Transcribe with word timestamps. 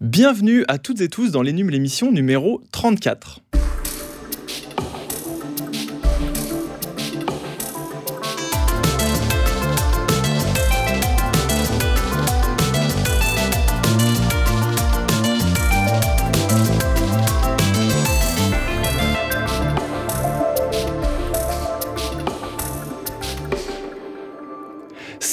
Bienvenue 0.00 0.64
à 0.66 0.78
toutes 0.78 1.00
et 1.00 1.08
tous 1.08 1.30
dans 1.30 1.40
l'émission 1.70 2.10
numéro 2.10 2.60
34. 2.72 3.42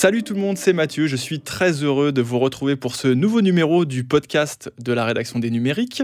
Salut 0.01 0.23
tout 0.23 0.33
le 0.33 0.39
monde, 0.39 0.57
c'est 0.57 0.73
Mathieu. 0.73 1.05
Je 1.05 1.15
suis 1.15 1.41
très 1.41 1.83
heureux 1.83 2.11
de 2.11 2.23
vous 2.23 2.39
retrouver 2.39 2.75
pour 2.75 2.95
ce 2.95 3.07
nouveau 3.07 3.41
numéro 3.41 3.85
du 3.85 4.03
podcast 4.03 4.73
de 4.79 4.93
la 4.93 5.05
rédaction 5.05 5.37
des 5.37 5.51
numériques. 5.51 6.01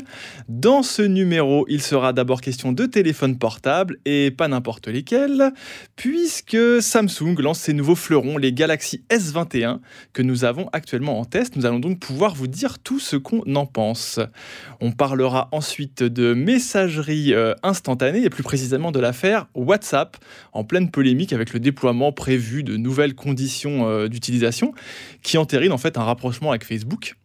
Dans 0.47 0.83
ce 0.83 1.01
numéro, 1.01 1.65
il 1.67 1.81
sera 1.81 2.13
d'abord 2.13 2.41
question 2.41 2.73
de 2.73 2.85
téléphone 2.85 3.39
portable 3.39 3.97
et 4.05 4.29
pas 4.29 4.47
n'importe 4.47 4.87
lesquels, 4.87 5.51
puisque 5.95 6.79
Samsung 6.79 7.39
lance 7.39 7.57
ses 7.57 7.73
nouveaux 7.73 7.95
fleurons, 7.95 8.37
les 8.37 8.53
Galaxy 8.53 9.03
S21, 9.09 9.79
que 10.13 10.21
nous 10.21 10.45
avons 10.45 10.69
actuellement 10.73 11.19
en 11.19 11.25
test. 11.25 11.55
Nous 11.55 11.65
allons 11.65 11.79
donc 11.79 11.99
pouvoir 11.99 12.35
vous 12.35 12.45
dire 12.45 12.77
tout 12.77 12.99
ce 12.99 13.15
qu'on 13.15 13.55
en 13.55 13.65
pense. 13.65 14.19
On 14.79 14.91
parlera 14.91 15.49
ensuite 15.51 16.03
de 16.03 16.35
messagerie 16.35 17.33
euh, 17.33 17.55
instantanée 17.63 18.23
et 18.23 18.29
plus 18.29 18.43
précisément 18.43 18.91
de 18.91 18.99
l'affaire 18.99 19.47
WhatsApp, 19.55 20.17
en 20.53 20.63
pleine 20.63 20.91
polémique 20.91 21.33
avec 21.33 21.51
le 21.51 21.59
déploiement 21.59 22.11
prévu 22.11 22.61
de 22.61 22.77
nouvelles 22.77 23.15
conditions 23.15 23.86
d'utilisation 24.09 24.73
qui 25.21 25.37
entérine 25.37 25.71
en 25.71 25.77
fait 25.77 25.97
un 25.97 26.03
rapprochement 26.03 26.51
avec 26.51 26.63
Facebook 26.63 27.15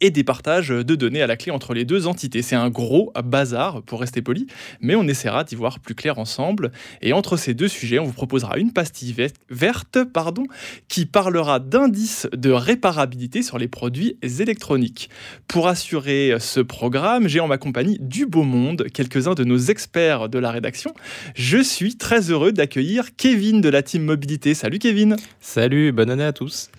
et 0.00 0.10
des 0.10 0.24
partages 0.24 0.68
de 0.68 0.94
données 0.94 1.22
à 1.22 1.26
la 1.26 1.36
clé 1.36 1.52
entre 1.52 1.74
les 1.74 1.84
deux 1.84 2.06
entités. 2.06 2.42
C'est 2.42 2.56
un 2.56 2.70
gros 2.70 3.12
bazar, 3.24 3.82
pour 3.82 4.00
rester 4.00 4.22
poli, 4.22 4.46
mais 4.80 4.94
on 4.94 5.06
essaiera 5.06 5.44
d'y 5.44 5.54
voir 5.54 5.80
plus 5.80 5.94
clair 5.94 6.18
ensemble. 6.18 6.72
Et 7.02 7.12
entre 7.12 7.36
ces 7.36 7.54
deux 7.54 7.68
sujets, 7.68 7.98
on 7.98 8.04
vous 8.04 8.12
proposera 8.12 8.58
une 8.58 8.72
pastille 8.72 9.14
verte 9.48 9.98
pardon, 10.12 10.44
qui 10.88 11.06
parlera 11.06 11.58
d'indices 11.58 12.28
de 12.32 12.50
réparabilité 12.50 13.42
sur 13.42 13.58
les 13.58 13.68
produits 13.68 14.16
électroniques. 14.22 15.10
Pour 15.48 15.68
assurer 15.68 16.34
ce 16.38 16.60
programme, 16.60 17.28
j'ai 17.28 17.40
en 17.40 17.48
ma 17.48 17.58
compagnie 17.58 17.98
du 18.00 18.26
beau 18.26 18.42
monde, 18.42 18.86
quelques-uns 18.92 19.34
de 19.34 19.44
nos 19.44 19.58
experts 19.58 20.28
de 20.28 20.38
la 20.38 20.50
rédaction. 20.50 20.94
Je 21.34 21.58
suis 21.58 21.96
très 21.96 22.30
heureux 22.30 22.52
d'accueillir 22.52 23.16
Kevin 23.16 23.60
de 23.60 23.68
la 23.68 23.82
team 23.82 24.04
Mobilité. 24.04 24.54
Salut 24.54 24.78
Kevin 24.78 25.16
Salut, 25.40 25.92
bonne 25.92 26.10
année 26.10 26.24
à 26.24 26.32
tous 26.32 26.70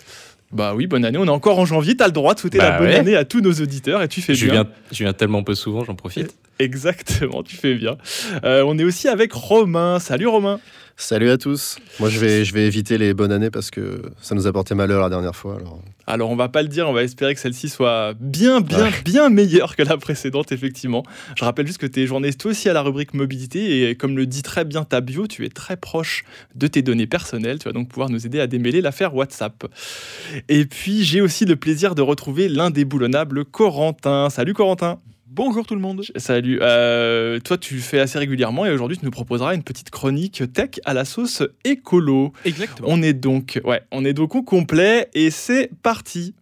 bah 0.53 0.73
oui, 0.75 0.87
bonne 0.87 1.05
année. 1.05 1.17
On 1.17 1.25
est 1.25 1.29
encore 1.29 1.59
en 1.59 1.65
janvier. 1.65 1.95
Tu 1.95 2.03
as 2.03 2.07
le 2.07 2.13
droit 2.13 2.33
de 2.33 2.39
souhaiter 2.39 2.57
la 2.57 2.71
bah 2.71 2.79
bonne 2.79 2.91
année 2.91 3.15
à 3.15 3.25
tous 3.25 3.41
nos 3.41 3.53
auditeurs 3.53 4.01
et 4.01 4.07
tu 4.07 4.21
fais 4.21 4.35
je 4.35 4.45
bien. 4.45 4.53
Viens, 4.63 4.67
je 4.91 5.03
viens 5.03 5.13
tellement 5.13 5.43
peu 5.43 5.55
souvent, 5.55 5.83
j'en 5.83 5.95
profite. 5.95 6.35
Exactement, 6.59 7.41
tu 7.41 7.55
fais 7.55 7.73
bien. 7.73 7.97
Euh, 8.43 8.63
on 8.65 8.77
est 8.77 8.83
aussi 8.83 9.07
avec 9.07 9.33
Romain. 9.33 9.99
Salut 9.99 10.27
Romain. 10.27 10.59
Salut 11.01 11.31
à 11.31 11.37
tous. 11.39 11.77
Moi, 11.99 12.09
je 12.09 12.19
vais, 12.19 12.45
je 12.45 12.53
vais 12.53 12.67
éviter 12.67 12.99
les 12.99 13.15
bonnes 13.15 13.31
années 13.31 13.49
parce 13.49 13.71
que 13.71 14.03
ça 14.21 14.35
nous 14.35 14.45
a 14.45 14.53
porté 14.53 14.75
malheur 14.75 15.01
la 15.01 15.09
dernière 15.09 15.35
fois. 15.35 15.55
Alors, 15.55 15.81
alors 16.05 16.29
on 16.29 16.35
va 16.35 16.47
pas 16.47 16.61
le 16.61 16.67
dire, 16.67 16.87
on 16.87 16.93
va 16.93 17.01
espérer 17.01 17.33
que 17.33 17.39
celle-ci 17.39 17.69
soit 17.69 18.13
bien, 18.19 18.61
bien, 18.61 18.87
bien 19.03 19.29
meilleure 19.29 19.75
que 19.75 19.81
la 19.81 19.97
précédente, 19.97 20.51
effectivement. 20.51 21.03
Je 21.35 21.43
rappelle 21.43 21.65
juste 21.65 21.79
que 21.79 21.87
tu 21.87 22.03
es 22.03 22.05
journaliste 22.05 22.45
aussi 22.45 22.69
à 22.69 22.73
la 22.73 22.83
rubrique 22.83 23.15
mobilité 23.15 23.89
et 23.89 23.95
comme 23.95 24.15
le 24.15 24.27
dit 24.27 24.43
très 24.43 24.63
bien 24.63 24.83
ta 24.83 25.01
bio, 25.01 25.25
tu 25.25 25.43
es 25.43 25.49
très 25.49 25.75
proche 25.75 26.23
de 26.53 26.67
tes 26.67 26.83
données 26.83 27.07
personnelles. 27.07 27.57
Tu 27.57 27.67
vas 27.67 27.73
donc 27.73 27.89
pouvoir 27.89 28.09
nous 28.09 28.27
aider 28.27 28.39
à 28.39 28.45
démêler 28.45 28.79
l'affaire 28.79 29.15
WhatsApp. 29.15 29.65
Et 30.49 30.65
puis, 30.65 31.03
j'ai 31.03 31.19
aussi 31.19 31.45
le 31.45 31.55
plaisir 31.55 31.95
de 31.95 32.03
retrouver 32.03 32.47
l'indéboulonnable 32.47 33.43
Corentin. 33.45 34.29
Salut 34.29 34.53
Corentin. 34.53 34.99
Bonjour 35.33 35.65
tout 35.65 35.75
le 35.75 35.81
monde. 35.81 36.03
Salut. 36.17 36.59
Euh, 36.61 37.39
toi, 37.39 37.57
tu 37.57 37.75
le 37.75 37.79
fais 37.79 38.01
assez 38.01 38.19
régulièrement 38.19 38.65
et 38.65 38.71
aujourd'hui, 38.71 38.97
tu 38.97 39.05
nous 39.05 39.11
proposeras 39.11 39.55
une 39.55 39.63
petite 39.63 39.89
chronique 39.89 40.43
tech 40.51 40.71
à 40.83 40.93
la 40.93 41.05
sauce 41.05 41.41
écolo. 41.63 42.33
Exactement. 42.43 42.89
On 42.91 43.01
est 43.01 43.13
donc, 43.13 43.61
ouais, 43.63 43.81
on 43.93 44.03
est 44.03 44.11
donc 44.11 44.35
au 44.35 44.43
complet 44.43 45.09
et 45.13 45.31
c'est 45.31 45.71
parti. 45.83 46.35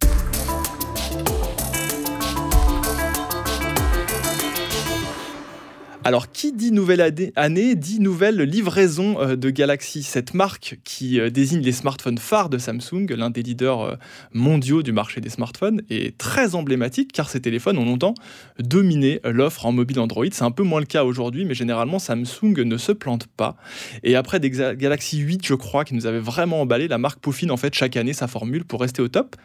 Alors, 6.02 6.32
qui 6.32 6.52
dit 6.52 6.72
nouvelle 6.72 7.02
année 7.36 7.74
dit 7.74 8.00
nouvelle 8.00 8.40
livraison 8.40 9.20
euh, 9.20 9.36
de 9.36 9.50
Galaxy, 9.50 10.02
cette 10.02 10.32
marque 10.32 10.78
qui 10.82 11.20
euh, 11.20 11.28
désigne 11.28 11.60
les 11.60 11.72
smartphones 11.72 12.16
phares 12.16 12.48
de 12.48 12.56
Samsung, 12.56 13.06
l'un 13.10 13.28
des 13.28 13.42
leaders 13.42 13.80
euh, 13.82 13.94
mondiaux 14.32 14.82
du 14.82 14.92
marché 14.92 15.20
des 15.20 15.28
smartphones, 15.28 15.82
est 15.90 16.16
très 16.16 16.54
emblématique 16.54 17.12
car 17.12 17.28
ces 17.28 17.42
téléphones 17.42 17.76
ont 17.76 17.84
longtemps 17.84 18.14
dominé 18.58 19.20
l'offre 19.24 19.66
en 19.66 19.72
mobile 19.72 20.00
Android. 20.00 20.24
C'est 20.32 20.42
un 20.42 20.50
peu 20.50 20.62
moins 20.62 20.80
le 20.80 20.86
cas 20.86 21.04
aujourd'hui, 21.04 21.44
mais 21.44 21.52
généralement 21.52 21.98
Samsung 21.98 22.64
ne 22.64 22.78
se 22.78 22.92
plante 22.92 23.26
pas. 23.26 23.56
Et 24.02 24.16
après 24.16 24.40
des 24.40 24.48
Galaxy 24.50 25.18
8, 25.18 25.46
je 25.46 25.54
crois, 25.54 25.84
qui 25.84 25.94
nous 25.94 26.06
avait 26.06 26.18
vraiment 26.18 26.62
emballé, 26.62 26.88
la 26.88 26.96
marque 26.96 27.20
peaufine 27.20 27.50
en 27.50 27.58
fait 27.58 27.74
chaque 27.74 27.98
année 27.98 28.14
sa 28.14 28.26
formule 28.26 28.64
pour 28.64 28.80
rester 28.80 29.02
au 29.02 29.08
top. 29.08 29.36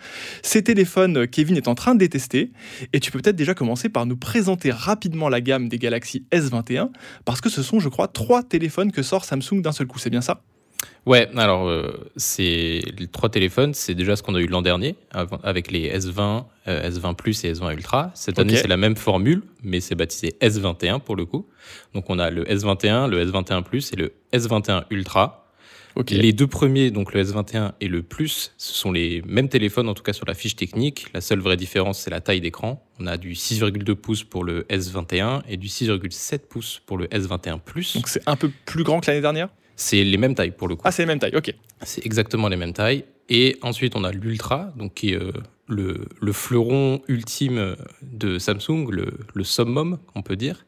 Ces 0.42 0.64
téléphones, 0.64 1.28
Kevin 1.28 1.58
est 1.58 1.68
en 1.68 1.76
train 1.76 1.96
de 1.96 2.00
les 2.00 2.10
tester, 2.10 2.54
et 2.94 3.02
tu 3.02 3.12
peux 3.12 3.20
peut-être 3.20 3.36
déjà 3.36 3.54
commencer 3.54 3.90
par 3.90 4.06
nous 4.06 4.16
présenter 4.16 4.72
rapidement 4.72 5.28
la 5.28 5.42
gamme 5.42 5.68
des 5.68 5.80
Galaxy 5.80 6.24
S 6.32 6.45
21 6.50 6.90
parce 7.26 7.42
que 7.42 7.50
ce 7.50 7.64
sont, 7.64 7.80
je 7.80 7.90
crois, 7.90 8.08
trois 8.08 8.44
téléphones 8.44 8.92
que 8.92 9.04
sort 9.04 9.26
Samsung 9.26 9.62
d'un 9.62 9.72
seul 9.72 9.88
coup. 9.88 10.00
C'est 10.00 10.10
bien 10.10 10.22
ça? 10.22 10.42
Ouais, 11.06 11.30
alors 11.36 11.68
euh, 11.68 12.10
c'est 12.16 12.82
les 12.98 13.08
trois 13.08 13.30
téléphones, 13.30 13.74
c'est 13.74 13.94
déjà 13.94 14.16
ce 14.16 14.24
qu'on 14.24 14.36
a 14.36 14.40
eu 14.40 14.48
l'an 14.48 14.62
dernier 14.62 14.96
avec 15.44 15.72
les 15.72 15.96
S20, 15.98 16.46
S20 16.68 17.16
Plus 17.16 17.44
et 17.44 17.54
S20 17.54 17.74
Ultra. 17.74 18.12
Cette 18.14 18.40
année, 18.40 18.56
c'est 18.56 18.68
la 18.68 18.78
même 18.78 18.96
formule, 18.96 19.44
mais 19.64 19.82
c'est 19.82 19.96
baptisé 19.96 20.36
S21 20.42 21.00
pour 21.00 21.16
le 21.16 21.26
coup. 21.26 21.48
Donc 21.94 22.10
on 22.10 22.20
a 22.20 22.30
le 22.30 22.44
S21, 22.46 23.08
le 23.08 23.24
S21 23.24 23.64
Plus 23.64 23.94
et 23.94 23.96
le 23.96 24.14
S21 24.34 24.84
Ultra. 24.90 25.45
Les 26.10 26.34
deux 26.34 26.48
premiers, 26.48 26.92
donc 26.92 27.14
le 27.14 27.24
S21 27.24 27.72
et 27.80 27.88
le 27.88 28.04
Plus, 28.04 28.54
ce 28.58 28.74
sont 28.74 28.92
les 28.92 29.22
mêmes 29.26 29.50
téléphones, 29.50 29.88
en 29.88 29.94
tout 29.94 30.04
cas 30.04 30.14
sur 30.14 30.26
la 30.26 30.34
fiche 30.34 30.56
technique. 30.56 31.08
La 31.14 31.22
seule 31.22 31.40
vraie 31.40 31.58
différence, 31.58 32.00
c'est 32.00 32.12
la 32.12 32.22
taille 32.22 32.42
d'écran. 32.42 32.84
On 33.00 33.08
a 33.08 33.18
du 33.18 33.34
6,2 33.34 33.96
pouces 33.96 34.24
pour 34.24 34.44
le 34.44 34.64
S21 34.64 35.42
et 35.48 35.58
du 35.58 35.68
6,7 35.68 36.40
pouces 36.40 36.82
pour 36.86 36.98
le 36.98 37.08
S21 37.08 37.60
Plus. 37.60 37.96
Donc 37.96 38.08
c'est 38.10 38.22
un 38.28 38.36
peu 38.36 38.52
plus 38.66 38.84
grand 38.84 39.00
que 39.00 39.08
l'année 39.08 39.22
dernière? 39.22 39.50
C'est 39.78 40.04
les 40.04 40.18
mêmes 40.18 40.36
tailles 40.36 40.52
pour 40.52 40.68
le 40.68 40.76
coup. 40.76 40.82
Ah, 40.86 40.92
c'est 40.92 41.04
les 41.04 41.08
mêmes 41.08 41.20
tailles, 41.20 41.36
ok. 41.36 41.54
C'est 41.82 42.06
exactement 42.06 42.48
les 42.48 42.58
mêmes 42.58 42.74
tailles. 42.74 43.06
Et 43.30 43.58
ensuite, 43.62 43.96
on 43.96 44.04
a 44.04 44.12
l'Ultra, 44.12 44.74
donc 44.78 44.94
qui 44.94 45.12
est 45.12 45.22
euh, 45.22 45.32
le, 45.68 46.08
fleuron 46.32 47.02
ultime 47.08 47.76
de 48.02 48.40
Samsung, 48.40 48.90
le, 48.90 49.18
le 49.34 49.44
summum, 49.44 50.00
on 50.16 50.22
peut 50.22 50.36
dire, 50.36 50.66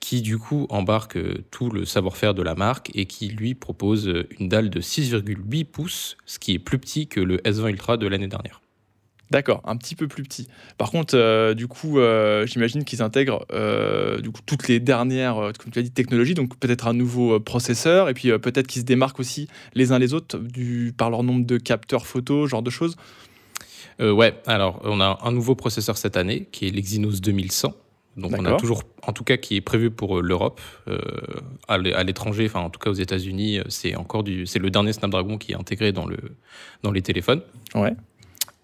qui 0.00 0.22
du 0.22 0.38
coup 0.38 0.66
embarque 0.70 1.18
tout 1.50 1.70
le 1.70 1.84
savoir-faire 1.84 2.34
de 2.34 2.42
la 2.42 2.54
marque 2.54 2.90
et 2.94 3.06
qui 3.06 3.28
lui 3.28 3.54
propose 3.54 4.24
une 4.38 4.48
dalle 4.48 4.70
de 4.70 4.80
6,8 4.80 5.64
pouces, 5.64 6.16
ce 6.26 6.38
qui 6.38 6.52
est 6.52 6.58
plus 6.58 6.78
petit 6.78 7.08
que 7.08 7.20
le 7.20 7.38
S20 7.38 7.70
Ultra 7.70 7.96
de 7.96 8.06
l'année 8.06 8.28
dernière. 8.28 8.60
D'accord, 9.30 9.60
un 9.64 9.76
petit 9.76 9.96
peu 9.96 10.06
plus 10.06 10.22
petit. 10.22 10.46
Par 10.78 10.92
contre, 10.92 11.16
euh, 11.16 11.54
du 11.54 11.66
coup, 11.66 11.98
euh, 11.98 12.46
j'imagine 12.46 12.84
qu'ils 12.84 13.02
intègrent 13.02 13.44
euh, 13.52 14.20
toutes 14.46 14.68
les 14.68 14.78
dernières, 14.78 15.50
comme 15.58 15.72
tu 15.72 15.82
dit, 15.82 15.90
technologies, 15.90 16.34
donc 16.34 16.56
peut-être 16.56 16.86
un 16.86 16.92
nouveau 16.92 17.40
processeur, 17.40 18.08
et 18.08 18.14
puis 18.14 18.30
peut-être 18.38 18.68
qu'ils 18.68 18.82
se 18.82 18.86
démarquent 18.86 19.18
aussi 19.18 19.48
les 19.74 19.90
uns 19.90 19.98
les 19.98 20.14
autres 20.14 20.40
par 20.96 21.10
leur 21.10 21.24
nombre 21.24 21.44
de 21.44 21.58
capteurs 21.58 22.06
photo, 22.06 22.46
genre 22.46 22.62
de 22.62 22.70
choses. 22.70 22.96
Ouais, 24.00 24.40
alors 24.46 24.80
on 24.84 25.00
a 25.00 25.18
un 25.22 25.32
nouveau 25.32 25.54
processeur 25.54 25.96
cette 25.96 26.16
année 26.16 26.48
qui 26.52 26.66
est 26.66 26.70
l'Exynos 26.70 27.20
2100. 27.20 27.74
Donc 28.16 28.32
on 28.38 28.46
a 28.46 28.56
toujours, 28.56 28.82
en 29.02 29.12
tout 29.12 29.24
cas, 29.24 29.36
qui 29.36 29.56
est 29.56 29.60
prévu 29.60 29.90
pour 29.90 30.22
l'Europe, 30.22 30.58
à 31.68 31.78
l'étranger, 31.78 32.46
enfin 32.46 32.60
en 32.60 32.70
tout 32.70 32.80
cas 32.80 32.88
aux 32.88 32.94
États-Unis, 32.94 33.60
c'est 33.68 33.94
encore 33.94 34.22
du, 34.22 34.46
c'est 34.46 34.58
le 34.58 34.70
dernier 34.70 34.94
Snapdragon 34.94 35.36
qui 35.36 35.52
est 35.52 35.54
intégré 35.54 35.92
dans 35.92 36.06
le 36.06 36.16
dans 36.82 36.92
les 36.92 37.02
téléphones. 37.02 37.42
Ouais. 37.74 37.94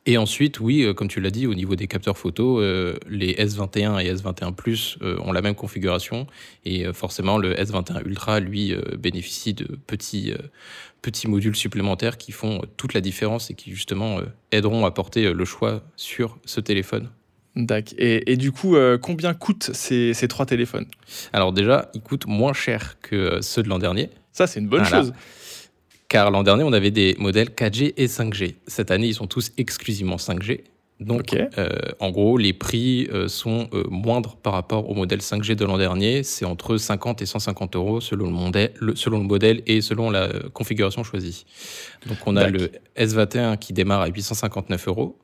Et 0.04 0.18
ensuite, 0.18 0.58
oui, 0.58 0.82
euh, 0.82 0.94
comme 0.94 1.06
tu 1.06 1.20
l'as 1.20 1.30
dit, 1.30 1.46
au 1.46 1.54
niveau 1.54 1.76
des 1.76 1.86
capteurs 1.86 2.18
photo, 2.18 2.60
euh, 2.60 2.96
les 3.08 3.34
S21 3.34 4.02
et 4.04 4.12
S21 4.12 4.52
Plus 4.52 4.98
euh, 5.02 5.16
ont 5.20 5.30
la 5.30 5.42
même 5.42 5.54
configuration. 5.54 6.26
Et 6.64 6.92
forcément, 6.92 7.38
le 7.38 7.54
S21 7.54 8.04
Ultra, 8.04 8.40
lui, 8.40 8.74
bénéficie 8.98 9.54
de 9.54 9.78
petits, 9.86 10.32
petits 11.02 11.28
modules 11.28 11.56
supplémentaires 11.56 12.18
qui 12.18 12.32
font 12.32 12.62
toute 12.76 12.94
la 12.94 13.00
différence 13.00 13.50
et 13.50 13.54
qui, 13.54 13.70
justement, 13.70 14.20
aideront 14.50 14.84
à 14.86 14.90
porter 14.90 15.32
le 15.32 15.44
choix 15.44 15.82
sur 15.96 16.38
ce 16.44 16.60
téléphone. 16.60 17.10
D'accord. 17.54 17.94
Et, 17.98 18.36
du 18.36 18.52
coup, 18.52 18.76
combien 19.00 19.34
coûtent 19.34 19.70
ces, 19.72 20.14
ces, 20.14 20.28
trois 20.28 20.46
téléphones? 20.46 20.86
Alors 21.32 21.52
déjà, 21.52 21.90
ils 21.94 22.00
coûtent 22.00 22.26
moins 22.26 22.52
cher 22.52 22.96
que 23.02 23.40
ceux 23.40 23.62
de 23.62 23.68
l'an 23.68 23.78
dernier. 23.78 24.10
Ça, 24.32 24.46
c'est 24.46 24.60
une 24.60 24.68
bonne 24.68 24.84
chose 24.84 25.12
car 26.12 26.30
l'an 26.30 26.42
dernier, 26.42 26.62
on 26.62 26.74
avait 26.74 26.90
des 26.90 27.16
modèles 27.18 27.48
4G 27.48 27.94
et 27.96 28.06
5G. 28.06 28.56
Cette 28.66 28.90
année, 28.90 29.06
ils 29.06 29.14
sont 29.14 29.26
tous 29.26 29.50
exclusivement 29.56 30.16
5G. 30.16 30.60
Donc, 31.00 31.32
euh, 31.32 31.70
en 32.00 32.10
gros, 32.10 32.36
les 32.36 32.52
prix 32.52 33.08
euh, 33.10 33.28
sont 33.28 33.66
euh, 33.72 33.84
moindres 33.88 34.36
par 34.36 34.52
rapport 34.52 34.90
au 34.90 34.94
modèle 34.94 35.20
5G 35.20 35.54
de 35.54 35.64
l'an 35.64 35.78
dernier. 35.78 36.22
C'est 36.22 36.44
entre 36.44 36.76
50 36.76 37.22
et 37.22 37.26
150 37.26 37.76
euros 37.76 38.02
selon 38.02 38.26
le, 38.26 38.32
modèle, 38.32 38.74
selon 38.94 39.20
le 39.20 39.24
modèle 39.24 39.62
et 39.66 39.80
selon 39.80 40.10
la 40.10 40.28
configuration 40.52 41.02
choisie. 41.02 41.46
Donc, 42.06 42.18
on 42.26 42.36
a 42.36 42.46
le 42.46 42.70
S21 42.98 43.56
qui 43.56 43.72
démarre 43.72 44.02
à 44.02 44.08
859 44.08 44.88
euros. 44.88 45.18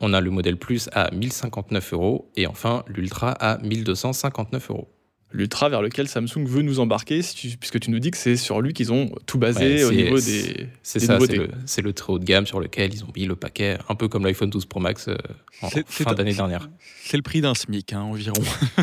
On 0.00 0.12
a 0.12 0.20
le 0.20 0.30
modèle 0.30 0.56
Plus 0.56 0.88
à 0.92 1.14
1059 1.14 1.92
euros 1.92 2.28
et 2.36 2.48
enfin 2.48 2.82
l'Ultra 2.88 3.30
à 3.30 3.58
1259 3.58 4.70
euros. 4.70 4.88
L'Ultra 5.32 5.68
vers 5.68 5.80
lequel 5.80 6.08
Samsung 6.08 6.44
veut 6.44 6.62
nous 6.62 6.80
embarquer, 6.80 7.20
puisque 7.60 7.78
tu 7.78 7.90
nous 7.90 8.00
dis 8.00 8.10
que 8.10 8.16
c'est 8.16 8.36
sur 8.36 8.60
lui 8.60 8.72
qu'ils 8.72 8.92
ont 8.92 9.10
tout 9.26 9.38
basé 9.38 9.84
au 9.84 9.92
niveau 9.92 10.16
des, 10.16 10.66
c'est 10.82 10.98
ça, 10.98 11.18
C'est 11.66 11.82
le, 11.82 11.92
très 11.92 12.12
haut 12.12 12.18
de 12.18 12.24
gamme 12.24 12.46
sur 12.46 12.60
lequel 12.60 12.92
ils 12.92 13.04
ont 13.04 13.12
mis 13.14 13.26
le 13.26 13.36
paquet, 13.36 13.78
un 13.88 13.94
peu 13.94 14.08
comme 14.08 14.24
l'iPhone 14.24 14.50
12 14.50 14.66
Pro 14.66 14.80
Max 14.80 15.08
euh, 15.08 15.16
en 15.62 15.70
fin 15.86 16.14
d'année 16.14 16.34
dernière. 16.34 16.68
C'est 17.04 17.16
le 17.16 17.22
prix 17.22 17.40
d'un 17.40 17.54
SMIC 17.54 17.92
hein, 17.92 18.00
environ. 18.00 18.42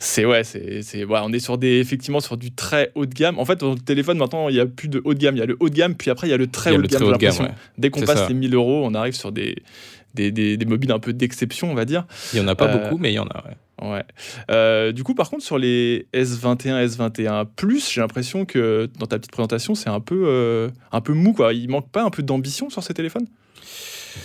C'est 0.00 0.24
ouais, 0.24 0.44
c'est 0.44 1.04
on 1.08 1.32
est 1.32 1.40
sur 1.40 1.58
des 1.58 1.80
effectivement 1.80 2.20
sur 2.20 2.36
du 2.36 2.52
très 2.52 2.92
haut 2.94 3.04
de 3.04 3.12
gamme. 3.12 3.36
En 3.38 3.44
fait, 3.44 3.58
dans 3.58 3.72
le 3.72 3.80
téléphone 3.80 4.16
maintenant, 4.16 4.48
il 4.48 4.54
y 4.54 4.60
a 4.60 4.66
plus 4.66 4.86
de 4.86 5.00
haut 5.04 5.12
de 5.12 5.18
gamme, 5.18 5.34
il 5.34 5.40
y 5.40 5.42
a 5.42 5.46
le 5.46 5.56
haut 5.58 5.68
de 5.68 5.74
gamme, 5.74 5.96
puis 5.96 6.08
après 6.10 6.28
il 6.28 6.30
y 6.30 6.34
a 6.34 6.36
le 6.36 6.46
très 6.46 6.76
haut 6.76 6.80
de 6.80 7.16
gamme. 7.16 7.48
Dès 7.76 7.90
qu'on 7.90 8.02
passe 8.02 8.28
les 8.28 8.34
1000 8.34 8.54
euros, 8.54 8.82
on 8.84 8.94
arrive 8.94 9.14
sur 9.14 9.32
des 9.32 9.56
des, 10.14 10.30
des, 10.30 10.64
mobiles 10.64 10.92
un 10.92 10.98
peu 10.98 11.12
d'exception, 11.12 11.70
on 11.70 11.74
va 11.74 11.84
dire. 11.84 12.04
Il 12.32 12.38
y 12.38 12.42
en 12.42 12.48
a 12.48 12.54
pas 12.54 12.66
euh, 12.66 12.78
beaucoup, 12.78 12.98
mais 12.98 13.12
il 13.12 13.14
y 13.14 13.18
en 13.18 13.26
a. 13.26 13.44
Ouais. 13.46 13.56
Ouais. 13.82 14.04
Euh, 14.50 14.92
du 14.92 15.04
coup, 15.04 15.14
par 15.14 15.30
contre, 15.30 15.44
sur 15.44 15.58
les 15.58 16.06
S21, 16.12 16.86
S21 16.86 17.46
Plus, 17.56 17.90
j'ai 17.90 18.00
l'impression 18.00 18.44
que 18.44 18.88
dans 18.98 19.06
ta 19.06 19.18
petite 19.18 19.32
présentation, 19.32 19.74
c'est 19.74 19.90
un 19.90 20.00
peu 20.00 20.24
euh, 20.26 20.68
un 20.92 21.00
peu 21.00 21.12
mou 21.12 21.32
quoi. 21.32 21.52
Il 21.52 21.68
manque 21.68 21.90
pas 21.90 22.02
un 22.02 22.10
peu 22.10 22.22
d'ambition 22.22 22.70
sur 22.70 22.82
ces 22.82 22.94
téléphones? 22.94 23.26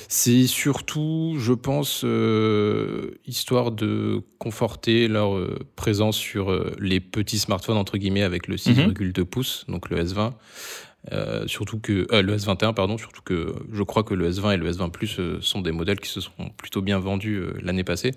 C'est 0.08 0.48
surtout, 0.48 1.36
je 1.40 1.54
pense, 1.54 2.04
euh, 2.04 3.12
histoire 3.26 3.72
de 3.72 4.22
conforter 4.38 5.08
leur 5.08 5.36
euh, 5.36 5.60
présence 5.76 6.18
sur 6.18 6.52
euh, 6.52 6.74
les 6.80 7.00
petits 7.00 7.40
smartphones, 7.40 7.78
entre 7.78 7.98
guillemets, 7.98 8.24
avec 8.24 8.48
le 8.48 8.56
6,2 8.56 9.20
mhm. 9.20 9.26
pouces, 9.26 9.66
donc 9.68 9.90
le 9.90 10.04
S20. 10.04 10.34
surtout 11.48 11.80
que 11.80 12.08
le 12.12 12.38
S21 12.38 12.74
pardon 12.74 12.98
surtout 12.98 13.22
que 13.22 13.54
je 13.74 13.84
crois 13.84 14.04
que 14.04 14.14
le 14.14 14.32
S20 14.32 14.54
et 14.54 14.58
le 14.58 14.72
S20 14.72 14.90
Plus 14.90 15.20
sont 15.42 15.62
des 15.62 15.74
modèles 15.74 16.00
qui 16.00 16.10
se 16.10 16.22
sont 16.22 16.50
plutôt 16.56 16.82
bien 16.82 16.98
vendus 16.98 17.44
l'année 17.62 17.84
passée 17.84 18.14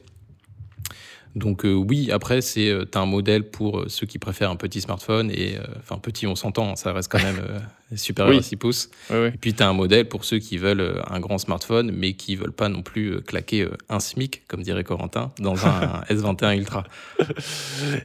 donc 1.36 1.66
euh, 1.66 1.74
oui, 1.74 2.10
après, 2.10 2.40
c'est 2.40 2.70
euh, 2.70 2.86
un 2.94 3.04
modèle 3.04 3.44
pour 3.44 3.80
euh, 3.80 3.84
ceux 3.88 4.06
qui 4.06 4.18
préfèrent 4.18 4.50
un 4.50 4.56
petit 4.56 4.80
smartphone 4.80 5.30
et 5.30 5.56
enfin 5.78 5.98
petit, 5.98 6.26
on 6.26 6.34
s'entend, 6.34 6.76
ça 6.76 6.94
reste 6.94 7.12
quand 7.12 7.22
même 7.22 7.42
supérieur 7.94 8.38
à 8.38 8.42
6 8.42 8.56
pouces. 8.56 8.90
Et 9.10 9.32
puis 9.38 9.52
tu 9.52 9.62
as 9.62 9.68
un 9.68 9.74
modèle 9.74 10.08
pour 10.08 10.24
ceux 10.24 10.38
qui 10.38 10.56
veulent 10.56 11.02
un 11.06 11.20
grand 11.20 11.36
smartphone 11.36 11.92
mais 11.92 12.14
qui 12.14 12.36
veulent 12.36 12.52
pas 12.52 12.70
non 12.70 12.80
plus 12.80 13.20
claquer 13.20 13.68
un 13.90 14.00
SMIC, 14.00 14.44
comme 14.48 14.62
dirait 14.62 14.82
Corentin, 14.82 15.30
dans 15.38 15.66
un 15.66 16.00
S21 16.10 16.56
Ultra. 16.56 16.84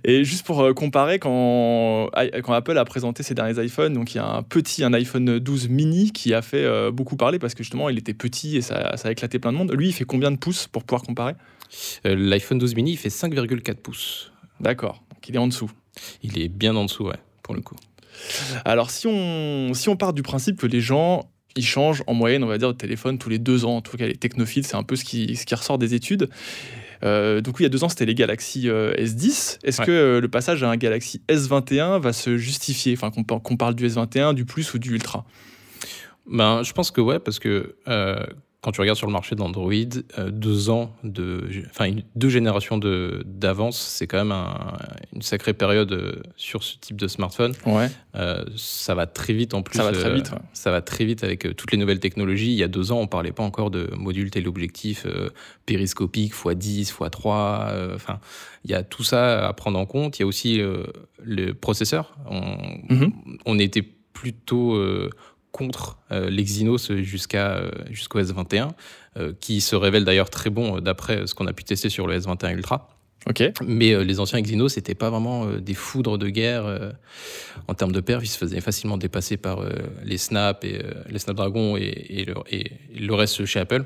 Et 0.04 0.26
juste 0.26 0.46
pour 0.46 0.76
comparer, 0.76 1.18
quand, 1.18 2.10
quand 2.44 2.54
Apple 2.54 2.78
a 2.78 2.84
présenté 2.84 3.24
ses 3.24 3.34
derniers 3.34 3.64
iPhones, 3.64 3.94
donc 3.94 4.14
il 4.14 4.18
y 4.18 4.20
a 4.20 4.28
un 4.28 4.44
petit, 4.44 4.84
un 4.84 4.94
iPhone 4.94 5.40
12 5.40 5.70
mini 5.70 6.12
qui 6.12 6.34
a 6.34 6.42
fait 6.42 6.92
beaucoup 6.92 7.16
parler 7.16 7.40
parce 7.40 7.56
que 7.56 7.64
justement 7.64 7.88
il 7.88 7.98
était 7.98 8.14
petit 8.14 8.58
et 8.58 8.62
ça, 8.62 8.98
ça 8.98 9.08
a 9.08 9.12
éclaté 9.12 9.40
plein 9.40 9.54
de 9.54 9.58
monde. 9.58 9.72
Lui, 9.72 9.88
il 9.88 9.94
fait 9.94 10.04
combien 10.04 10.32
de 10.32 10.38
pouces 10.38 10.68
pour 10.68 10.84
pouvoir 10.84 11.04
comparer? 11.04 11.34
L'iPhone 12.04 12.58
12 12.58 12.76
mini, 12.76 12.92
il 12.92 12.98
fait 12.98 13.10
5,4 13.10 13.76
pouces. 13.76 14.32
D'accord, 14.60 15.04
donc 15.14 15.28
il 15.28 15.36
est 15.36 15.40
en 15.40 15.48
dessous. 15.48 15.72
Il 16.24 16.40
est 16.40 16.48
bien 16.48 16.76
en 16.76 16.86
dessous, 16.86 17.06
ouais, 17.06 17.20
pour 17.44 17.54
le 17.54 17.62
coup. 17.62 17.76
Alors, 18.66 18.92
si 18.92 19.08
on, 19.08 19.74
si 19.74 19.90
on 19.90 19.96
part 19.96 20.14
du 20.14 20.22
principe 20.22 20.60
que 20.60 20.68
les 20.68 20.82
gens 20.82 21.30
ils 21.56 21.66
changent 21.66 22.04
en 22.08 22.14
moyenne, 22.14 22.44
on 22.44 22.48
va 22.48 22.58
dire, 22.58 22.70
de 22.70 22.78
téléphone 22.78 23.18
tous 23.18 23.30
les 23.30 23.40
deux 23.40 23.66
ans. 23.66 23.78
En 23.78 23.82
tout 23.82 23.98
cas, 23.98 24.08
les 24.08 24.16
technophiles, 24.16 24.66
c'est 24.66 24.76
un 24.76 24.84
peu 24.84 24.96
ce 24.96 25.04
qui, 25.04 25.36
ce 25.36 25.46
qui 25.46 25.56
ressort 25.56 25.78
des 25.78 25.94
études. 25.94 26.30
Euh, 27.04 27.42
donc 27.42 27.56
oui, 27.56 27.62
il 27.62 27.64
y 27.64 27.66
a 27.66 27.70
deux 27.70 27.84
ans, 27.84 27.90
c'était 27.90 28.06
les 28.06 28.16
Galaxy 28.16 28.70
euh, 28.70 28.94
S10. 28.94 29.60
Est-ce 29.64 29.82
que 29.82 30.20
le 30.22 30.28
passage 30.28 30.64
à 30.64 30.70
un 30.70 30.78
Galaxy 30.78 31.22
S21 31.28 32.00
va 32.00 32.14
se 32.14 32.38
justifier? 32.38 32.94
Enfin, 32.94 33.12
qu'on 33.12 33.58
parle 33.58 33.76
du 33.76 33.88
S21, 33.88 34.34
du 34.34 34.46
Plus 34.46 34.74
ou 34.74 34.80
du 34.80 34.94
Ultra? 34.94 35.26
Ben, 36.30 36.64
Je 36.64 36.72
pense 36.74 36.92
que 36.92 37.02
ouais, 37.02 37.20
parce 37.20 37.40
que 37.40 37.76
quand 38.62 38.72
tu 38.72 38.80
regardes 38.80 38.98
sur 38.98 39.08
le 39.08 39.14
marché 39.14 39.36
de 39.36 39.40
l'Android, 39.40 39.74
euh, 40.20 40.30
deux 40.30 40.70
ans 40.70 40.96
de, 41.04 41.50
enfin 41.72 41.92
deux 42.16 42.30
générations 42.30 42.78
de 42.78 43.24
d'avance, 43.26 43.80
c'est 43.80 44.06
quand 44.06 44.24
même 44.24 44.38
une 45.16 45.24
sacrée 45.24 45.54
période 45.54 45.92
euh, 45.92 46.22
sur 46.36 46.62
ce 46.62 46.78
type 46.78 46.96
de 46.96 47.08
smartphone. 47.08 47.54
Ouais. 47.66 47.90
Euh, 48.16 48.46
ça 48.56 48.94
va 48.94 49.08
très 49.08 49.34
vite 49.34 49.56
en 49.56 49.64
plus. 49.64 49.78
Ça 49.78 49.84
va 49.84 49.92
très 49.92 50.14
vite. 50.14 50.32
Ça 50.54 50.70
va 50.70 50.82
très 50.82 51.06
vite 51.06 51.24
avec 51.24 51.56
toutes 51.56 51.72
les 51.72 51.78
nouvelles 51.80 52.00
technologies. 52.00 52.52
Il 52.52 52.58
y 52.58 52.64
a 52.64 52.68
deux 52.68 52.92
ans, 52.92 53.00
on 53.00 53.08
parlait 53.08 53.32
pas 53.32 53.44
encore 53.44 53.72
de 53.72 53.90
module 53.98 54.30
téléobjectif 54.30 55.08
périscopique 55.66 56.36
x10, 56.36 56.94
x3. 56.94 57.96
Enfin, 57.96 58.20
il 58.64 58.70
y 58.70 58.76
a 58.76 58.84
tout 58.84 59.04
ça 59.04 59.48
à 59.48 59.54
prendre 59.54 59.80
en 59.80 59.88
compte. 59.88 60.20
Il 60.20 60.22
y 60.22 60.24
a 60.24 60.28
aussi 60.28 60.62
le 61.24 61.54
processeur. 61.54 62.16
On, 62.30 62.42
mm-hmm. 62.94 63.12
on 63.48 63.58
était 63.58 63.82
plutôt 64.14 64.80
contre 65.52 65.98
euh, 66.12 66.30
l'Exynos 66.30 66.92
jusqu'à 66.94 67.58
euh, 67.58 67.72
jusqu'au 67.90 68.22
S21, 68.22 68.70
euh, 69.18 69.34
qui 69.40 69.62
se 69.62 69.76
révèle 69.76 70.06
d'ailleurs 70.06 70.30
très 70.30 70.50
bon 70.50 70.80
d'après 70.80 71.28
ce 71.28 71.36
qu'on 71.36 71.48
a 71.48 71.54
pu 71.54 71.64
tester 71.64 71.90
sur 71.90 72.08
le 72.08 72.18
S21 72.18 72.54
Ultra. 72.54 72.90
Mais 73.64 74.04
les 74.04 74.20
anciens 74.20 74.40
Exynos 74.40 74.76
n'étaient 74.78 74.96
pas 74.96 75.12
vraiment 75.12 75.46
des 75.46 75.76
foudres 75.76 76.18
de 76.18 76.28
guerre 76.28 76.92
en 77.68 77.76
termes 77.76 77.92
de 77.92 78.00
perf. 78.00 78.24
Ils 78.24 78.28
se 78.28 78.38
faisaient 78.40 78.62
facilement 78.62 78.98
dépasser 78.98 79.38
par 79.38 79.64
les 80.04 80.18
Snap 80.18 80.66
et 80.66 80.82
les 81.08 81.20
Snapdragon 81.20 81.78
et, 81.78 81.84
et, 82.10 82.26
le, 82.26 82.34
et, 82.50 82.72
le, 83.00 83.14
reste 83.14 83.46
chez 83.46 83.60
Apple. 83.60 83.84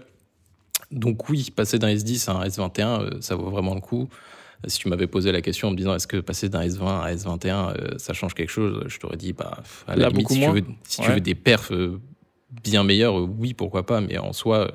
Donc 0.89 1.27
oui, 1.27 1.51
passer 1.53 1.77
d'un 1.79 1.93
S10 1.93 2.29
à 2.29 2.35
un 2.35 2.47
S21, 2.47 3.21
ça 3.21 3.35
vaut 3.35 3.49
vraiment 3.49 3.75
le 3.75 3.81
coup. 3.81 4.07
Si 4.67 4.79
tu 4.79 4.89
m'avais 4.89 5.07
posé 5.07 5.31
la 5.31 5.41
question 5.41 5.67
en 5.67 5.71
me 5.71 5.77
disant 5.77 5.95
est-ce 5.95 6.07
que 6.07 6.17
passer 6.17 6.49
d'un 6.49 6.61
S20 6.65 7.01
à 7.01 7.13
S21, 7.13 7.47
euh, 7.49 7.97
ça 7.97 8.13
change 8.13 8.33
quelque 8.33 8.49
chose, 8.49 8.83
je 8.87 8.97
t'aurais 8.97 9.17
dit, 9.17 9.33
bah, 9.33 9.63
à 9.87 9.95
la 9.95 10.09
limite, 10.09 10.29
si, 10.29 10.39
tu 10.39 10.49
veux, 10.49 10.63
si 10.83 11.01
tu 11.01 11.11
veux, 11.11 11.21
des 11.21 11.35
perfs 11.35 11.71
euh, 11.71 11.99
bien 12.63 12.83
meilleurs, 12.83 13.19
euh, 13.19 13.29
oui, 13.37 13.53
pourquoi 13.53 13.85
pas, 13.85 14.01
mais 14.01 14.17
en 14.17 14.33
soi, 14.33 14.71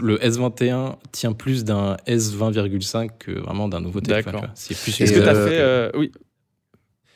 le 0.00 0.18
S21 0.18 0.96
tient 1.12 1.32
plus 1.32 1.64
d'un 1.64 1.96
S20,5 2.06 3.10
que 3.18 3.32
vraiment 3.32 3.68
d'un 3.68 3.80
nouveau 3.80 4.00
téléphone. 4.00 4.50
C'est 4.54 4.78
plus 4.78 5.00
Est-ce 5.00 5.12
que 5.12 5.20
tu 5.20 5.28
as 5.28 5.34
fait. 5.34 5.96
Oui. 5.96 6.12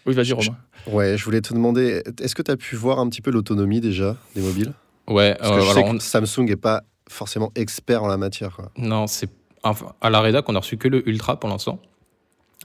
Oui, 0.04 0.14
vas-y, 0.14 0.32
Romain. 0.32 0.56
Ouais, 0.88 1.16
je 1.16 1.24
voulais 1.24 1.40
te 1.40 1.54
demander, 1.54 2.02
est-ce 2.20 2.34
que 2.34 2.42
tu 2.42 2.50
as 2.50 2.56
pu 2.56 2.74
voir 2.74 2.98
un 2.98 3.08
petit 3.08 3.22
peu 3.22 3.30
l'autonomie 3.30 3.80
déjà 3.80 4.16
des 4.34 4.40
mobiles? 4.40 4.72
Ouais, 5.08 5.36
Parce 5.38 5.50
que 5.50 5.60
je 5.60 5.72
sais 5.72 5.84
que 5.84 5.98
Samsung 6.00 6.48
n'est 6.48 6.56
pas 6.56 6.82
forcément 7.08 7.52
expert 7.54 8.02
en 8.02 8.08
la 8.08 8.16
matière. 8.16 8.56
Quoi. 8.56 8.70
Non, 8.76 9.06
c'est 9.06 9.30
à 9.62 10.10
la 10.10 10.20
rédac, 10.20 10.48
on 10.48 10.54
a 10.54 10.58
reçu 10.58 10.76
que 10.76 10.88
le 10.88 11.08
Ultra 11.08 11.38
pour 11.38 11.48
l'instant. 11.48 11.80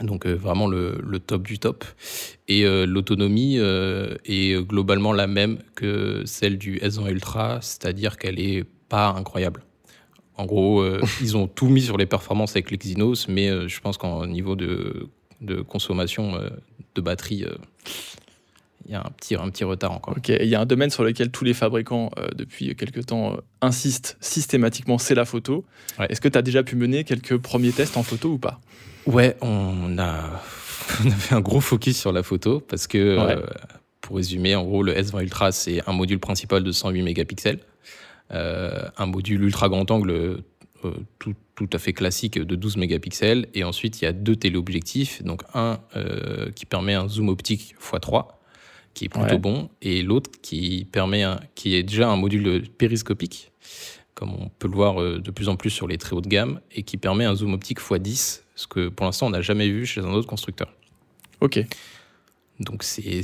Donc 0.02 0.26
euh, 0.26 0.34
vraiment 0.34 0.68
le, 0.68 1.20
top 1.20 1.44
du 1.44 1.60
top. 1.60 1.84
Et 2.48 2.66
euh, 2.66 2.86
l'autonomie 2.86 3.58
euh, 3.58 4.16
est 4.26 4.62
globalement 4.64 5.12
la 5.14 5.28
même 5.28 5.60
que 5.76 6.24
celle 6.26 6.58
du 6.58 6.80
S20 6.80 7.12
Ultra, 7.12 7.60
c'est-à-dire 7.62 8.18
qu'elle 8.18 8.40
est 8.40 8.66
pas 8.90 9.10
incroyable. 9.10 9.64
En 10.36 10.46
gros, 10.46 10.86
ils 11.22 11.36
ont 11.36 11.48
tout 11.48 11.68
mis 11.68 11.82
sur 11.82 11.98
les 11.98 12.06
performances 12.06 12.52
avec 12.52 12.70
l'Exynos, 12.70 13.28
mais 13.28 13.68
je 13.68 13.80
pense 13.80 13.98
qu'en 13.98 14.28
niveau 14.28 14.56
de, 14.56 15.10
de 15.42 15.62
consommation 15.62 16.40
de 16.94 17.02
batterie, 17.02 17.46
il 18.88 18.94
y 18.94 18.96
a 18.96 19.02
un 19.02 19.12
petit, 19.18 19.36
un 19.36 19.50
petit 19.50 19.66
retard 19.66 19.92
encore. 19.92 20.16
Ok, 20.18 20.30
il 20.30 20.48
y 20.48 20.56
a 20.56 20.62
un 20.62 20.66
domaine 20.66 20.90
sur 20.90 21.04
lequel 21.04 21.30
tous 21.30 21.44
les 21.44 21.54
fabricants, 21.54 22.10
euh, 22.18 22.30
depuis 22.36 22.74
quelques 22.76 23.06
temps, 23.06 23.34
euh, 23.34 23.38
insistent 23.62 24.18
systématiquement, 24.22 24.98
c'est 24.98 25.16
la 25.16 25.26
photo. 25.26 25.66
Est-ce 26.10 26.22
que 26.22 26.30
tu 26.30 26.38
as 26.38 26.42
déjà 26.42 26.64
pu 26.64 26.76
mener 26.78 27.04
quelques 27.04 27.38
premiers 27.38 27.72
tests 27.72 27.98
en 27.98 28.04
photo 28.04 28.30
ou 28.30 28.38
pas? 28.38 28.62
Ouais, 29.06 29.36
on 29.42 29.98
a, 29.98 30.42
on 31.06 31.10
fait 31.12 31.36
un 31.36 31.42
gros 31.42 31.60
focus 31.60 31.98
sur 31.98 32.14
la 32.14 32.24
photo 32.24 32.62
parce 32.62 32.88
que, 32.88 32.98
euh, 32.98 33.46
pour 34.00 34.16
résumer, 34.16 34.56
en 34.56 34.64
gros, 34.64 34.84
le 34.84 34.94
S20 34.94 35.24
Ultra, 35.24 35.52
c'est 35.52 35.82
un 35.88 35.94
module 35.94 36.20
principal 36.20 36.64
de 36.64 36.72
108 36.72 37.02
mégapixels, 37.02 37.60
un 38.30 39.06
module 39.06 39.44
ultra 39.44 39.68
grand 39.70 39.90
angle 39.92 40.44
tout, 41.20 41.34
tout, 41.56 41.70
à 41.74 41.78
fait 41.78 41.92
classique 41.92 42.40
de 42.40 42.56
12 42.56 42.78
mégapixels, 42.78 43.48
et 43.54 43.64
ensuite 43.66 44.02
il 44.02 44.06
y 44.06 44.08
a 44.08 44.14
deux 44.14 44.36
téléobjectifs, 44.36 45.24
donc 45.24 45.44
un 45.54 45.80
qui 46.56 46.66
permet 46.66 46.94
un 46.94 47.10
zoom 47.10 47.28
optique 47.30 47.76
x3 47.82 48.37
qui 48.98 49.06
est 49.06 49.10
plutôt 49.10 49.38
bon, 49.38 49.70
et 49.84 50.02
l'autre 50.02 50.32
qui 50.42 50.88
permet, 50.92 51.24
qui 51.54 51.76
est 51.76 51.84
déjà 51.84 52.10
un 52.10 52.16
module 52.16 52.64
périscopique, 52.80 53.52
comme 54.16 54.34
on 54.34 54.50
peut 54.50 54.68
le 54.68 54.74
voir 54.74 55.00
euh, 55.00 55.20
de 55.20 55.30
plus 55.30 55.50
en 55.50 55.56
plus 55.56 55.70
sur 55.70 55.88
les 55.88 56.00
très 56.00 56.16
haut 56.16 56.22
de 56.22 56.28
gamme, 56.28 56.62
et 56.72 56.82
qui 56.82 56.98
permet 56.98 57.24
un 57.24 57.36
zoom 57.36 57.54
optique 57.54 57.80
x10, 57.80 58.42
ce 58.56 58.66
que 58.66 58.90
pour 58.90 59.06
l'instant 59.06 59.28
on 59.28 59.30
n'a 59.30 59.42
jamais 59.42 59.70
vu 59.70 59.86
chez 59.86 60.02
un 60.02 60.12
autre 60.14 60.28
constructeur. 60.28 60.74
Ok. 61.42 61.64
Donc 62.60 62.82
c'est 62.82 63.22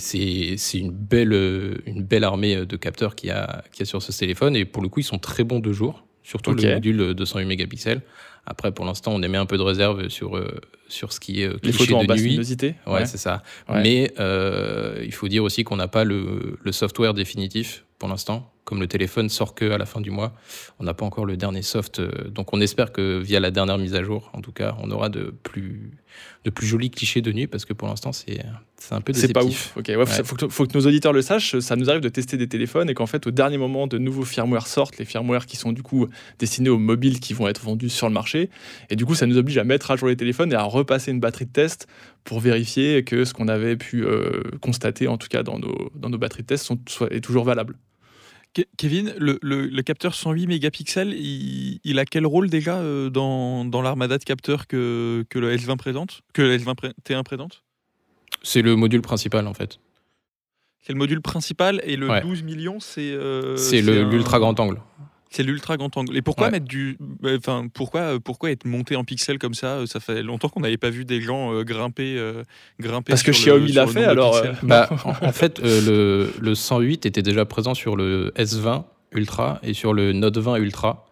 une 0.75 0.91
belle, 0.91 1.33
euh, 1.33 1.81
une 1.87 2.03
belle 2.03 2.23
armée 2.23 2.67
de 2.67 2.77
capteurs 2.77 3.15
qu'il 3.15 3.29
y, 3.29 3.31
a, 3.31 3.63
qui 3.71 3.81
a 3.81 3.85
sur 3.85 3.99
ce 4.03 4.11
téléphone, 4.11 4.55
et 4.55 4.65
pour 4.65 4.83
le 4.83 4.89
coup 4.89 4.99
ils 4.99 5.05
sont 5.05 5.17
très 5.17 5.43
bons 5.43 5.59
de 5.59 5.73
jour, 5.73 6.05
surtout 6.23 6.53
le 6.53 6.73
module 6.73 7.13
208 7.13 7.45
mégapixels. 7.45 8.01
Après, 8.45 8.71
pour 8.73 8.85
l'instant, 8.85 9.13
on 9.13 9.21
émet 9.21 9.37
un 9.37 9.45
peu 9.45 9.57
de 9.57 9.61
réserve 9.61 10.09
sur, 10.09 10.35
euh, 10.35 10.59
sur 10.89 11.13
ce 11.13 11.19
qui 11.19 11.43
est 11.43 11.47
euh, 11.47 11.57
Les 11.63 11.71
photos 11.71 12.05
de 12.05 12.11
en 12.11 12.15
nuit. 12.15 12.23
luminosité 12.23 12.75
Ouais, 12.85 13.05
c'est 13.05 13.17
ça. 13.17 13.41
Mais 13.69 14.13
euh, 14.19 15.01
il 15.03 15.13
faut 15.13 15.29
dire 15.29 15.43
aussi 15.43 15.63
qu'on 15.63 15.77
n'a 15.77 15.87
pas 15.87 16.03
le, 16.03 16.57
le, 16.61 16.71
software 16.73 17.13
définitif 17.13 17.85
pour 17.99 18.09
l'instant 18.09 18.52
comme 18.65 18.79
le 18.79 18.87
téléphone 18.87 19.29
sort 19.29 19.55
que 19.55 19.71
à 19.71 19.77
la 19.77 19.85
fin 19.85 20.01
du 20.01 20.11
mois, 20.11 20.33
on 20.79 20.85
n'a 20.85 20.93
pas 20.93 21.05
encore 21.05 21.25
le 21.25 21.37
dernier 21.37 21.61
soft. 21.61 21.99
Euh, 21.99 22.29
donc 22.29 22.53
on 22.53 22.61
espère 22.61 22.91
que 22.91 23.19
via 23.19 23.39
la 23.39 23.51
dernière 23.51 23.77
mise 23.77 23.93
à 23.95 24.03
jour, 24.03 24.29
en 24.33 24.41
tout 24.41 24.51
cas, 24.51 24.75
on 24.81 24.89
aura 24.91 25.09
de 25.09 25.33
plus, 25.43 25.91
de 26.45 26.49
plus 26.49 26.65
jolis 26.65 26.89
clichés 26.89 27.21
de 27.21 27.31
nuit 27.31 27.47
parce 27.47 27.65
que 27.65 27.73
pour 27.73 27.87
l'instant, 27.87 28.13
c'est 28.13 28.39
un 28.91 29.01
peu 29.01 29.11
C'est 29.13 29.33
pas 29.33 29.43
ouf. 29.43 29.73
Ok, 29.75 29.87
ouais, 29.89 30.05
Faut, 30.05 30.35
que, 30.35 30.47
faut, 30.47 30.65
que, 30.65 30.77
nos 30.77 30.85
auditeurs 30.85 31.11
le 31.11 31.21
sachent. 31.21 31.59
Ça 31.59 31.75
nous 31.75 31.89
arrive 31.89 32.01
de 32.01 32.09
tester 32.09 32.37
des 32.37 32.47
téléphones 32.47 32.89
et 32.89 32.93
qu'en 32.93 33.05
fait, 33.05 33.27
au 33.27 33.31
dernier 33.31 33.57
moment, 33.57 33.87
de 33.87 33.97
nouveaux 33.97 34.23
firmware 34.23 34.67
sortent, 34.67 34.97
les 34.97 35.05
firmware 35.05 35.45
qui 35.45 35.57
sont 35.57 35.73
du 35.73 35.83
coup 35.83 36.07
destinés 36.39 36.69
aux 36.69 36.79
mobiles 36.79 37.19
qui 37.19 37.33
vont 37.33 37.47
être 37.47 37.61
vendus 37.61 37.89
sur 37.89 38.07
le 38.07 38.13
marché. 38.13 38.49
Et 38.89 38.95
du 38.95 39.05
coup, 39.05 39.15
ça 39.15 39.25
nous 39.25 39.37
oblige 39.37 39.57
à 39.57 39.65
mettre 39.65 39.91
à 39.91 39.97
jour 39.97 40.07
les 40.07 40.17
téléphones 40.17 40.53
et 40.53 40.55
à 40.55 40.63
repasser 40.63 41.11
une 41.11 41.19
batterie 41.19 41.45
de 41.45 41.51
test 41.51 41.87
pour 42.23 42.39
vérifier 42.39 43.03
que 43.03 43.25
ce 43.25 43.33
qu'on 43.33 43.49
avait 43.49 43.75
pu 43.75 44.05
euh, 44.05 44.41
constater, 44.61 45.07
en 45.07 45.17
tout 45.17 45.27
cas 45.27 45.43
dans 45.43 45.59
nos, 45.59 45.91
dans 45.95 46.09
nos 46.09 46.17
batteries 46.17 46.43
de 46.43 46.47
test, 46.47 46.65
sont, 46.65 46.79
est 47.11 47.21
toujours 47.21 47.43
valable. 47.43 47.75
Kevin, 48.77 49.13
le, 49.17 49.81
capteur 49.81 50.13
108 50.13 50.47
mégapixels, 50.47 51.13
il, 51.13 51.99
a 51.99 52.05
quel 52.05 52.25
rôle 52.25 52.49
déjà 52.49 52.77
euh, 52.77 53.09
dans, 53.09 53.65
dans 53.65 53.81
l'armada 53.81 54.17
de 54.17 54.23
capteurs 54.23 54.67
que, 54.67 55.25
que 55.29 55.39
le 55.39 55.55
S20 55.55 55.77
présente 55.77 56.21
Que 56.33 56.41
le 56.41 56.57
S21 56.57 57.23
présente? 57.23 57.63
C'est 58.43 58.61
le 58.61 58.75
module 58.75 59.01
principal 59.01 59.47
en 59.47 59.53
fait. 59.53 59.79
C'est 60.81 60.93
le 60.93 60.99
module 60.99 61.21
principal 61.21 61.81
et 61.85 61.95
le 61.95 62.21
12 62.21 62.43
millions, 62.43 62.79
c'est. 62.79 63.13
Euh, 63.13 63.55
c'est 63.55 63.81
l'ultra 63.81 64.37
grand 64.39 64.59
angle. 64.59 64.79
C'est 65.33 65.41
l'ultra 65.41 65.77
grand 65.77 65.97
angle. 65.97 66.15
Et 66.15 66.21
pourquoi 66.21 66.51
mettre 66.51 66.67
du, 66.67 66.95
euh, 67.23 67.39
enfin 67.39 67.65
pourquoi 67.73 68.19
pourquoi 68.19 68.51
être 68.51 68.65
monté 68.65 68.95
en 68.95 69.03
pixels 69.03 69.39
comme 69.39 69.55
ça 69.55 69.79
Ça 69.87 69.99
fait 69.99 70.21
longtemps 70.21 70.47
qu'on 70.47 70.59
n'avait 70.59 70.77
pas 70.77 70.91
vu 70.91 71.05
des 71.05 71.21
gens 71.21 71.51
euh, 71.51 71.63
grimper 71.63 72.19
euh, 72.19 72.43
grimper. 72.79 73.09
Parce 73.09 73.23
que 73.23 73.31
Xiaomi 73.31 73.71
l'a 73.71 73.87
fait 73.87 74.03
alors. 74.03 74.39
Bah, 74.61 74.87
en, 75.21 75.31
fait, 75.31 75.59
le, 75.59 76.31
le 76.39 76.55
108 76.55 77.07
était 77.07 77.23
déjà 77.23 77.45
présent 77.45 77.73
sur 77.73 77.95
le 77.95 78.31
S20 78.37 78.83
Ultra 79.11 79.59
et 79.63 79.73
sur 79.73 79.93
le 79.93 80.13
Note 80.13 80.37
20 80.37 80.57
Ultra. 80.57 81.07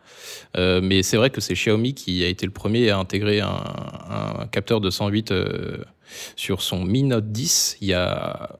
mais 0.55 1.01
c'est 1.01 1.17
vrai 1.17 1.31
que 1.31 1.41
c'est 1.41 1.55
Xiaomi 1.55 1.95
qui 1.95 2.23
a 2.23 2.27
été 2.27 2.45
le 2.45 2.51
premier 2.51 2.91
à 2.91 2.99
intégrer 2.99 3.41
un, 3.41 3.49
un 3.49 4.45
capteur 4.51 4.81
de 4.81 4.91
108 4.91 5.33
sur 6.35 6.61
son 6.61 6.85
Mi 6.85 7.01
Note 7.01 7.31
10 7.31 7.77
il 7.81 7.87
y 7.87 7.93
a 7.95 8.59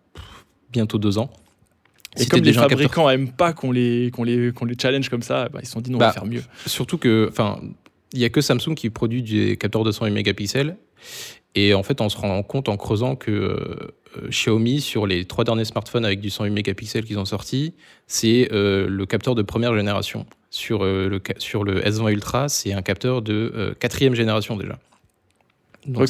bientôt 0.71 0.97
deux 0.97 1.19
ans. 1.19 1.29
Et 2.17 2.25
comme 2.25 2.41
les 2.41 2.53
fabricants 2.53 3.09
n'aiment 3.09 3.31
pas 3.31 3.53
qu'on 3.53 3.71
les, 3.71 4.11
qu'on 4.11 4.23
les, 4.23 4.51
qu'on 4.51 4.65
les 4.65 4.75
challenge 4.79 5.09
comme 5.09 5.21
ça, 5.21 5.49
bah, 5.49 5.59
ils 5.61 5.65
se 5.65 5.71
sont 5.71 5.81
dit 5.81 5.91
non, 5.91 5.97
on 5.97 5.99
va 5.99 6.07
bah, 6.07 6.13
faire 6.13 6.25
mieux. 6.25 6.43
Surtout 6.65 6.97
que, 6.97 7.27
enfin, 7.29 7.59
il 8.13 8.19
n'y 8.19 8.25
a 8.25 8.29
que 8.29 8.41
Samsung 8.41 8.75
qui 8.75 8.89
produit 8.89 9.23
des 9.23 9.57
capteurs 9.57 9.83
de 9.83 9.89
208 9.89 10.11
mégapixels. 10.11 10.75
Et 11.55 11.73
en 11.73 11.83
fait, 11.83 12.01
on 12.01 12.09
se 12.09 12.17
rend 12.17 12.41
compte 12.43 12.69
en 12.69 12.77
creusant 12.77 13.15
que 13.15 13.31
euh, 13.31 14.29
Xiaomi, 14.29 14.81
sur 14.81 15.05
les 15.05 15.25
trois 15.25 15.43
derniers 15.43 15.65
smartphones 15.65 16.05
avec 16.05 16.19
du 16.19 16.29
108 16.29 16.49
mégapixels 16.51 17.05
qu'ils 17.05 17.19
ont 17.19 17.25
sortis, 17.25 17.73
c'est 18.07 18.49
euh, 18.51 18.87
le 18.89 19.05
capteur 19.05 19.35
de 19.35 19.41
première 19.41 19.75
génération. 19.75 20.25
Sur, 20.49 20.83
euh, 20.83 21.07
le, 21.07 21.21
sur 21.37 21.63
le 21.63 21.81
S20 21.81 22.11
Ultra, 22.11 22.49
c'est 22.49 22.73
un 22.73 22.81
capteur 22.81 23.21
de 23.21 23.73
quatrième 23.79 24.15
génération 24.15 24.57
déjà. 24.57 24.77
Donc 25.87 26.09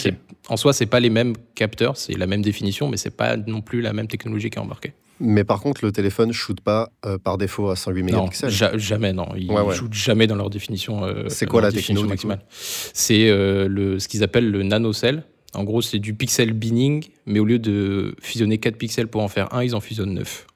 en 0.50 0.58
soi, 0.58 0.74
c'est 0.74 0.86
pas 0.86 1.00
les 1.00 1.10
mêmes 1.10 1.36
capteurs, 1.56 1.96
c'est 1.96 2.18
la 2.18 2.28
même 2.28 2.42
définition, 2.42 2.90
mais 2.90 2.98
c'est 2.98 3.16
pas 3.16 3.38
non 3.38 3.62
plus 3.62 3.82
la 3.82 3.94
même 3.94 4.08
technologie 4.08 4.50
qui 4.50 4.58
est 4.58 4.62
embarquée. 4.62 4.94
Mais 5.24 5.44
par 5.44 5.62
contre, 5.62 5.86
le 5.86 5.92
téléphone 5.92 6.30
ne 6.30 6.34
shoot 6.34 6.60
pas 6.60 6.92
euh, 7.06 7.20
par 7.20 7.38
défaut 7.38 7.70
à 7.70 7.76
108 7.76 8.04
mégapixels. 8.04 8.50
jamais, 8.80 9.14
non. 9.14 9.28
Ils 9.38 9.52
ne 9.52 9.72
shootent 9.72 9.94
jamais 9.94 10.26
dans 10.26 10.36
leur 10.36 10.50
définition. 10.50 11.04
Euh, 11.04 11.30
c'est 11.30 11.46
quoi 11.46 11.62
la 11.62 11.72
définition 11.72 12.08
maximale 12.08 12.42
C'est 12.50 13.30
euh, 13.30 14.00
ce 14.00 14.08
qu'ils 14.08 14.24
appellent 14.24 14.50
le 14.50 14.64
nanocell. 14.64 15.24
En 15.54 15.64
gros, 15.64 15.82
c'est 15.82 16.00
du 16.00 16.16
pixel 16.16 16.54
binning, 16.54 17.06
mais 17.28 17.40
au 17.40 17.46
lieu 17.46 17.60
de 17.60 18.16
fusionner 18.20 18.58
4 18.58 18.78
pixels 18.78 19.08
pour 19.08 19.22
en 19.22 19.28
faire 19.28 19.54
un, 19.54 19.64
ils 19.64 19.76
en 19.76 19.80
fusionnent 19.80 20.16
9. 20.16 20.48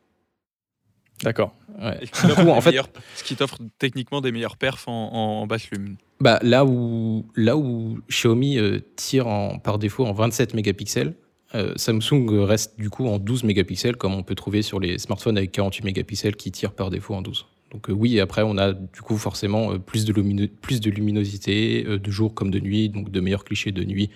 D'accord. 1.24 1.54
en 1.80 2.62
fait, 2.62 2.76
ce 3.16 3.24
qui 3.24 3.36
t'offre 3.36 3.60
techniquement 3.78 4.22
des 4.22 4.32
meilleurs 4.32 4.58
perfs 4.58 4.88
en, 4.88 5.46
basse 5.46 5.70
lume. 5.70 5.98
Bah, 6.22 6.40
là, 6.42 6.66
où, 6.66 7.26
là 7.36 7.58
où 7.58 8.00
Xiaomi 8.10 8.58
tire 8.96 9.28
en, 9.28 9.60
par 9.60 9.78
défaut 9.78 10.06
en 10.06 10.14
27 10.14 10.54
mégapixels, 10.54 11.14
euh, 11.54 11.74
Samsung 11.76 12.28
reste 12.44 12.80
du 12.80 12.90
coup 12.90 13.08
en 13.08 13.20
12 13.20 13.44
mégapixels, 13.44 13.98
comme 13.98 14.14
on 14.14 14.24
peut 14.24 14.36
trouver 14.36 14.62
sur 14.62 14.80
les 14.80 14.98
smartphones 14.98 15.38
avec 15.38 15.52
48 15.52 15.86
mégapixels 15.86 16.36
qui 16.36 16.52
tirent 16.52 16.74
par 16.74 16.90
défaut 16.90 17.14
en 17.14 17.22
12. 17.22 17.46
Donc 17.72 17.90
euh, 17.90 17.94
oui, 17.94 18.20
après 18.20 18.42
on 18.44 18.58
a 18.58 18.74
du 18.74 19.02
coup 19.02 19.18
forcément 19.18 19.74
euh, 19.74 19.78
plus, 19.78 20.06
de 20.06 20.46
plus 20.62 20.82
de 20.82 20.90
luminosité 20.90 21.84
de 21.84 22.12
jour 22.12 22.34
comme 22.34 22.52
de 22.52 22.60
nuit, 22.60 22.90
donc 22.90 23.12
de 23.12 23.20
meilleurs 23.20 23.44
clichés 23.44 23.72
de 23.72 23.84
nuit, 23.84 24.10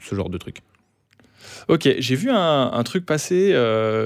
ce 0.00 0.14
genre 0.14 0.28
de 0.28 0.36
truc. 0.36 0.58
Ok, 1.68 1.88
j'ai 1.98 2.14
vu 2.14 2.30
un, 2.30 2.82
truc 2.84 3.06
passer, 3.06 3.48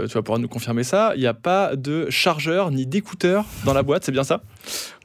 tu 0.07 0.15
vas 0.15 0.23
pouvoir 0.23 0.39
nous 0.39 0.49
confirmer 0.49 0.85
ça, 0.85 1.13
il 1.17 1.21
n'y 1.21 1.27
a 1.27 1.35
pas 1.35 1.75
de 1.75 2.09
chargeur 2.09 2.71
ni 2.71 2.87
d'écouteurs 2.87 3.45
dans 3.65 3.75
la 3.75 3.83
boîte, 3.83 4.05
c'est 4.05 4.13
bien 4.13 4.23
ça? 4.23 4.43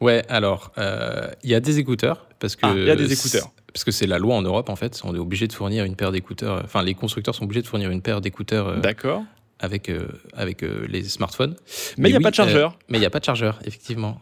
Ouais, 0.02 0.24
alors, 0.30 0.72
il 0.78 1.50
y 1.50 1.56
a 1.56 1.60
des 1.60 1.80
écouteurs, 1.80 2.28
parce 2.40 2.56
que... 2.56 2.68
Ah, 2.68 2.74
il 2.76 2.84
y 2.84 2.92
a 2.92 2.96
des 2.96 3.12
écouteurs 3.12 3.52
parce 3.74 3.84
que 3.84 3.92
c'est 3.92 4.08
la 4.08 4.20
loi 4.20 4.36
en 4.36 4.42
Europe 4.42 4.70
en 4.70 4.76
fait, 4.76 5.02
on 5.04 5.16
est 5.16 5.20
obligé 5.20 5.48
de 5.48 5.54
fournir 5.54 5.86
une 5.86 5.96
paire 5.96 6.12
d'écouteurs, 6.12 6.62
enfin 6.64 6.84
les 6.84 6.94
constructeurs 6.94 7.36
sont 7.36 7.44
obligés 7.44 7.62
de 7.62 7.68
fournir 7.68 7.90
une 7.90 8.02
paire 8.02 8.22
d'écouteurs 8.22 8.68
euh, 8.68 8.78
D'accord. 8.78 9.24
avec, 9.60 9.90
euh, 9.90 10.08
avec 10.34 10.64
euh, 10.64 10.86
les 10.90 11.04
smartphones. 11.04 11.56
Mais 11.98 12.10
il 12.10 12.14
n'y 12.14 12.18
a 12.18 12.22
pas 12.22 12.32
de 12.32 12.36
chargeur. 12.36 12.78
mais 12.90 12.98
il 12.98 13.02
n'y 13.02 13.08
a 13.08 13.10
pas 13.10 13.20
de 13.20 13.26
chargeur, 13.26 13.60
effectivement. 13.66 14.20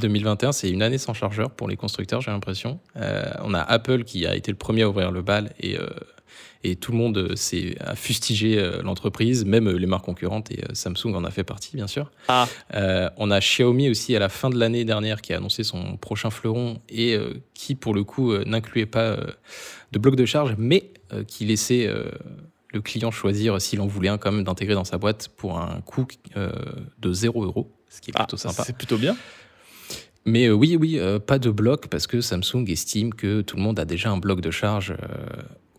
2021, 0.00 0.52
c'est 0.52 0.70
une 0.70 0.82
année 0.82 0.98
sans 0.98 1.14
chargeur 1.14 1.50
pour 1.50 1.68
les 1.68 1.76
constructeurs, 1.76 2.20
j'ai 2.20 2.30
l'impression. 2.30 2.78
on 2.96 3.54
a 3.54 3.60
Apple 3.60 4.04
qui 4.04 4.26
a 4.26 4.34
été 4.34 4.50
le 4.50 4.58
premier 4.58 4.82
à 4.82 4.88
ouvrir 4.88 5.10
le 5.10 5.22
bal 5.22 5.52
et 5.60 5.76
et 6.62 6.76
tout 6.76 6.92
le 6.92 6.98
monde 6.98 7.16
euh, 7.18 7.36
s'est 7.36 7.76
a 7.80 7.94
fustigé 7.94 8.58
euh, 8.58 8.82
l'entreprise, 8.82 9.44
même 9.44 9.68
euh, 9.68 9.78
les 9.78 9.86
marques 9.86 10.04
concurrentes 10.04 10.50
et 10.50 10.62
Samsung 10.74 11.14
en 11.14 11.24
a 11.24 11.30
fait 11.30 11.44
partie 11.44 11.76
bien 11.76 11.86
sûr. 11.86 12.10
Ah. 12.28 12.46
on 13.16 13.30
a 13.30 13.40
Xiaomi 13.40 13.88
aussi 13.88 14.14
à 14.14 14.18
la 14.18 14.28
fin 14.28 14.50
de 14.50 14.58
l'année 14.58 14.84
dernière 14.84 15.22
qui 15.22 15.32
a 15.32 15.38
annoncé 15.38 15.64
son 15.64 15.96
prochain 15.96 16.30
fleuron 16.30 16.80
et 16.88 17.16
qui 17.54 17.74
pour 17.74 17.94
le 17.94 18.04
coup 18.04 18.36
n'incluait 18.44 18.86
pas 18.86 19.16
de 19.92 19.98
bloc 19.98 20.16
de 20.16 20.24
charge, 20.24 20.54
mais 20.58 20.92
qui 21.26 21.44
laissait 21.44 21.88
le 22.72 22.80
client 22.80 23.10
choisir 23.10 23.60
s'il 23.60 23.80
en 23.80 23.86
voulait 23.86 24.08
un 24.08 24.18
quand 24.18 24.32
même 24.32 24.44
d'intégrer 24.44 24.74
dans 24.74 24.84
sa 24.84 24.98
boîte 24.98 25.28
pour 25.36 25.58
un 25.58 25.80
coût 25.80 26.06
de 26.98 27.12
0 27.12 27.44
euros, 27.44 27.72
ce 27.88 28.00
qui 28.00 28.10
est 28.10 28.14
plutôt 28.14 28.36
ah, 28.36 28.48
sympa. 28.48 28.62
C'est 28.64 28.76
plutôt 28.76 28.98
bien. 28.98 29.16
Mais 30.24 30.50
oui, 30.50 30.76
oui, 30.78 31.00
pas 31.26 31.38
de 31.38 31.50
bloc 31.50 31.88
parce 31.88 32.06
que 32.06 32.20
Samsung 32.20 32.68
estime 32.68 33.14
que 33.14 33.40
tout 33.40 33.56
le 33.56 33.62
monde 33.62 33.78
a 33.78 33.84
déjà 33.84 34.10
un 34.10 34.18
bloc 34.18 34.40
de 34.40 34.50
charge 34.50 34.94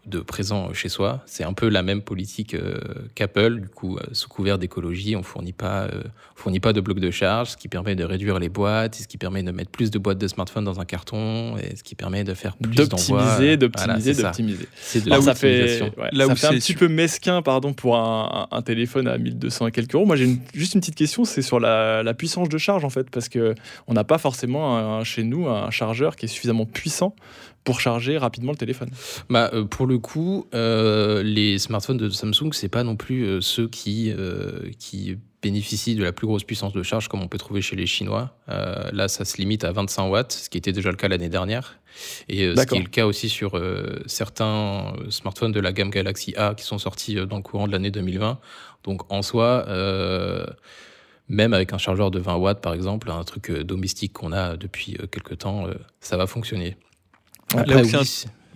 de 0.05 0.19
présent 0.19 0.73
chez 0.73 0.89
soi. 0.89 1.21
C'est 1.27 1.43
un 1.43 1.53
peu 1.53 1.69
la 1.69 1.83
même 1.83 2.01
politique 2.01 2.55
euh, 2.55 2.79
qu'Apple. 3.13 3.61
Du 3.61 3.67
coup, 3.67 3.97
euh, 3.97 4.01
sous 4.13 4.27
couvert 4.27 4.57
d'écologie, 4.57 5.15
on 5.15 5.21
fournit 5.21 5.53
pas, 5.53 5.83
euh, 5.83 6.03
fournit 6.35 6.59
pas 6.59 6.73
de 6.73 6.81
blocs 6.81 6.99
de 6.99 7.11
charge, 7.11 7.51
ce 7.51 7.57
qui 7.57 7.67
permet 7.67 7.95
de 7.95 8.03
réduire 8.03 8.39
les 8.39 8.49
boîtes, 8.49 8.95
ce 8.95 9.07
qui 9.07 9.17
permet 9.17 9.43
de 9.43 9.51
mettre 9.51 9.69
plus 9.69 9.91
de 9.91 9.99
boîtes 9.99 10.17
de 10.17 10.27
smartphones 10.27 10.65
dans 10.65 10.79
un 10.79 10.85
carton, 10.85 11.55
et 11.57 11.75
ce 11.75 11.83
qui 11.83 11.93
permet 11.93 12.23
de 12.23 12.33
faire 12.33 12.57
plus 12.57 12.87
d'envois. 12.87 13.21
D'optimiser, 13.21 13.57
d'optimiser, 13.57 14.13
d'optimiser. 14.15 14.67
C'est 14.75 15.05
de 15.05 15.09
là 15.09 15.19
où 15.19 15.23
ça 15.23 15.35
fait, 15.35 15.81
là 16.11 16.27
où 16.27 16.35
c'est 16.35 16.47
un 16.47 16.53
petit 16.53 16.73
peu 16.73 16.87
mesquin, 16.87 17.43
pardon, 17.43 17.73
pour 17.73 17.97
un, 17.97 18.47
téléphone 18.65 19.07
à 19.07 19.17
1200 19.17 19.67
et 19.67 19.71
quelques 19.71 19.93
euros. 19.93 20.05
Moi, 20.05 20.15
j'ai 20.15 20.37
juste 20.53 20.73
une 20.73 20.81
petite 20.81 20.95
question, 20.95 21.25
c'est 21.25 21.41
sur 21.41 21.59
la, 21.59 22.13
puissance 22.17 22.49
de 22.49 22.57
charge 22.57 22.83
en 22.83 22.89
fait, 22.89 23.09
parce 23.09 23.29
que 23.29 23.55
on 23.87 23.93
n'a 23.93 24.03
pas 24.03 24.17
forcément 24.17 25.03
chez 25.03 25.23
nous 25.23 25.47
un 25.47 25.69
chargeur 25.71 26.15
qui 26.15 26.25
est 26.25 26.29
suffisamment 26.29 26.65
puissant 26.65 27.15
pour 27.63 27.79
charger 27.79 28.17
rapidement 28.17 28.51
le 28.51 28.57
téléphone 28.57 28.89
bah, 29.29 29.49
euh, 29.53 29.65
Pour 29.65 29.85
le 29.85 29.99
coup, 29.99 30.47
euh, 30.53 31.21
les 31.23 31.59
smartphones 31.59 31.97
de 31.97 32.09
Samsung, 32.09 32.53
c'est 32.53 32.69
pas 32.69 32.83
non 32.83 32.95
plus 32.95 33.23
euh, 33.23 33.41
ceux 33.41 33.67
qui, 33.67 34.13
qui 34.79 35.17
bénéficient 35.41 35.95
de 35.95 36.03
la 36.03 36.11
plus 36.11 36.27
grosse 36.27 36.43
puissance 36.43 36.73
de 36.73 36.83
charge 36.83 37.07
comme 37.07 37.21
on 37.21 37.27
peut 37.27 37.37
trouver 37.37 37.61
chez 37.61 37.75
les 37.75 37.85
Chinois. 37.87 38.35
là, 38.47 39.07
ça 39.07 39.25
se 39.25 39.37
limite 39.37 39.63
à 39.63 39.71
25 39.71 40.07
watts, 40.07 40.31
ce 40.33 40.49
qui 40.49 40.57
était 40.57 40.71
déjà 40.71 40.89
le 40.89 40.97
cas 40.97 41.07
l'année 41.07 41.29
dernière. 41.29 41.79
Et 42.29 42.55
ce 42.55 42.65
qui 42.65 42.75
est 42.75 42.79
le 42.79 42.89
cas 42.89 43.05
aussi 43.05 43.27
sur 43.27 43.59
certains 44.05 44.93
smartphones 45.09 45.51
de 45.51 45.59
la 45.59 45.73
gamme 45.73 45.89
Galaxy 45.89 46.33
A 46.37 46.53
qui 46.55 46.63
sont 46.63 46.77
sortis 46.77 47.15
dans 47.15 47.37
le 47.37 47.41
courant 47.41 47.67
de 47.67 47.71
l'année 47.71 47.91
2020. 47.91 48.39
Donc 48.83 49.11
en 49.11 49.23
soi, 49.23 49.65
même 51.27 51.53
avec 51.53 51.73
un 51.73 51.79
chargeur 51.79 52.11
de 52.11 52.19
20 52.19 52.35
watts 52.35 52.61
par 52.61 52.73
exemple, 52.73 53.09
un 53.09 53.23
truc 53.23 53.51
domestique 53.51 54.13
qu'on 54.13 54.33
a 54.33 54.57
depuis 54.57 54.95
quelques 55.11 55.39
temps, 55.39 55.65
ça 56.01 56.17
va 56.17 56.27
fonctionner 56.27 56.77
là 57.55 57.81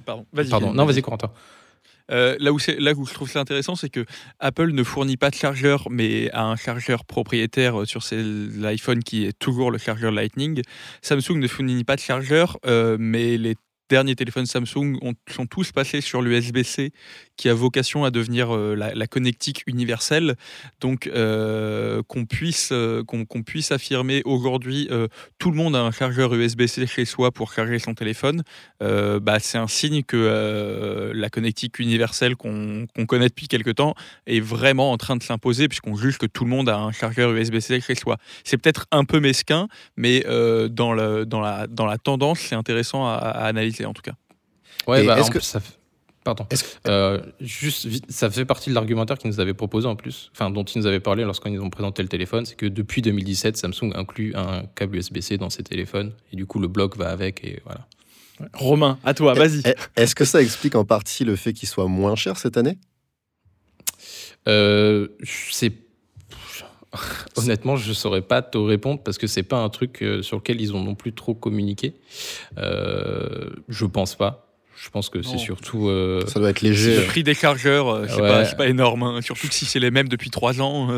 Pardon, 0.06 0.26
vas-y. 0.32 0.50
Pardon. 0.50 0.74
Non, 0.74 0.86
vas-y, 0.86 1.02
Corentin. 1.02 1.32
Euh, 2.12 2.36
là, 2.40 2.54
où 2.54 2.60
là 2.78 2.94
où 2.96 3.06
je 3.06 3.14
trouve 3.14 3.30
ça 3.30 3.40
intéressant, 3.40 3.76
c'est 3.76 3.90
que 3.90 4.06
Apple 4.40 4.72
ne 4.72 4.84
fournit 4.84 5.18
pas 5.18 5.30
de 5.32 5.36
chargeur, 5.36 5.88
mais 5.90 6.30
a 6.32 6.44
un 6.44 6.56
chargeur 6.56 7.04
propriétaire 7.06 7.82
euh, 7.82 7.86
sur 7.86 8.02
l'iPhone 8.12 9.04
qui 9.04 9.26
est 9.26 9.38
toujours 9.38 9.72
le 9.72 9.78
chargeur 9.78 10.12
Lightning. 10.12 10.62
Samsung 11.02 11.40
ne 11.40 11.48
fournit 11.48 11.84
pas 11.84 11.96
de 11.96 12.02
chargeur, 12.02 12.58
euh, 12.66 12.98
mais 13.00 13.38
les 13.38 13.56
derniers 13.90 14.16
téléphones 14.16 14.46
Samsung 14.46 14.98
ont, 15.02 15.14
sont 15.30 15.46
tous 15.46 15.72
passés 15.72 16.02
sur 16.02 16.22
l'USB-C 16.22 16.92
qui 17.38 17.50
a 17.50 17.54
vocation 17.54 18.06
à 18.06 18.12
devenir 18.12 18.56
euh, 18.56 18.76
la, 18.76 19.08
connectique 19.08 19.64
universelle. 19.68 20.36
Donc 20.82 21.08
euh, 21.08 22.02
qu'on 22.08 22.26
puisse, 22.26 22.70
euh, 22.72 23.04
qu'on 23.04 23.26
puisse 23.44 23.72
affirmer 23.72 24.22
aujourd'hui 24.26 24.90
tout 25.40 25.52
le 25.52 25.58
monde 25.58 25.76
a 25.76 25.82
un 25.82 25.92
chargeur 25.92 26.34
USB-C 26.34 26.88
chez 26.88 27.06
soi 27.06 27.32
pour 27.32 27.54
charger 27.54 27.80
son 27.80 27.94
téléphone, 27.94 28.44
bah, 28.80 29.40
c'est 29.40 29.58
un 29.58 29.68
signe 29.68 30.04
que 30.04 31.12
la 31.14 31.30
connectique 31.30 31.80
universelle 31.80 32.36
qu'on 32.36 32.88
connaît 33.08 33.28
depuis 33.28 33.48
quelques 33.48 33.76
temps 33.76 33.96
est 34.28 34.40
vraiment 34.40 34.92
en 34.92 34.98
train 34.98 35.16
de 35.16 35.24
s'imposer 35.24 35.68
puisqu'on 35.68 35.96
juge 35.96 36.18
que 36.18 36.26
tout 36.26 36.44
le 36.44 36.50
monde 36.50 36.70
a 36.70 36.78
un 36.78 36.92
chargeur 36.92 37.32
USB-C 37.32 37.82
chez 37.82 37.96
soi. 37.96 38.18
C'est 38.44 38.58
peut-être 38.58 38.86
un 38.92 39.06
peu 39.06 39.20
mesquin, 39.20 39.68
mais 39.98 40.22
dans, 40.70 40.94
le, 40.94 41.26
dans, 41.26 41.42
la, 41.42 41.68
dans 41.68 41.86
la 41.86 41.98
tendance, 41.98 42.40
c'est 42.40 42.56
intéressant 42.56 43.08
à, 43.08 43.16
à 43.16 43.46
analyser 43.46 43.75
en 43.84 43.94
tout 43.94 44.02
cas. 44.02 44.14
Ouais, 44.88 45.06
bah, 45.06 45.20
est-ce 45.20 45.32
que 45.32 45.40
ça 45.40 45.60
Pardon. 46.26 46.48
Euh, 46.88 47.22
juste, 47.40 47.88
ça 48.10 48.32
fait 48.32 48.46
partie 48.46 48.72
de 48.72 48.76
l'argumentaire 48.76 49.20
qu'ils 49.20 49.30
nous 49.30 49.40
avaient 49.40 49.54
proposé 49.54 49.88
en 49.88 49.96
plus, 49.96 50.32
enfin 50.34 50.50
dont 50.50 50.64
ils 50.64 50.80
nous 50.80 50.88
avaient 50.88 51.00
parlé 51.00 51.24
lorsqu'ils 51.24 51.62
ont 51.62 51.70
présenté 51.70 52.02
le 52.02 52.10
téléphone, 52.10 52.48
c'est 52.48 52.56
que 52.56 52.66
depuis 52.66 53.04
2017, 53.04 53.56
Samsung 53.58 53.92
inclut 53.94 54.34
un 54.36 54.64
câble 54.74 54.96
USB-C 54.96 55.38
dans 55.38 55.52
ses 55.52 55.62
téléphones 55.62 56.14
et 56.34 56.36
du 56.36 56.48
coup 56.48 56.58
le 56.58 56.68
bloc 56.68 56.98
va 56.98 57.12
avec 57.12 57.44
et 57.44 57.62
voilà. 57.64 57.88
Romain, 58.54 58.98
à 59.04 59.14
toi, 59.14 59.36
vas-y. 59.36 59.62
Est-ce 59.96 60.16
que 60.16 60.26
ça 60.26 60.42
explique 60.42 60.74
en 60.76 60.84
partie 60.84 61.26
le 61.26 61.36
fait 61.36 61.54
qu'il 61.54 61.70
soit 61.70 61.88
moins 61.88 62.16
cher 62.16 62.38
cette 62.38 62.58
année? 62.58 62.80
Euh, 64.48 65.08
C'est 65.24 65.74
Honnêtement, 67.38 67.76
je 67.76 67.90
ne 67.90 67.94
saurais 67.94 68.22
pas 68.22 68.42
te 68.42 68.58
répondre 68.58 69.02
parce 69.04 69.18
que 69.18 69.28
c'est 69.28 69.44
pas 69.44 69.58
un 69.58 69.70
truc 69.70 70.02
euh, 70.02 70.22
sur 70.22 70.38
lequel 70.38 70.62
ils 70.62 70.74
ont 70.76 70.84
non 70.84 70.96
plus 70.96 71.14
trop 71.14 71.34
communiqué. 71.34 71.94
Euh, 72.58 73.50
je 73.70 73.86
pense 73.86 74.16
pas. 74.16 74.42
Je 74.78 74.90
pense 74.90 75.10
que 75.10 75.22
c'est 75.22 75.38
surtout. 75.38 75.88
Euh, 75.88 76.26
ça 76.28 76.40
doit 76.40 76.50
être 76.50 76.60
léger. 76.60 76.98
Le 76.98 77.06
prix 77.06 77.24
des 77.24 77.34
chargeurs, 77.34 77.88
euh, 77.88 78.08
c'est 78.46 78.58
pas, 78.58 78.68
énorme. 78.68 79.04
Hein. 79.04 79.22
Surtout 79.22 79.48
que 79.48 79.54
si 79.54 79.66
c'est 79.66 79.80
les 79.80 79.90
mêmes 79.90 80.10
depuis 80.10 80.30
trois 80.30 80.62
ans. 80.62 80.90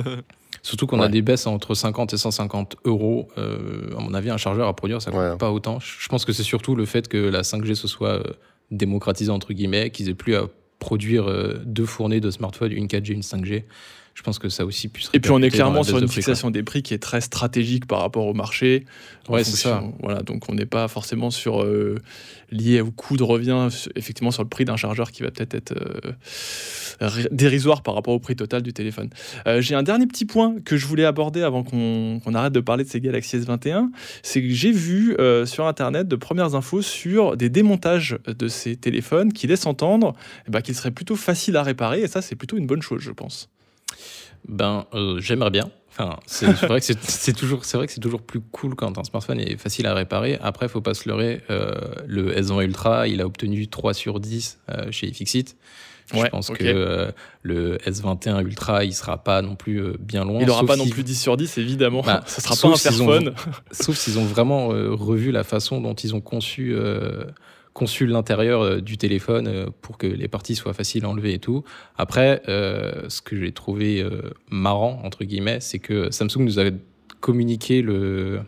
Surtout 0.64 0.88
qu'on 0.88 1.00
a 1.00 1.08
des 1.08 1.22
baisses 1.22 1.46
entre 1.46 1.76
50 1.76 2.14
et 2.14 2.18
150 2.18 2.78
euros. 2.86 3.28
à 3.38 4.02
mon 4.02 4.14
avis, 4.14 4.32
un 4.32 4.38
chargeur 4.38 4.68
à 4.68 4.76
produire, 4.76 5.02
ça 5.02 5.12
coûte 5.12 5.38
pas 5.38 5.52
autant. 5.52 5.80
Je 5.80 6.08
pense 6.10 6.26
que 6.26 6.34
c'est 6.34 6.44
surtout 6.44 6.76
le 6.76 6.86
fait 6.86 7.08
que 7.08 7.18
la 7.18 7.44
5G 7.44 7.76
se 7.76 7.88
soit 7.88 8.24
démocratisée, 8.72 9.32
entre 9.32 9.54
guillemets, 9.54 9.92
qu'ils 9.92 10.10
aient 10.10 10.16
plus 10.16 10.36
à 10.36 10.48
produire 10.80 11.26
deux 11.64 11.86
fournées 11.86 12.20
de 12.20 12.32
smartphones, 12.32 12.72
une 12.72 12.88
4G, 12.88 13.14
une 13.14 13.22
5G 13.22 13.64
je 14.18 14.24
pense 14.24 14.40
que 14.40 14.50
ça 14.50 14.66
aussi 14.66 14.88
puisse. 14.88 15.12
Et 15.14 15.20
puis 15.20 15.30
on 15.30 15.44
est 15.44 15.52
clairement 15.52 15.84
sur 15.84 16.00
une 16.00 16.08
fixation 16.08 16.50
des 16.50 16.64
prix 16.64 16.82
qui 16.82 16.96
est 16.96 17.00
très 17.00 17.22
stratégique 17.22 17.86
par 17.86 18.00
rapport 18.00 18.26
au 18.26 18.34
marché. 18.34 18.84
Ouais, 19.30 19.44
c'est 19.44 19.56
ça. 19.56 19.84
Voilà, 20.02 20.24
donc 20.24 20.50
on 20.50 20.56
n'est 20.56 20.66
pas 20.66 20.88
forcément 20.88 21.30
sur 21.30 21.62
euh, 21.62 22.00
lié 22.50 22.82
au 22.82 22.90
coût 22.90 23.16
de 23.16 23.22
revient, 23.22 23.68
effectivement 23.96 24.32
sur 24.32 24.42
le 24.42 24.50
prix 24.50 24.66
d'un 24.66 24.76
chargeur 24.76 25.12
qui 25.12 25.22
va 25.22 25.30
peut-être 25.30 25.54
être, 25.54 25.76
euh, 27.04 27.24
dérisoire 27.30 27.84
par 27.84 27.94
rapport 27.94 28.16
au 28.16 28.20
prix 28.20 28.36
total 28.36 28.64
du 28.64 28.74
téléphone. 28.74 29.12
Euh, 29.46 29.62
j'ai 29.62 29.76
un 29.76 29.84
dernier 29.84 30.08
petit 30.08 30.26
point 30.26 30.56
que 30.66 30.78
je 30.78 30.88
voulais 30.88 31.06
aborder 31.06 31.44
avant 31.44 31.64
qu'on 31.64 32.34
arrête 32.34 32.54
de 32.54 32.60
parler 32.60 32.86
de 32.86 32.90
ces 32.90 33.00
Galaxy 33.00 33.38
S21, 33.38 33.90
c'est 34.24 34.42
que 34.42 34.50
j'ai 34.50 34.72
vu 34.72 35.16
sur 35.46 35.68
internet 35.68 36.08
de 36.08 36.16
premières 36.16 36.56
infos 36.56 36.82
sur 36.82 37.38
des 37.38 37.50
démontages 37.50 38.18
de 38.26 38.48
ces 38.48 38.78
téléphones 38.78 39.32
qui 39.32 39.46
laissent 39.46 39.68
entendre 39.68 40.16
eh 40.48 40.52
ben, 40.52 40.62
qu'ils 40.62 40.74
seraient 40.74 40.90
plutôt 40.90 41.16
faciles 41.16 41.56
à 41.56 41.62
réparer 41.62 42.02
et 42.02 42.08
ça 42.08 42.24
c'est 42.24 42.36
plutôt 42.36 42.58
une 42.58 42.66
bonne 42.66 42.82
chose, 42.82 43.02
je 43.02 43.12
pense. 43.12 43.52
Ben, 44.48 44.86
euh, 44.94 45.20
j'aimerais 45.20 45.50
bien. 45.50 45.70
Enfin, 45.90 46.18
c'est 46.28 46.46
vrai 46.68 46.80
que 46.80 46.86
c'est 46.86 47.34
toujours, 47.34 47.66
c'est 47.66 47.76
vrai 47.76 47.88
que 47.88 47.94
c'est 47.94 48.00
toujours 48.00 48.22
plus 48.22 48.40
cool 48.40 48.76
quand 48.76 49.00
un 49.00 49.04
smartphone 49.04 49.40
est 49.40 49.58
facile 49.58 49.88
à 49.88 49.96
réparer. 49.96 50.38
Après, 50.42 50.68
faut 50.68 50.82
pas 50.82 50.94
se 50.94 51.10
leurrer. 51.10 51.42
Euh, 51.50 51.74
le 52.06 52.34
S20 52.36 52.66
Ultra, 52.66 53.08
il 53.08 53.20
a 53.20 53.26
obtenu 53.26 53.68
3 53.68 53.96
sur 53.96 54.20
10 54.20 54.60
euh, 54.70 54.92
chez 54.92 55.12
Fixit. 55.12 55.56
Je 56.14 56.26
pense 56.28 56.52
que 56.52 57.12
le 57.42 57.78
S21 57.80 58.42
Ultra, 58.42 58.86
il 58.86 58.94
sera 58.94 59.24
pas 59.24 59.42
non 59.42 59.56
plus 59.56 59.98
bien 60.00 60.24
loin. 60.24 60.40
Il 60.40 60.48
n'aura 60.48 60.66
pas 60.66 60.78
non 60.78 60.88
plus 60.88 61.04
10 61.04 61.20
sur 61.20 61.36
10 61.36 61.58
évidemment. 61.58 62.02
Bah, 62.02 62.24
ça 62.28 62.42
sera 62.42 62.56
pas 62.56 62.74
un 62.74 62.78
Fairphone. 62.78 63.34
sauf 63.72 63.98
s'ils 63.98 64.18
ont 64.18 64.24
vraiment 64.24 64.68
revu 64.68 65.32
la 65.32 65.44
façon 65.44 65.82
dont 65.82 65.96
ils 65.96 66.16
ont 66.16 66.22
conçu 66.22 66.74
conçu 67.78 68.08
l'intérieur 68.08 68.62
euh, 68.62 68.82
du 68.82 68.98
téléphone 68.98 69.48
euh, 69.48 69.68
pour 69.84 70.00
que 70.00 70.08
les 70.08 70.28
parties 70.28 70.56
soient 70.56 70.74
faciles 70.74 71.06
à 71.06 71.10
enlever 71.10 71.36
et 71.36 71.40
tout. 71.40 71.64
Après, 71.96 72.42
euh, 72.50 73.08
ce 73.08 73.22
que 73.22 73.40
j'ai 73.40 73.52
trouvé 73.52 74.04
marrant, 74.50 75.00
entre 75.04 75.24
guillemets, 75.24 75.60
c'est 75.60 75.78
que 75.78 76.10
Samsung 76.10 76.40
nous 76.40 76.58
avait 76.58 76.74
communiqué 77.20 77.84
le, 77.84 78.42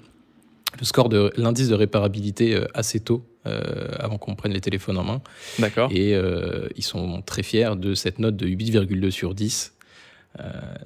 le 0.79 0.85
score 0.85 1.09
de 1.09 1.31
l'indice 1.37 1.69
de 1.69 1.75
réparabilité 1.75 2.59
assez 2.73 2.99
tôt, 2.99 3.23
avant 3.43 4.17
qu'on 4.17 4.35
prenne 4.35 4.53
les 4.53 4.61
téléphones 4.61 4.97
en 4.97 5.03
main. 5.03 5.21
D'accord. 5.59 5.89
Et 5.91 6.15
ils 6.75 6.83
sont 6.83 7.21
très 7.21 7.43
fiers 7.43 7.75
de 7.75 7.93
cette 7.93 8.19
note 8.19 8.35
de 8.35 8.47
8,2 8.47 9.09
sur 9.09 9.33
10. 9.33 9.73
Euh, 10.39 10.43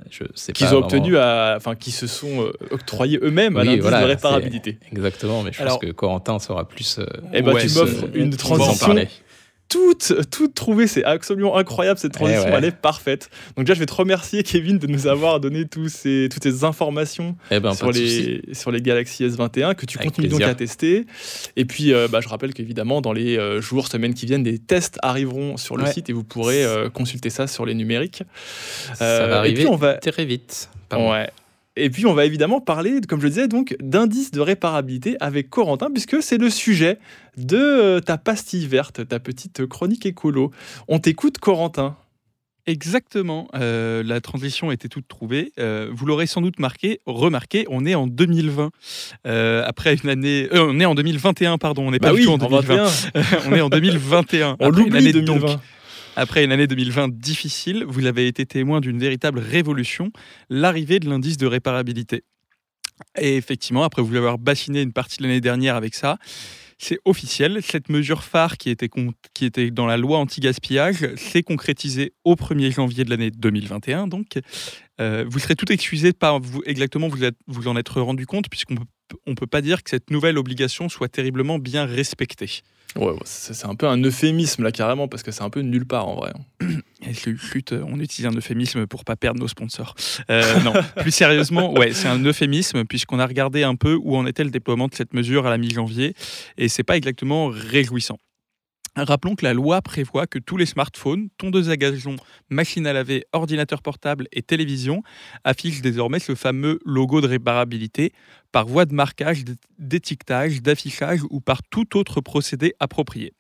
je 0.10 0.24
sais 0.36 0.54
qu'ils 0.54 0.74
ont 0.74 0.80
obtenu, 0.80 1.18
à, 1.18 1.56
enfin, 1.58 1.76
qui 1.76 1.92
se 1.92 2.08
sont 2.08 2.42
euh, 2.42 2.54
octroyés 2.72 3.20
eux-mêmes 3.22 3.58
à 3.58 3.64
l'indice 3.64 3.84
de 3.84 4.06
réparabilité. 4.06 4.80
Exactement, 4.92 5.44
mais 5.44 5.52
je 5.52 5.62
pense 5.62 5.78
que 5.80 5.92
Corentin 5.92 6.40
sera 6.40 6.68
plus. 6.68 6.98
Euh, 6.98 7.06
eh 7.34 7.42
ben, 7.42 7.56
tu 7.58 7.70
m'offres 7.78 8.06
une 8.14 8.36
transition 8.36 8.96
toutes, 9.74 10.30
toutes 10.30 10.54
trouvées. 10.54 10.86
C'est 10.86 11.04
absolument 11.04 11.58
incroyable 11.58 12.00
cette 12.00 12.14
eh 12.16 12.20
transition. 12.20 12.50
Elle 12.56 12.66
est 12.66 12.72
parfaite. 12.72 13.32
Donc 13.58 13.66
déjà, 13.66 13.74
je 13.74 13.80
vais 13.80 13.88
te 13.88 13.94
remercier, 13.94 14.44
Kevin, 14.44 14.78
de 14.78 14.86
nous 14.86 15.08
avoir 15.08 15.40
donné 15.40 15.66
tous 15.66 15.90
ces, 15.90 16.30
toutes 16.32 16.44
ces 16.44 16.64
informations 16.64 17.36
eh 17.50 17.60
ben, 17.60 17.74
sur, 17.74 17.92
les, 17.92 18.44
sur 18.54 18.70
les 18.70 18.82
Galaxy 18.82 19.26
S21 19.26 19.74
que 19.74 19.88
tu 19.88 19.98
continues 19.98 20.28
donc 20.28 20.44
à 20.44 20.54
tester. 20.54 21.08
Et 21.56 21.66
puis, 21.66 21.92
euh, 21.92 22.08
bah, 22.08 22.22
je 22.22 22.30
rappelle 22.30 22.54
qu'évidemment, 22.54 23.02
dans 23.02 23.14
les 23.14 23.38
euh, 23.38 23.62
jours, 23.62 23.88
semaines 23.88 24.14
qui 24.14 24.28
viennent, 24.28 24.44
des 24.44 24.60
tests 24.60 25.00
arriveront 25.02 25.58
sur 25.58 25.76
le 25.76 25.88
site 25.88 26.10
et 26.10 26.14
vous 26.14 26.24
pourrez 26.24 26.64
euh, 26.64 26.90
consulter 26.90 27.32
ça 27.32 27.48
sur 27.48 27.66
les 27.66 27.74
numériques. 27.74 28.24
ça 28.94 29.28
va 29.28 29.40
arriver 29.40 29.66
on 29.66 29.76
va... 29.76 29.96
très 29.96 30.26
vite. 30.26 30.70
Ouais. 30.92 31.30
Et 31.76 31.90
puis 31.90 32.06
on 32.06 32.14
va 32.14 32.26
évidemment 32.26 32.62
parler, 32.62 33.02
comme 33.08 33.20
je 33.20 33.26
le 33.26 33.30
disais, 33.30 33.48
donc 33.48 33.76
d'indices 33.80 34.32
de 34.32 34.42
réparabilité 34.42 35.18
avec 35.20 35.50
Corentin, 35.50 35.90
puisque 35.92 36.22
c'est 36.22 36.38
le 36.38 36.50
sujet 36.50 37.00
de 37.38 37.58
euh, 37.58 38.00
ta 38.00 38.18
pastille 38.18 38.68
verte, 38.68 39.08
ta 39.08 39.20
petite 39.20 39.66
chronique 39.66 40.06
écolo. 40.06 40.52
On 40.88 41.00
t'écoute, 41.00 41.40
Corentin. 41.40 41.96
Exactement, 42.66 43.50
euh, 43.56 44.04
la 44.04 44.22
transition 44.22 44.72
était 44.72 44.88
toute 44.88 45.08
trouvée. 45.10 45.52
Euh, 45.60 45.90
vous 45.92 46.06
l'aurez 46.06 46.28
sans 46.28 46.40
doute 46.40 46.60
marqué, 46.60 47.02
remarqué, 47.06 47.66
on 47.70 47.86
est 47.86 47.96
en 47.96 48.08
2020. 48.08 48.70
après 49.26 49.96
une 49.96 50.10
année, 50.10 50.48
on 50.54 50.80
est 50.80 50.86
en 50.86 50.96
2021, 50.96 51.58
pardon, 51.58 51.88
on 51.88 51.92
n'est 51.92 52.00
bah 52.00 52.12
pas 52.12 52.16
du 52.16 52.24
tout 52.24 52.32
en 52.32 52.38
2020. 52.38 52.88
on 53.48 53.54
est 53.54 53.62
en 53.62 53.70
2021. 53.70 54.58
on 54.60 54.70
l'oublie 54.70 55.12
2020. 55.12 55.60
Après 56.16 56.44
une 56.44 56.52
année 56.52 56.68
2020 56.68 57.12
difficile, 57.14 57.86
vous 57.88 58.06
avez 58.06 58.28
été 58.28 58.46
témoin 58.46 58.82
d'une 58.82 59.00
véritable 59.00 59.40
révolution, 59.40 60.12
l'arrivée 60.50 61.00
de 61.00 61.10
l'indice 61.10 61.38
de 61.38 61.48
réparabilité. 61.48 62.24
Et 63.18 63.36
effectivement, 63.36 63.84
après 63.84 64.04
vous 64.04 64.16
avoir 64.16 64.38
bassiné 64.38 64.82
une 64.82 64.94
partie 64.94 65.18
de 65.18 65.24
l'année 65.24 65.42
dernière 65.42 65.76
avec 65.76 65.96
ça, 65.96 66.18
c'est 66.78 67.00
officiel. 67.06 67.62
Cette 67.64 67.90
mesure 67.90 68.24
phare 68.24 68.58
qui 68.58 68.70
était, 68.70 68.90
qui 69.34 69.46
était 69.46 69.72
dans 69.72 69.88
la 69.88 69.98
loi 69.98 70.20
anti-gaspillage 70.20 71.16
s'est 71.16 71.44
concrétisée 71.44 72.14
au 72.24 72.36
1er 72.36 72.72
janvier 72.72 73.04
de 73.06 73.10
l'année 73.10 73.32
2021. 73.32 74.08
Donc, 74.08 74.38
euh, 75.02 75.26
vous 75.28 75.40
serez 75.40 75.56
tout 75.56 75.72
excusé 75.72 76.12
de 76.12 76.18
pas 76.18 76.38
vous, 76.38 76.62
exactement 76.66 77.08
vous, 77.08 77.20
vous 77.48 77.68
en 77.68 77.76
être 77.76 78.02
rendu 78.02 78.28
compte, 78.28 78.50
puisqu'on 78.50 78.76
ne 78.76 78.80
peut 78.80 78.86
pas 79.50 79.62
dire 79.62 79.84
que 79.84 79.90
cette 79.90 80.10
nouvelle 80.10 80.38
obligation 80.38 80.90
soit 80.90 81.10
terriblement 81.10 81.60
bien 81.60 81.86
respectée. 81.86 82.62
Ouais, 82.96 83.14
c'est 83.26 83.66
un 83.66 83.74
peu 83.74 83.88
un 83.88 83.98
euphémisme 84.04 84.64
là 84.64 84.72
carrément 84.72 85.08
parce 85.08 85.24
que 85.24 85.32
c'est 85.32 85.42
un 85.42 85.50
peu 85.50 85.62
nulle 85.62 85.86
part 85.86 86.08
en 86.08 86.16
vrai. 86.16 86.32
Chut, 87.14 87.74
on 87.74 88.00
utilise 88.00 88.28
un 88.28 88.36
euphémisme 88.36 88.86
pour 88.86 89.04
pas 89.04 89.16
perdre 89.16 89.40
nos 89.40 89.48
sponsors. 89.48 89.96
Euh, 90.30 90.60
non, 90.60 90.74
plus 90.98 91.12
sérieusement, 91.12 91.74
ouais, 91.74 91.92
c'est 91.94 92.08
un 92.08 92.24
euphémisme 92.24 92.86
puisqu'on 92.86 93.20
a 93.20 93.26
regardé 93.26 93.64
un 93.64 93.76
peu 93.76 93.96
où 93.96 94.16
en 94.16 94.28
était 94.28 94.44
le 94.44 94.52
déploiement 94.52 94.88
de 94.88 94.94
cette 94.94 95.14
mesure 95.14 95.48
à 95.48 95.50
la 95.50 95.58
mi-janvier 95.58 96.14
et 96.58 96.68
c'est 96.70 96.84
pas 96.84 96.96
exactement 96.96 97.48
réjouissant. 97.48 98.20
Rappelons 98.96 99.34
que 99.34 99.44
la 99.44 99.56
loi 99.56 99.82
prévoit 99.82 100.28
que 100.28 100.38
tous 100.38 100.56
les 100.56 100.68
smartphones, 100.68 101.30
tondeuses 101.40 101.72
à 101.72 101.78
gazon, 101.78 102.16
machines 102.50 102.86
à 102.86 102.94
laver, 102.94 103.26
ordinateurs 103.34 103.82
portables 103.82 104.28
et 104.32 104.44
télévision 104.44 105.02
affichent 105.44 105.82
désormais 105.82 106.20
ce 106.20 106.36
fameux 106.36 106.80
logo 106.86 107.20
de 107.20 107.28
réparabilité 107.28 108.14
par 108.52 108.68
voie 108.68 108.86
de 108.86 108.94
marquage, 108.94 109.46
d'étiquetage, 109.80 110.62
d'affichage 110.62 111.22
ou 111.32 111.42
par 111.42 111.64
tout 111.64 111.98
autre 111.98 112.22
procédé 112.22 112.76
approprié. 112.80 113.34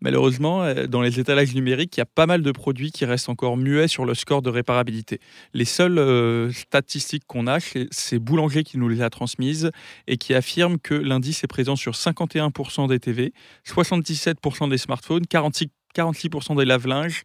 Malheureusement, 0.00 0.62
euh, 0.62 0.86
dans 0.86 1.02
les 1.02 1.20
étalages 1.20 1.54
numériques, 1.54 1.96
il 1.96 2.00
y 2.00 2.02
a 2.02 2.06
pas 2.06 2.26
mal 2.26 2.42
de 2.42 2.52
produits 2.52 2.90
qui 2.90 3.04
restent 3.04 3.28
encore 3.28 3.56
muets 3.56 3.88
sur 3.88 4.04
le 4.04 4.14
score 4.14 4.42
de 4.42 4.50
réparabilité. 4.50 5.20
Les 5.52 5.64
seules 5.64 5.98
euh, 5.98 6.50
statistiques 6.52 7.24
qu'on 7.26 7.46
a, 7.46 7.58
c'est 7.90 8.18
Boulanger 8.18 8.64
qui 8.64 8.78
nous 8.78 8.88
les 8.88 9.02
a 9.02 9.10
transmises 9.10 9.70
et 10.06 10.16
qui 10.16 10.34
affirme 10.34 10.78
que 10.78 10.94
l'indice 10.94 11.44
est 11.44 11.48
présent 11.48 11.76
sur 11.76 11.92
51% 11.92 12.88
des 12.88 12.98
TV, 12.98 13.32
77% 13.66 14.70
des 14.70 14.78
smartphones, 14.78 15.26
46, 15.26 15.68
46% 15.94 16.56
des 16.56 16.64
lave-linges 16.64 17.22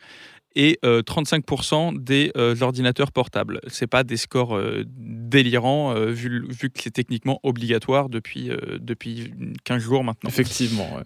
et 0.58 0.80
35% 0.84 1.96
euh, 1.96 2.00
des 2.00 2.62
ordinateurs 2.62 3.12
portables. 3.12 3.60
Ce 3.68 3.86
pas 3.86 4.04
des 4.04 4.18
scores 4.18 4.60
délirants 4.88 5.94
vu, 5.94 6.46
vu, 6.50 6.70
que 6.70 6.82
c'est 6.82 6.92
techniquement 6.92 7.40
obligatoire 7.44 8.10
depuis, 8.10 8.50
depuis 8.80 9.34
15 9.66 9.82
jours 9.82 10.04
maintenant. 10.04 10.30
Effectivement. 10.30 11.00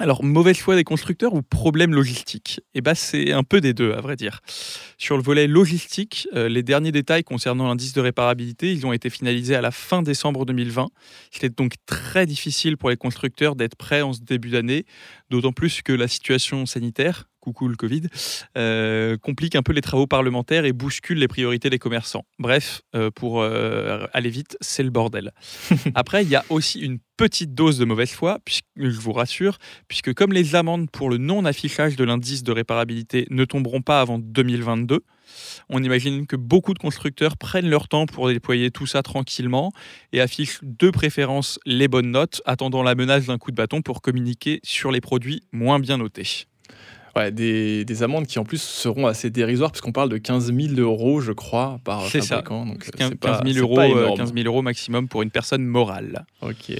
Alors, 0.00 0.22
mauvaise 0.22 0.58
foi 0.58 0.76
des 0.76 0.84
constructeurs 0.84 1.34
ou 1.34 1.42
problème 1.42 1.92
logistique? 1.92 2.60
Eh 2.74 2.80
ben, 2.80 2.94
c'est 2.94 3.32
un 3.32 3.42
peu 3.42 3.60
des 3.60 3.74
deux, 3.74 3.92
à 3.92 4.00
vrai 4.00 4.14
dire. 4.14 4.40
Sur 4.96 5.16
le 5.16 5.22
volet 5.24 5.48
logistique, 5.48 6.28
euh, 6.34 6.48
les 6.48 6.62
derniers 6.62 6.92
détails 6.92 7.24
concernant 7.24 7.66
l'indice 7.66 7.94
de 7.94 8.00
réparabilité, 8.00 8.72
ils 8.72 8.86
ont 8.86 8.92
été 8.92 9.10
finalisés 9.10 9.56
à 9.56 9.60
la 9.60 9.72
fin 9.72 10.02
décembre 10.02 10.46
2020. 10.46 10.88
Il 11.36 11.44
est 11.44 11.58
donc 11.58 11.74
très 11.84 12.26
difficile 12.26 12.76
pour 12.76 12.90
les 12.90 12.96
constructeurs 12.96 13.56
d'être 13.56 13.74
prêts 13.74 14.02
en 14.02 14.12
ce 14.12 14.20
début 14.20 14.50
d'année, 14.50 14.84
d'autant 15.30 15.52
plus 15.52 15.82
que 15.82 15.92
la 15.92 16.06
situation 16.06 16.64
sanitaire, 16.64 17.28
coucou 17.48 17.68
le 17.68 17.76
Covid, 17.76 18.02
euh, 18.56 19.16
complique 19.16 19.56
un 19.56 19.62
peu 19.62 19.72
les 19.72 19.80
travaux 19.80 20.06
parlementaires 20.06 20.64
et 20.66 20.72
bouscule 20.72 21.18
les 21.18 21.28
priorités 21.28 21.70
des 21.70 21.78
commerçants. 21.78 22.24
Bref, 22.38 22.82
euh, 22.94 23.10
pour 23.10 23.40
euh, 23.40 24.06
aller 24.12 24.28
vite, 24.28 24.56
c'est 24.60 24.82
le 24.82 24.90
bordel. 24.90 25.32
Après, 25.94 26.22
il 26.24 26.28
y 26.28 26.36
a 26.36 26.44
aussi 26.50 26.80
une 26.80 26.98
petite 27.16 27.54
dose 27.54 27.78
de 27.78 27.84
mauvaise 27.84 28.10
foi, 28.10 28.38
puisque, 28.44 28.64
je 28.76 29.00
vous 29.00 29.12
rassure, 29.12 29.58
puisque 29.88 30.12
comme 30.12 30.32
les 30.32 30.54
amendes 30.54 30.90
pour 30.90 31.08
le 31.08 31.16
non-affichage 31.16 31.96
de 31.96 32.04
l'indice 32.04 32.42
de 32.42 32.52
réparabilité 32.52 33.26
ne 33.30 33.44
tomberont 33.44 33.82
pas 33.82 34.00
avant 34.00 34.18
2022, 34.18 35.00
on 35.68 35.82
imagine 35.82 36.26
que 36.26 36.36
beaucoup 36.36 36.74
de 36.74 36.78
constructeurs 36.78 37.36
prennent 37.36 37.68
leur 37.68 37.88
temps 37.88 38.06
pour 38.06 38.28
déployer 38.28 38.70
tout 38.70 38.86
ça 38.86 39.02
tranquillement 39.02 39.72
et 40.12 40.20
affichent 40.20 40.60
de 40.62 40.90
préférence 40.90 41.58
les 41.66 41.88
bonnes 41.88 42.10
notes, 42.10 42.40
attendant 42.44 42.82
la 42.82 42.94
menace 42.94 43.26
d'un 43.26 43.38
coup 43.38 43.50
de 43.50 43.56
bâton 43.56 43.82
pour 43.82 44.00
communiquer 44.00 44.60
sur 44.62 44.92
les 44.92 45.00
produits 45.00 45.42
moins 45.52 45.80
bien 45.80 45.98
notés 45.98 46.46
des, 47.30 48.02
amendes 48.02 48.26
qui 48.26 48.38
en 48.38 48.44
plus 48.44 48.60
seront 48.60 49.06
assez 49.06 49.30
dérisoires, 49.30 49.70
puisqu'on 49.70 49.92
parle 49.92 50.08
de 50.08 50.18
15 50.18 50.52
000 50.52 50.74
euros, 50.78 51.20
je 51.20 51.32
crois, 51.32 51.80
par 51.84 52.06
fabricant. 52.06 52.66
Donc, 52.66 52.90
15, 52.90 53.12
000 53.44 53.58
euros, 53.58 54.14
15 54.16 54.32
000 54.34 54.46
euros 54.46 54.62
maximum 54.62 55.08
pour 55.08 55.22
une 55.22 55.30
personne 55.30 55.64
morale. 55.64 56.24
Ok. 56.42 56.72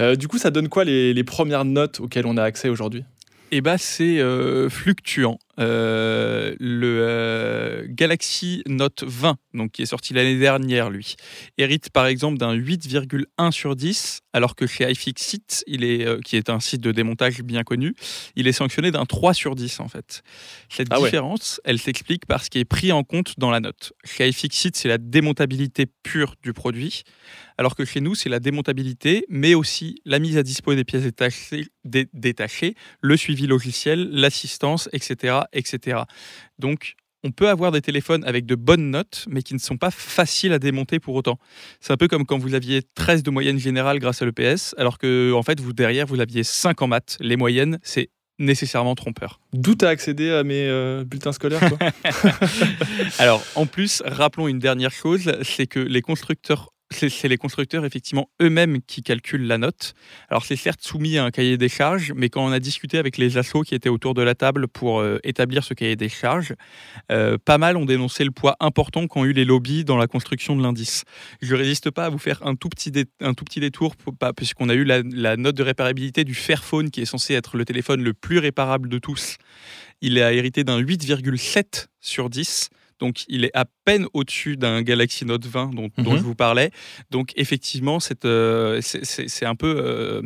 Euh, 0.00 0.16
du 0.16 0.28
coup, 0.28 0.38
ça 0.38 0.50
donne 0.50 0.68
quoi 0.68 0.84
les, 0.84 1.14
les 1.14 1.24
premières 1.24 1.64
notes 1.64 2.00
auxquelles 2.00 2.26
on 2.26 2.36
a 2.36 2.42
accès 2.42 2.68
aujourd'hui? 2.68 3.04
Eh 3.50 3.60
ben, 3.60 3.76
c'est 3.78 4.18
euh, 4.18 4.68
fluctuant. 4.68 5.38
Euh, 5.58 6.54
le 6.60 6.98
euh, 7.00 7.86
Galaxy 7.88 8.62
Note 8.66 9.02
20, 9.04 9.36
donc 9.54 9.72
qui 9.72 9.82
est 9.82 9.86
sorti 9.86 10.14
l'année 10.14 10.38
dernière, 10.38 10.88
lui, 10.88 11.16
hérite 11.56 11.90
par 11.90 12.06
exemple 12.06 12.38
d'un 12.38 12.54
8,1 12.54 13.50
sur 13.50 13.74
10, 13.74 14.20
alors 14.32 14.54
que 14.54 14.66
chez 14.66 14.88
iFixit, 14.90 15.64
il 15.66 15.84
est, 15.84 16.22
qui 16.22 16.36
est 16.36 16.48
un 16.48 16.60
site 16.60 16.80
de 16.80 16.92
démontage 16.92 17.42
bien 17.42 17.64
connu, 17.64 17.94
il 18.36 18.46
est 18.46 18.52
sanctionné 18.52 18.90
d'un 18.90 19.04
3 19.04 19.34
sur 19.34 19.56
10 19.56 19.80
en 19.80 19.88
fait. 19.88 20.22
Cette 20.68 20.88
ah 20.90 21.00
différence, 21.00 21.60
elle 21.64 21.78
s'explique 21.78 22.26
par 22.26 22.44
ce 22.44 22.50
qui 22.50 22.58
est 22.58 22.64
pris 22.64 22.92
en 22.92 23.02
compte 23.02 23.34
dans 23.38 23.50
la 23.50 23.60
note. 23.60 23.92
Chez 24.04 24.28
iFixit, 24.28 24.76
c'est 24.76 24.88
la 24.88 24.98
démontabilité 24.98 25.86
pure 26.02 26.34
du 26.42 26.52
produit, 26.52 27.02
alors 27.58 27.74
que 27.74 27.84
chez 27.84 28.00
nous, 28.00 28.14
c'est 28.14 28.28
la 28.28 28.38
démontabilité, 28.38 29.26
mais 29.28 29.54
aussi 29.54 30.00
la 30.04 30.20
mise 30.20 30.38
à 30.38 30.44
dispo 30.44 30.74
des 30.74 30.84
pièces 30.84 31.04
détachées, 31.84 32.74
le 33.00 33.16
suivi 33.16 33.48
logiciel, 33.48 34.08
l'assistance, 34.12 34.88
etc., 34.92 35.40
etc. 35.52 36.00
Donc, 36.58 36.94
on 37.24 37.32
peut 37.32 37.48
avoir 37.48 37.72
des 37.72 37.80
téléphones 37.80 38.24
avec 38.24 38.46
de 38.46 38.54
bonnes 38.54 38.90
notes, 38.90 39.26
mais 39.28 39.42
qui 39.42 39.54
ne 39.54 39.58
sont 39.58 39.76
pas 39.76 39.90
faciles 39.90 40.52
à 40.52 40.58
démonter 40.58 41.00
pour 41.00 41.14
autant. 41.14 41.38
C'est 41.80 41.92
un 41.92 41.96
peu 41.96 42.08
comme 42.08 42.24
quand 42.24 42.38
vous 42.38 42.54
aviez 42.54 42.82
13 42.82 43.22
de 43.22 43.30
moyenne 43.30 43.58
générale 43.58 43.98
grâce 43.98 44.22
à 44.22 44.24
l'EPS, 44.24 44.74
alors 44.78 44.98
que 44.98 45.32
en 45.32 45.42
fait, 45.42 45.60
vous 45.60 45.72
derrière, 45.72 46.06
vous 46.06 46.20
aviez 46.20 46.44
5 46.44 46.80
en 46.82 46.86
maths. 46.86 47.16
Les 47.20 47.36
moyennes, 47.36 47.78
c'est 47.82 48.10
nécessairement 48.38 48.94
trompeur. 48.94 49.40
D'où 49.52 49.74
tu 49.74 49.84
as 49.84 49.88
accédé 49.88 50.30
à 50.30 50.44
mes 50.44 50.68
euh, 50.68 51.04
bulletins 51.04 51.32
scolaires 51.32 51.60
Alors, 53.18 53.42
en 53.56 53.66
plus, 53.66 54.02
rappelons 54.06 54.46
une 54.46 54.60
dernière 54.60 54.92
chose, 54.92 55.32
c'est 55.42 55.66
que 55.66 55.80
les 55.80 56.02
constructeurs 56.02 56.70
c'est 56.90 57.28
les 57.28 57.36
constructeurs 57.36 57.84
effectivement 57.84 58.30
eux-mêmes 58.40 58.80
qui 58.82 59.02
calculent 59.02 59.46
la 59.46 59.58
note. 59.58 59.94
Alors 60.28 60.44
c'est 60.44 60.56
certes 60.56 60.80
soumis 60.82 61.18
à 61.18 61.24
un 61.24 61.30
cahier 61.30 61.58
des 61.58 61.68
charges, 61.68 62.12
mais 62.16 62.28
quand 62.30 62.44
on 62.44 62.52
a 62.52 62.60
discuté 62.60 62.98
avec 62.98 63.18
les 63.18 63.36
assos 63.36 63.62
qui 63.62 63.74
étaient 63.74 63.88
autour 63.88 64.14
de 64.14 64.22
la 64.22 64.34
table 64.34 64.68
pour 64.68 65.00
euh, 65.00 65.18
établir 65.22 65.64
ce 65.64 65.74
cahier 65.74 65.96
des 65.96 66.08
charges, 66.08 66.54
euh, 67.12 67.36
pas 67.42 67.58
mal 67.58 67.76
ont 67.76 67.84
dénoncé 67.84 68.24
le 68.24 68.30
poids 68.30 68.56
important 68.60 69.06
qu'ont 69.06 69.24
eu 69.24 69.32
les 69.32 69.44
lobbies 69.44 69.84
dans 69.84 69.96
la 69.96 70.06
construction 70.06 70.56
de 70.56 70.62
l'indice. 70.62 71.04
Je 71.42 71.54
ne 71.54 71.58
résiste 71.58 71.90
pas 71.90 72.06
à 72.06 72.08
vous 72.08 72.18
faire 72.18 72.44
un 72.46 72.54
tout 72.54 72.68
petit, 72.68 72.92
un 73.20 73.34
tout 73.34 73.44
petit 73.44 73.60
détour, 73.60 73.94
puisqu'on 74.36 74.68
a 74.68 74.74
eu 74.74 74.84
la, 74.84 75.02
la, 75.02 75.36
note 75.36 75.56
de 75.56 75.62
réparabilité 75.62 76.24
du 76.24 76.34
Fairphone, 76.34 76.90
qui 76.90 77.02
est 77.02 77.06
censé 77.06 77.34
être 77.34 77.56
le 77.56 77.64
téléphone 77.64 78.02
le 78.02 78.14
plus 78.14 78.38
réparable 78.38 78.88
de 78.88 78.98
tous. 78.98 79.36
Il 80.00 80.20
a 80.20 80.32
hérité 80.32 80.64
d'un 80.64 80.80
8,7 80.80 81.86
sur 82.00 82.30
10 82.30 82.70
donc 82.98 83.24
il 83.28 83.44
est 83.44 83.56
à 83.56 83.64
peine 83.84 84.06
au-dessus 84.12 84.56
d'un 84.56 84.82
Galaxy 84.82 85.24
Note 85.24 85.46
20 85.46 85.74
dont, 85.74 85.88
je 85.96 86.02
mhm. 86.02 86.16
vous 86.16 86.34
parlais. 86.34 86.70
Donc 87.10 87.32
effectivement, 87.36 87.98
euh, 88.24 88.80
c'est 88.82 89.46
un 89.46 89.54
peu... 89.54 89.76
Euh, 89.78 90.22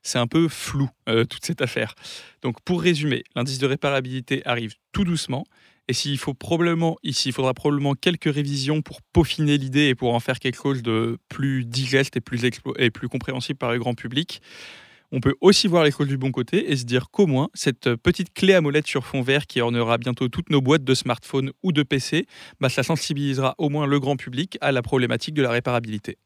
c'est 0.00 0.18
un 0.18 0.28
peu 0.28 0.48
flou, 0.48 0.88
euh, 1.08 1.24
toute 1.24 1.44
cette 1.44 1.60
affaire. 1.60 1.94
Donc, 2.40 2.62
pour 2.62 2.80
résumer, 2.80 3.24
l'indice 3.34 3.58
de 3.58 3.66
réparabilité 3.66 4.42
arrive 4.46 4.74
tout 4.92 5.04
doucement. 5.04 5.44
Et 5.88 5.92
s'il 5.92 6.18
faut 6.18 6.34
probablement, 6.34 6.96
ici, 7.02 7.30
il 7.30 7.32
faudra 7.32 7.52
probablement 7.52 7.94
quelques 7.94 8.32
révisions 8.32 8.80
pour 8.80 9.02
peaufiner 9.02 9.58
l'idée 9.58 9.88
et 9.88 9.94
pour 9.94 10.14
en 10.14 10.20
faire 10.20 10.38
quelque 10.38 10.62
chose 10.62 10.82
de 10.82 11.18
plus 11.28 11.64
digeste 11.64 12.16
et 12.16 12.20
plus, 12.20 12.40
et 12.78 12.90
plus 12.90 13.08
compréhensible 13.08 13.58
par 13.58 13.72
le 13.72 13.78
grand 13.78 13.94
public. 13.94 14.40
On 15.10 15.20
peut 15.20 15.34
aussi 15.40 15.68
voir 15.68 15.84
les 15.84 15.90
choses 15.90 16.08
du 16.08 16.18
bon 16.18 16.30
côté 16.30 16.70
et 16.70 16.76
se 16.76 16.84
dire 16.84 17.10
qu'au 17.10 17.26
moins, 17.26 17.48
cette 17.54 17.94
petite 17.96 18.34
clé 18.34 18.54
à 18.54 18.60
molette 18.60 18.86
sur 18.86 19.06
fond 19.06 19.22
vert 19.22 19.46
qui 19.46 19.60
ornera 19.60 19.96
bientôt 19.96 20.28
toutes 20.28 20.50
nos 20.50 20.60
boîtes 20.60 20.84
de 20.84 20.94
smartphones 20.94 21.50
ou 21.62 21.72
de 21.72 21.82
PC, 21.82 22.26
bah, 22.60 22.68
ça 22.68 22.82
sensibilisera 22.82 23.54
au 23.58 23.70
moins 23.70 23.86
le 23.86 24.00
grand 24.00 24.16
public 24.16 24.58
à 24.60 24.70
la 24.70 24.82
problématique 24.82 25.34
de 25.34 25.42
la 25.42 25.50
réparabilité. 25.50 26.18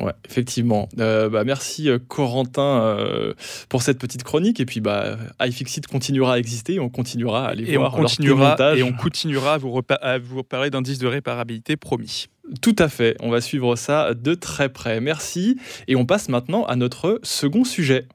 Ouais, 0.00 0.12
effectivement. 0.28 0.88
Euh, 0.98 1.30
bah, 1.30 1.44
merci 1.44 1.88
euh, 1.88 1.98
Corentin 1.98 2.82
euh, 2.82 3.32
pour 3.68 3.82
cette 3.82 3.98
petite 3.98 4.22
chronique. 4.22 4.60
Et 4.60 4.66
puis, 4.66 4.80
bah, 4.80 5.16
iFixit 5.40 5.86
continuera 5.86 6.34
à 6.34 6.38
exister 6.38 6.74
et 6.74 6.80
on 6.80 6.90
continuera 6.90 7.46
à 7.46 7.50
aller 7.50 7.64
et 7.70 7.76
voir 7.76 7.94
on 7.94 8.02
continuera, 8.02 8.76
Et 8.76 8.82
on 8.82 8.92
continuera 8.92 9.54
à 9.54 9.58
vous, 9.58 9.80
à 10.00 10.18
vous 10.18 10.42
parler 10.42 10.70
d'indice 10.70 10.98
de 10.98 11.06
réparabilité 11.06 11.76
promis. 11.76 12.26
Tout 12.62 12.76
à 12.78 12.88
fait, 12.88 13.16
on 13.20 13.30
va 13.30 13.40
suivre 13.40 13.76
ça 13.76 14.14
de 14.14 14.34
très 14.34 14.68
près. 14.68 15.00
Merci. 15.00 15.58
Et 15.86 15.96
on 15.96 16.06
passe 16.06 16.28
maintenant 16.28 16.64
à 16.64 16.76
notre 16.76 17.20
second 17.22 17.64
sujet. 17.64 18.06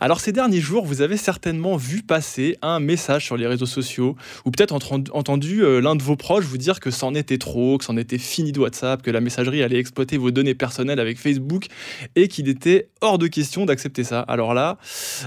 Alors 0.00 0.20
ces 0.20 0.32
derniers 0.32 0.60
jours, 0.60 0.84
vous 0.84 1.00
avez 1.00 1.16
certainement 1.16 1.76
vu 1.76 2.02
passer 2.02 2.56
un 2.62 2.80
message 2.80 3.24
sur 3.24 3.36
les 3.36 3.46
réseaux 3.46 3.66
sociaux, 3.66 4.16
ou 4.44 4.50
peut-être 4.50 4.74
entendu 4.74 5.64
euh, 5.64 5.80
l'un 5.80 5.96
de 5.96 6.02
vos 6.02 6.16
proches 6.16 6.44
vous 6.44 6.58
dire 6.58 6.80
que 6.80 6.90
c'en 6.90 7.14
était 7.14 7.38
trop, 7.38 7.78
que 7.78 7.84
c'en 7.84 7.96
était 7.96 8.18
fini 8.18 8.52
de 8.52 8.60
WhatsApp, 8.60 9.02
que 9.02 9.10
la 9.10 9.20
messagerie 9.20 9.62
allait 9.62 9.78
exploiter 9.78 10.18
vos 10.18 10.30
données 10.30 10.54
personnelles 10.54 11.00
avec 11.00 11.18
Facebook, 11.18 11.66
et 12.14 12.28
qu'il 12.28 12.48
était 12.48 12.88
hors 13.00 13.18
de 13.18 13.26
question 13.26 13.64
d'accepter 13.64 14.04
ça. 14.04 14.20
Alors 14.20 14.54
là, 14.54 14.78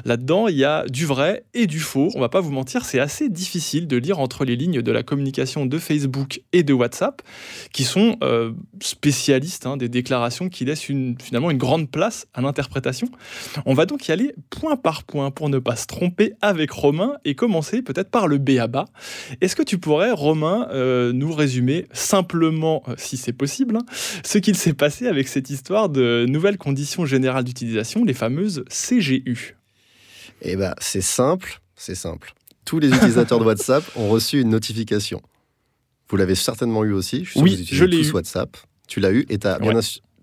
là-dedans, 0.05 0.47
il 0.47 0.58
y 0.58 0.65
a 0.65 0.86
du 0.86 1.05
vrai 1.05 1.43
et 1.53 1.67
du 1.67 1.79
faux. 1.79 2.10
On 2.15 2.19
va 2.19 2.29
pas 2.29 2.41
vous 2.41 2.51
mentir, 2.51 2.86
c'est 2.86 2.99
assez 2.99 3.29
difficile 3.29 3.88
de 3.88 3.97
lire 3.97 4.19
entre 4.19 4.45
les 4.45 4.55
lignes 4.55 4.82
de 4.82 4.91
la 4.91 5.03
communication 5.03 5.65
de 5.65 5.77
Facebook 5.77 6.41
et 6.53 6.63
de 6.63 6.73
WhatsApp, 6.73 7.21
qui 7.73 7.84
sont 7.84 8.17
euh, 8.23 8.51
spécialistes 8.82 9.65
hein, 9.65 9.77
des 9.77 9.89
déclarations 9.89 10.49
qui 10.49 10.65
laissent 10.65 10.84
finalement 10.84 11.51
une 11.51 11.58
grande 11.58 11.89
place 11.89 12.27
à 12.34 12.41
l'interprétation. 12.41 13.10
On 13.65 13.73
va 13.73 13.86
donc 13.86 14.08
y 14.08 14.12
aller 14.12 14.34
point 14.59 14.75
par 14.75 15.03
point 15.03 15.31
pour 15.31 15.49
ne 15.49 15.57
pas 15.57 15.75
se 15.75 15.87
tromper 15.87 16.33
avec 16.41 16.71
Romain 16.71 17.13
et 17.23 17.33
commencer 17.33 17.81
peut-être 17.81 18.09
par 18.09 18.27
le 18.27 18.37
B 18.37 18.51
à 18.59 18.67
bas. 18.67 18.85
Est-ce 19.39 19.55
que 19.55 19.63
tu 19.63 19.77
pourrais, 19.77 20.11
Romain, 20.11 20.67
euh, 20.71 21.13
nous 21.13 21.31
résumer 21.31 21.87
simplement, 21.93 22.83
euh, 22.89 22.95
si 22.97 23.15
c'est 23.15 23.33
possible, 23.33 23.77
hein, 23.77 23.85
ce 24.23 24.37
qu'il 24.37 24.57
s'est 24.57 24.73
passé 24.73 25.07
avec 25.07 25.29
cette 25.29 25.49
histoire 25.49 25.87
de 25.87 26.25
nouvelles 26.27 26.57
conditions 26.57 27.05
générales 27.05 27.45
d'utilisation, 27.45 28.03
les 28.03 28.13
fameuses 28.13 28.65
CGU 28.69 29.55
Eh 30.41 30.57
bien, 30.57 30.73
c'est 30.79 31.01
simple, 31.01 31.61
c'est 31.75 31.95
simple. 31.95 32.33
Tous 32.65 32.79
les 32.79 32.89
utilisateurs 32.89 33.39
de 33.39 33.45
WhatsApp 33.45 33.83
ont 33.95 34.09
reçu 34.09 34.41
une 34.41 34.49
notification. 34.49 35.21
Vous 36.09 36.17
l'avez 36.17 36.35
certainement 36.35 36.83
eu 36.83 36.91
aussi. 36.91 37.23
Je 37.23 37.39
oui, 37.39 37.65
je 37.71 37.85
l'ai 37.85 38.05
eu. 38.07 38.11
WhatsApp. 38.11 38.57
Tu 38.87 38.99
l'as 38.99 39.11
eu 39.11 39.25
et 39.29 39.37
tu 39.37 39.47
as, 39.47 39.59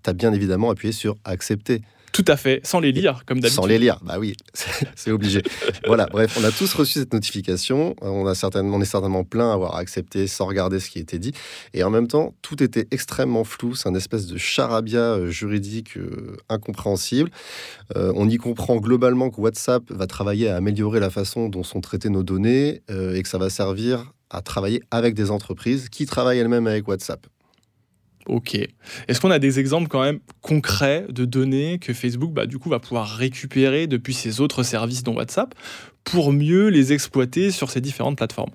as, 0.05 0.13
bien 0.13 0.33
évidemment 0.33 0.69
appuyé 0.69 0.91
sur 0.91 1.15
accepter. 1.23 1.81
Tout 2.11 2.25
à 2.27 2.37
fait, 2.37 2.61
sans 2.63 2.79
les 2.79 2.91
lire, 2.91 3.23
comme 3.25 3.39
d'habitude. 3.39 3.61
Sans 3.61 3.65
les 3.65 3.77
lire, 3.77 3.99
bah 4.01 4.15
oui, 4.17 4.33
c'est 4.95 5.11
obligé. 5.11 5.41
voilà, 5.85 6.07
bref, 6.07 6.37
on 6.39 6.43
a 6.43 6.51
tous 6.51 6.73
reçu 6.73 6.99
cette 6.99 7.13
notification. 7.13 7.95
On, 8.01 8.25
a 8.25 8.35
certainement, 8.35 8.77
on 8.77 8.81
est 8.81 8.85
certainement 8.85 9.23
plein 9.23 9.51
à 9.51 9.53
avoir 9.53 9.75
accepté 9.75 10.27
sans 10.27 10.45
regarder 10.45 10.79
ce 10.79 10.89
qui 10.89 10.99
était 10.99 11.19
dit. 11.19 11.33
Et 11.73 11.83
en 11.83 11.89
même 11.89 12.07
temps, 12.07 12.33
tout 12.41 12.63
était 12.63 12.87
extrêmement 12.91 13.43
flou. 13.43 13.75
C'est 13.75 13.87
un 13.89 13.95
espèce 13.95 14.25
de 14.27 14.37
charabia 14.37 14.99
euh, 14.99 15.29
juridique 15.29 15.97
euh, 15.97 16.37
incompréhensible. 16.49 17.29
Euh, 17.95 18.11
on 18.15 18.27
y 18.27 18.37
comprend 18.37 18.77
globalement 18.77 19.29
que 19.29 19.39
WhatsApp 19.39 19.83
va 19.89 20.07
travailler 20.07 20.49
à 20.49 20.55
améliorer 20.55 20.99
la 20.99 21.09
façon 21.09 21.49
dont 21.49 21.63
sont 21.63 21.81
traitées 21.81 22.09
nos 22.09 22.23
données 22.23 22.81
et 22.89 23.21
que 23.21 23.29
ça 23.29 23.37
va 23.37 23.49
servir 23.49 24.13
à 24.29 24.41
travailler 24.41 24.81
avec 24.91 25.13
des 25.13 25.31
entreprises 25.31 25.89
qui 25.89 26.05
travaillent 26.05 26.39
elles-mêmes 26.39 26.67
avec 26.67 26.87
WhatsApp. 26.87 27.27
Ok. 28.27 28.55
Est-ce 29.07 29.21
qu'on 29.21 29.31
a 29.31 29.39
des 29.39 29.59
exemples 29.59 29.87
quand 29.87 30.03
même 30.03 30.19
concrets 30.41 31.05
de 31.09 31.23
données 31.23 31.79
que 31.79 31.93
Facebook 31.93 32.33
bah, 32.33 32.45
du 32.45 32.59
coup 32.59 32.69
va 32.69 32.79
pouvoir 32.79 33.07
récupérer 33.09 33.87
depuis 33.87 34.13
ses 34.13 34.41
autres 34.41 34.63
services 34.63 35.03
dont 35.03 35.15
WhatsApp 35.15 35.55
pour 36.03 36.31
mieux 36.31 36.67
les 36.67 36.93
exploiter 36.93 37.51
sur 37.51 37.69
ces 37.69 37.79
différentes 37.79 38.17
plateformes? 38.17 38.51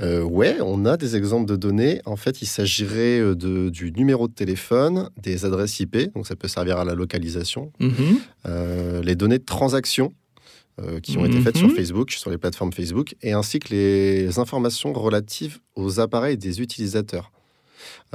Euh, 0.00 0.22
Ouais, 0.22 0.56
on 0.60 0.86
a 0.86 0.96
des 0.96 1.16
exemples 1.16 1.48
de 1.48 1.56
données. 1.56 2.00
En 2.04 2.16
fait, 2.16 2.40
il 2.42 2.46
s'agirait 2.46 3.20
euh, 3.20 3.70
du 3.70 3.92
numéro 3.92 4.28
de 4.28 4.32
téléphone, 4.32 5.10
des 5.20 5.44
adresses 5.44 5.80
IP, 5.80 6.12
donc 6.14 6.26
ça 6.26 6.36
peut 6.36 6.48
servir 6.48 6.78
à 6.78 6.84
la 6.84 6.94
localisation, 6.94 7.72
mhm. 7.80 7.92
euh, 8.46 9.02
les 9.02 9.16
données 9.16 9.38
de 9.38 9.44
transaction 9.44 10.12
qui 11.02 11.18
ont 11.18 11.26
été 11.26 11.38
faites 11.42 11.58
sur 11.58 11.68
mhm. 11.68 11.74
Facebook, 11.74 12.10
sur 12.10 12.30
les 12.30 12.38
plateformes 12.38 12.72
Facebook, 12.72 13.14
et 13.20 13.32
ainsi 13.32 13.58
que 13.58 13.74
les 13.74 14.38
informations 14.38 14.94
relatives 14.94 15.58
aux 15.74 16.00
appareils 16.00 16.38
des 16.38 16.62
utilisateurs. 16.62 17.30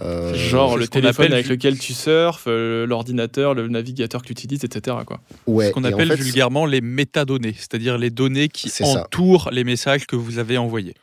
Euh, 0.01 0.33
Genre 0.33 0.77
le 0.77 0.87
téléphone 0.87 1.31
avec 1.31 1.47
lequel 1.47 1.79
tu 1.79 1.93
surfes, 1.93 2.45
euh, 2.47 2.85
l'ordinateur, 2.85 3.53
le 3.53 3.67
navigateur 3.67 4.21
que 4.21 4.27
tu 4.27 4.33
utilises, 4.33 4.63
etc. 4.63 4.97
Quoi. 5.05 5.21
Ce 5.47 5.71
qu'on 5.71 5.83
appelle 5.83 6.13
vulgairement 6.13 6.65
les 6.65 6.81
métadonnées, 6.81 7.55
c'est-à-dire 7.57 7.97
les 7.97 8.09
données 8.09 8.49
qui 8.49 8.71
entourent 8.83 9.49
les 9.51 9.63
messages 9.63 10.05
que 10.05 10.15
vous 10.15 10.37
avez 10.37 10.57
envoyés. 10.57 10.95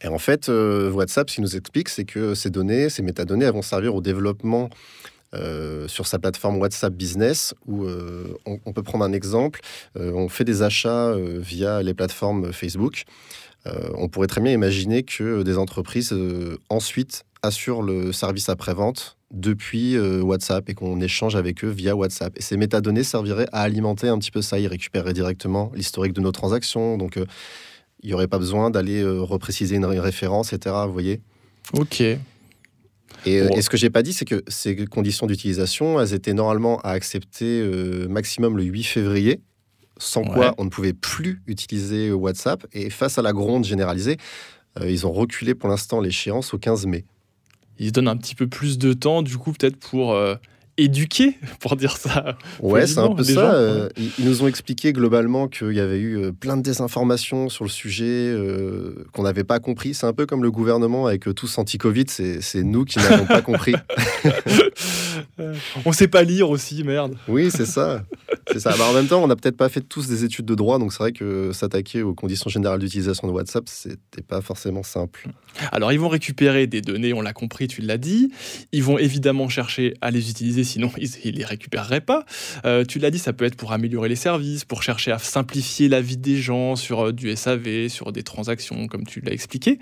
Et 0.00 0.08
en 0.08 0.18
fait, 0.18 0.48
euh, 0.48 0.90
WhatsApp, 0.90 1.30
ce 1.30 1.36
qu'il 1.36 1.44
nous 1.44 1.56
explique, 1.56 1.88
c'est 1.88 2.04
que 2.04 2.34
ces 2.34 2.50
données, 2.50 2.88
ces 2.88 3.02
métadonnées, 3.02 3.44
elles 3.44 3.52
vont 3.52 3.62
servir 3.62 3.94
au 3.94 4.00
développement 4.00 4.70
sur 5.86 6.06
sa 6.06 6.18
plateforme 6.18 6.58
WhatsApp 6.58 6.92
Business, 6.92 7.54
où 7.66 7.86
on, 8.44 8.72
peut 8.74 8.82
prendre 8.82 9.02
un 9.02 9.14
exemple, 9.14 9.60
on 9.94 10.28
fait 10.28 10.44
des 10.44 10.60
achats 10.60 11.14
via 11.16 11.82
les 11.82 11.94
plateformes 11.94 12.52
Facebook. 12.52 13.06
On 13.64 14.08
pourrait 14.08 14.26
très 14.26 14.40
bien 14.40 14.52
imaginer 14.52 15.02
que 15.02 15.42
des 15.42 15.56
entreprises 15.58 16.14
ensuite 16.68 17.24
assure 17.42 17.82
le 17.82 18.12
service 18.12 18.48
après-vente 18.48 19.16
depuis 19.32 19.96
euh, 19.96 20.20
WhatsApp 20.20 20.68
et 20.68 20.74
qu'on 20.74 21.00
échange 21.00 21.36
avec 21.36 21.64
eux 21.64 21.70
via 21.70 21.96
WhatsApp. 21.96 22.32
Et 22.36 22.42
ces 22.42 22.56
métadonnées 22.56 23.02
serviraient 23.02 23.48
à 23.52 23.62
alimenter 23.62 24.08
un 24.08 24.18
petit 24.18 24.30
peu 24.30 24.42
ça. 24.42 24.58
Ils 24.58 24.68
récupéreraient 24.68 25.14
directement 25.14 25.72
l'historique 25.74 26.12
de 26.12 26.20
nos 26.20 26.32
transactions. 26.32 26.96
Donc, 26.98 27.16
euh, 27.16 27.24
il 28.02 28.08
n'y 28.08 28.14
aurait 28.14 28.28
pas 28.28 28.38
besoin 28.38 28.70
d'aller 28.70 29.00
euh, 29.00 29.20
repréciser 29.20 29.76
une 29.76 29.84
référence, 29.86 30.52
etc. 30.52 30.76
Vous 30.86 30.92
voyez 30.92 31.20
Ok. 31.72 32.00
Et, 33.24 33.62
ce 33.62 33.68
que 33.68 33.76
j'ai 33.76 33.90
pas 33.90 34.02
dit, 34.02 34.12
c'est 34.12 34.24
que 34.24 34.42
ces 34.48 34.84
conditions 34.86 35.26
d'utilisation, 35.26 36.00
elles 36.00 36.12
étaient 36.12 36.32
normalement 36.32 36.80
à 36.80 36.90
accepter 36.90 37.62
maximum 38.08 38.56
le 38.56 38.64
8 38.64 38.82
février, 38.82 39.40
sans 40.02 40.24
quoi 40.24 40.54
on 40.58 40.64
ne 40.64 40.70
pouvait 40.70 40.92
plus 40.92 41.42
utiliser 41.46 42.12
WhatsApp. 42.12 42.66
Et 42.72 42.90
face 42.90 43.18
à 43.18 43.22
la 43.22 43.32
gronde 43.32 43.64
généralisée, 43.64 44.16
ils 44.80 45.06
ont 45.06 45.12
reculé 45.12 45.54
pour 45.54 45.68
l'instant 45.68 46.00
l'échéance 46.00 46.54
au 46.54 46.58
15 46.58 46.86
mai 46.86 47.04
ils 47.82 47.92
donnent 47.92 48.08
un 48.08 48.16
petit 48.16 48.34
peu 48.34 48.46
plus 48.46 48.78
de 48.78 48.92
temps, 48.92 49.22
du 49.22 49.36
coup, 49.38 49.52
peut-être 49.52 49.76
pour 49.76 50.12
euh, 50.12 50.36
éduquer, 50.76 51.36
pour 51.60 51.76
dire 51.76 51.96
ça. 51.96 52.36
Ouais, 52.60 52.86
c'est 52.86 52.98
un 52.98 53.14
peu 53.14 53.24
ça. 53.24 53.54
Euh, 53.54 53.88
ils 54.18 54.24
nous 54.24 54.42
ont 54.42 54.46
expliqué 54.46 54.92
globalement 54.92 55.48
qu'il 55.48 55.72
y 55.72 55.80
avait 55.80 55.98
eu 55.98 56.16
euh, 56.16 56.32
plein 56.32 56.56
de 56.56 56.62
désinformations 56.62 57.48
sur 57.48 57.64
le 57.64 57.70
sujet 57.70 58.34
qu'on 59.12 59.22
n'avait 59.22 59.44
pas 59.44 59.58
compris. 59.58 59.94
C'est 59.94 60.06
un 60.06 60.12
peu 60.12 60.26
comme 60.26 60.42
le 60.42 60.50
gouvernement 60.50 61.06
avec 61.06 61.34
tous 61.34 61.58
anti-Covid, 61.58 62.06
c'est 62.08 62.62
nous 62.62 62.84
qui 62.84 62.98
n'avons 62.98 63.26
pas 63.26 63.42
compris. 63.42 63.74
on 65.84 65.92
sait 65.92 66.08
pas 66.08 66.22
lire 66.22 66.50
aussi, 66.50 66.84
merde. 66.84 67.16
Oui, 67.28 67.50
c'est 67.50 67.66
ça. 67.66 68.04
C'est 68.50 68.60
ça. 68.60 68.74
Bah, 68.76 68.84
en 68.88 68.92
même 68.92 69.06
temps, 69.06 69.22
on 69.22 69.26
n'a 69.26 69.36
peut-être 69.36 69.56
pas 69.56 69.68
fait 69.68 69.80
tous 69.80 70.08
des 70.08 70.24
études 70.24 70.46
de 70.46 70.54
droit, 70.54 70.78
donc 70.78 70.92
c'est 70.92 70.98
vrai 70.98 71.12
que 71.12 71.52
s'attaquer 71.52 72.02
aux 72.02 72.14
conditions 72.14 72.50
générales 72.50 72.80
d'utilisation 72.80 73.28
de 73.28 73.32
WhatsApp, 73.32 73.64
c'était 73.68 74.22
pas 74.22 74.40
forcément 74.40 74.82
simple. 74.82 75.28
Alors, 75.70 75.92
ils 75.92 76.00
vont 76.00 76.08
récupérer 76.08 76.66
des 76.66 76.80
données, 76.80 77.12
on 77.12 77.20
l'a 77.20 77.32
compris, 77.32 77.68
tu 77.68 77.82
l'as 77.82 77.98
dit. 77.98 78.32
Ils 78.72 78.82
vont 78.82 78.98
évidemment 78.98 79.48
chercher 79.48 79.94
à 80.00 80.10
les 80.10 80.30
utiliser, 80.30 80.64
sinon 80.64 80.90
ils 80.98 81.10
ne 81.24 81.36
les 81.38 81.44
récupéreraient 81.44 82.00
pas. 82.00 82.24
Euh, 82.64 82.84
tu 82.84 82.98
l'as 82.98 83.10
dit, 83.10 83.18
ça 83.18 83.32
peut 83.32 83.44
être 83.44 83.56
pour 83.56 83.72
améliorer 83.72 84.08
les 84.08 84.16
services, 84.16 84.64
pour 84.64 84.82
chercher 84.82 85.12
à 85.12 85.18
simplifier 85.18 85.88
la 85.88 86.00
vie 86.00 86.16
des 86.16 86.36
gens 86.36 86.76
sur 86.76 87.08
euh, 87.08 87.12
du 87.12 87.34
SAV, 87.34 87.88
sur 87.88 88.12
des 88.12 88.22
transactions, 88.22 88.86
comme 88.88 89.04
tu 89.06 89.20
l'as 89.20 89.32
expliqué. 89.32 89.78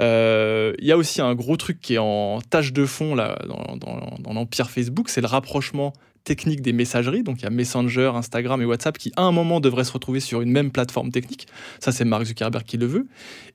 Euh, 0.00 0.72
il 0.78 0.86
y 0.86 0.92
a 0.92 0.96
aussi 0.96 1.20
un 1.20 1.34
gros 1.34 1.56
truc 1.56 1.80
qui 1.80 1.94
est 1.94 1.98
en 1.98 2.40
tâche 2.40 2.72
de 2.72 2.86
fond 2.86 3.14
là, 3.14 3.38
dans 3.46 4.32
l'empire 4.32 4.70
Facebook, 4.70 5.08
c'est 5.08 5.20
le 5.20 5.26
rapprochement 5.26 5.92
technique 6.24 6.62
des 6.62 6.72
messageries. 6.72 7.22
Donc 7.22 7.40
il 7.40 7.44
y 7.44 7.46
a 7.46 7.50
Messenger, 7.50 8.12
Instagram 8.14 8.60
et 8.62 8.64
WhatsApp 8.64 8.98
qui 8.98 9.12
à 9.16 9.22
un 9.22 9.32
moment 9.32 9.60
devraient 9.60 9.84
se 9.84 9.92
retrouver 9.92 10.20
sur 10.20 10.40
une 10.40 10.50
même 10.50 10.70
plateforme 10.70 11.10
technique. 11.10 11.46
Ça 11.78 11.92
c'est 11.92 12.04
Mark 12.04 12.24
Zuckerberg 12.24 12.64
qui 12.64 12.76
le 12.76 12.86
veut. 12.86 13.06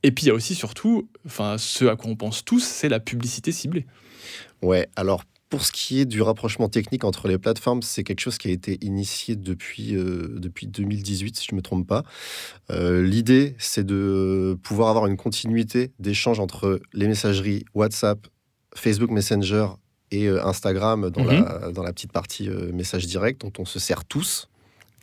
Et 0.04 0.12
puis 0.12 0.26
il 0.26 0.28
y 0.28 0.32
a 0.32 0.34
aussi 0.34 0.56
surtout, 0.56 1.08
enfin 1.26 1.58
ce 1.58 1.86
à 1.86 1.96
quoi 1.96 2.10
on 2.10 2.16
pense 2.16 2.44
tous, 2.44 2.64
c'est 2.64 2.90
la 2.90 3.00
publicité 3.00 3.52
ciblée. 3.52 3.86
Ouais, 4.62 4.88
alors 4.96 5.24
pour 5.50 5.64
ce 5.64 5.72
qui 5.72 6.00
est 6.00 6.06
du 6.06 6.22
rapprochement 6.22 6.70
technique 6.70 7.04
entre 7.04 7.28
les 7.28 7.38
plateformes, 7.38 7.82
c'est 7.82 8.04
quelque 8.04 8.20
chose 8.20 8.38
qui 8.38 8.48
a 8.50 8.52
été 8.52 8.78
initié 8.82 9.36
depuis, 9.36 9.96
euh, 9.96 10.28
depuis 10.38 10.68
2018, 10.68 11.38
si 11.38 11.48
je 11.50 11.54
ne 11.54 11.58
me 11.58 11.62
trompe 11.62 11.88
pas. 11.88 12.04
Euh, 12.72 13.04
l'idée, 13.04 13.56
c'est 13.60 13.86
de 13.86 14.58
pouvoir 14.64 14.90
avoir 14.90 15.06
une 15.06 15.18
continuité 15.18 15.92
d'échange 16.00 16.40
entre 16.40 16.82
les 16.94 17.08
messageries 17.08 17.64
WhatsApp, 17.74 18.28
Facebook 18.74 19.12
Messenger 19.12 19.68
et 20.12 20.28
euh, 20.28 20.46
Instagram 20.46 21.10
dans, 21.10 21.24
la, 21.24 21.42
mhm. 21.68 21.74
dans 21.74 21.84
la 21.84 21.94
petite 21.94 22.12
partie 22.12 22.50
euh, 22.50 22.72
message 22.72 23.08
direct 23.08 23.42
dont 23.42 23.54
on 23.60 23.66
se 23.66 23.80
sert 23.80 24.06
tous. 24.06 24.50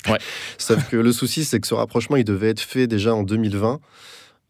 Ouais. 0.08 0.18
Sauf 0.58 0.88
que 0.88 0.96
le 0.96 1.12
souci, 1.12 1.44
c'est 1.44 1.60
que 1.60 1.66
ce 1.66 1.74
rapprochement, 1.74 2.16
il 2.16 2.24
devait 2.24 2.50
être 2.50 2.60
fait 2.60 2.86
déjà 2.86 3.14
en 3.14 3.22
2020. 3.22 3.80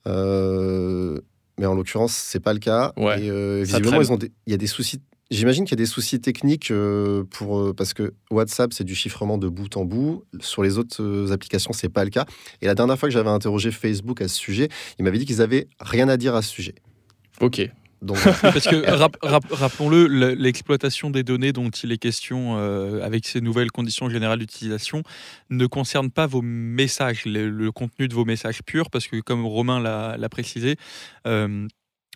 Euh, 0.07 1.21
mais 1.59 1.67
en 1.67 1.75
l'occurrence, 1.75 2.13
c'est 2.13 2.41
pas 2.41 2.53
le 2.53 2.59
cas. 2.59 2.93
Ouais, 2.97 3.23
et 3.23 3.63
visiblement, 3.63 4.01
ils 4.01 4.13
ont 4.13 4.19
il 4.19 4.51
y 4.51 4.55
a 4.55 4.59
des 4.59 4.67
soucis. 4.67 5.01
J'imagine 5.31 5.65
qu'il 5.65 5.73
y 5.73 5.81
a 5.81 5.83
des 5.83 5.87
soucis 5.87 6.21
techniques 6.21 6.73
pour 7.31 7.75
parce 7.75 7.95
que 7.95 8.13
WhatsApp 8.31 8.75
c'est 8.75 8.85
du 8.85 8.95
chiffrement 8.95 9.39
de 9.39 9.49
bout 9.49 9.77
en 9.77 9.85
bout. 9.85 10.25
Sur 10.41 10.63
les 10.63 10.77
autres 10.77 11.33
applications, 11.33 11.73
c'est 11.73 11.89
pas 11.89 12.05
le 12.05 12.11
cas. 12.11 12.27
Et 12.61 12.67
la 12.67 12.75
dernière 12.75 12.99
fois 12.99 13.09
que 13.09 13.13
j'avais 13.13 13.31
interrogé 13.31 13.71
Facebook 13.71 14.21
à 14.21 14.29
ce 14.29 14.37
sujet, 14.37 14.69
il 14.99 15.05
m'avait 15.05 15.19
dit 15.19 15.25
qu'ils 15.25 15.41
avaient 15.41 15.69
rien 15.81 16.09
à 16.09 16.17
dire 16.17 16.35
à 16.35 16.43
ce 16.43 16.51
sujet. 16.51 16.75
Ok. 17.41 17.71
Parce 18.43 18.67
que 18.67 19.57
rappelons-le, 19.57 20.35
l'exploitation 20.35 21.11
des 21.11 21.23
données 21.23 21.53
dont 21.53 21.71
il 21.71 21.93
est 21.93 21.99
question 21.99 22.57
euh, 22.59 23.01
avec 23.03 23.27
ces 23.27 23.41
nouvelles 23.41 23.71
conditions 23.71 24.09
générales 24.09 24.41
d'utilisation 24.41 25.03
ne 25.51 25.67
concerne 25.67 26.11
pas 26.11 26.27
vos 26.27 26.43
messages, 26.43 27.25
le, 27.27 27.71
contenu 27.71 28.09
de 28.09 28.15
vos 28.15 28.25
messages 28.25 28.63
purs, 28.63 28.91
parce 28.91 29.07
que 29.07 29.21
comme 29.21 29.47
Romain 29.47 29.81
l'a 29.81 30.29
précisé, 30.29 30.77
euh, 31.27 31.67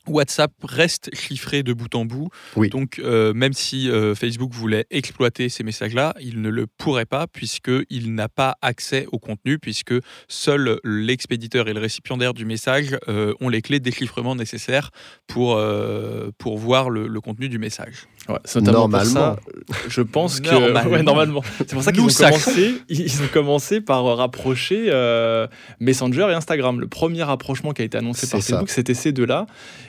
WhatsApp 0.09 0.53
reste 0.63 1.15
chiffré 1.15 1.63
de 1.63 1.73
bout 1.73 1.95
en 1.95 2.05
bout. 2.05 2.29
Donc, 2.71 2.99
euh, 2.99 3.33
même 3.33 3.53
si 3.53 3.91
euh, 3.91 4.15
Facebook 4.15 4.53
voulait 4.53 4.87
exploiter 4.91 5.49
ces 5.49 5.65
messages-là, 5.65 6.15
il 6.21 6.41
ne 6.41 6.49
le 6.49 6.67
pourrait 6.67 7.07
pas 7.07 7.27
puisqu'il 7.27 8.15
n'a 8.15 8.29
pas 8.29 8.57
accès 8.63 9.07
au 9.13 9.19
contenu, 9.19 9.59
puisque 9.59 9.95
seul 10.29 10.81
l'expéditeur 10.85 11.69
et 11.69 11.75
le 11.75 11.81
récipiendaire 11.81 12.35
du 12.35 12.45
message 12.45 12.97
euh, 13.09 13.35
ont 13.41 13.49
les 13.49 13.63
clés 13.63 13.79
de 13.79 13.85
déchiffrement 13.85 14.35
nécessaires 14.35 14.91
pour, 15.27 15.63
pour 16.39 16.59
voir 16.59 16.91
le 16.91 17.21
contenu 17.21 17.49
du 17.49 17.59
message. 17.59 18.07
Ouais, 18.29 18.61
normalement. 18.61 19.05
ça, 19.05 19.37
je 19.89 20.03
pense 20.03 20.41
que 20.41 20.51
normalement. 20.51 21.03
normalement. 21.03 21.43
C'est 21.59 21.75
pour 21.75 21.83
ça 21.83 21.93
qu'ils 21.93 22.03
ont 22.03 22.09
commencé. 22.09 22.75
Ils 22.89 23.23
ont 23.23 23.29
commencé 23.33 23.81
par 23.81 24.05
rapprocher 24.17 24.87
euh, 24.89 25.47
Messenger 25.81 26.29
et 26.31 26.35
Instagram. 26.35 26.81
Le 26.81 26.89
premier 26.89 27.23
rapprochement 27.23 27.73
qui 27.73 27.83
a 27.83 27.85
été 27.85 27.99
annoncé 27.99 28.27
par 28.27 28.41
Facebook, 28.41 28.71
c'était 28.71 28.95
ces 28.95 29.13
deux-là. 29.13 29.47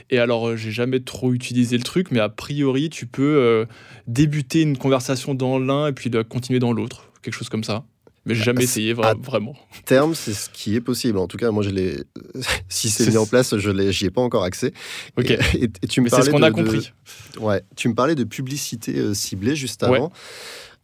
Et 0.09 0.19
alors, 0.19 0.49
euh, 0.49 0.55
j'ai 0.55 0.71
jamais 0.71 0.99
trop 0.99 1.33
utilisé 1.33 1.77
le 1.77 1.83
truc, 1.83 2.11
mais 2.11 2.19
a 2.19 2.29
priori, 2.29 2.89
tu 2.89 3.05
peux 3.07 3.23
euh, 3.23 3.65
débuter 4.07 4.61
une 4.61 4.77
conversation 4.77 5.33
dans 5.33 5.59
l'un 5.59 5.87
et 5.87 5.91
puis 5.91 6.09
de 6.09 6.21
continuer 6.21 6.59
dans 6.59 6.71
l'autre, 6.71 7.11
quelque 7.21 7.33
chose 7.33 7.49
comme 7.49 7.63
ça. 7.63 7.83
Mais 8.27 8.35
j'ai 8.35 8.43
jamais 8.43 8.65
essayé 8.65 8.93
vraiment. 8.93 9.55
Terme, 9.85 10.13
c'est 10.13 10.33
ce 10.33 10.49
qui 10.49 10.75
est 10.75 10.81
possible. 10.81 11.17
En 11.17 11.27
tout 11.27 11.37
cas, 11.37 11.49
moi, 11.51 11.63
je 11.63 11.69
l'ai. 11.69 12.03
si 12.69 12.89
c'est 12.89 13.07
mis 13.07 13.17
en 13.17 13.25
place, 13.25 13.57
je 13.57 13.71
l'ai. 13.71 13.93
J'y 13.93 14.05
ai 14.05 14.09
pas 14.11 14.21
encore 14.21 14.43
accès. 14.43 14.73
Ok. 15.17 15.31
Et, 15.31 15.69
tu 15.87 16.01
me 16.01 16.09
c'est 16.09 16.21
ce 16.21 16.29
qu'on 16.29 16.43
a 16.43 16.51
compris. 16.51 16.91
Ouais. 17.39 17.61
Tu 17.77 17.87
me 17.87 17.95
parlais 17.95 18.15
de 18.15 18.25
publicité 18.25 18.97
euh, 18.97 19.13
ciblée 19.13 19.55
juste 19.55 19.81
avant. 19.81 20.11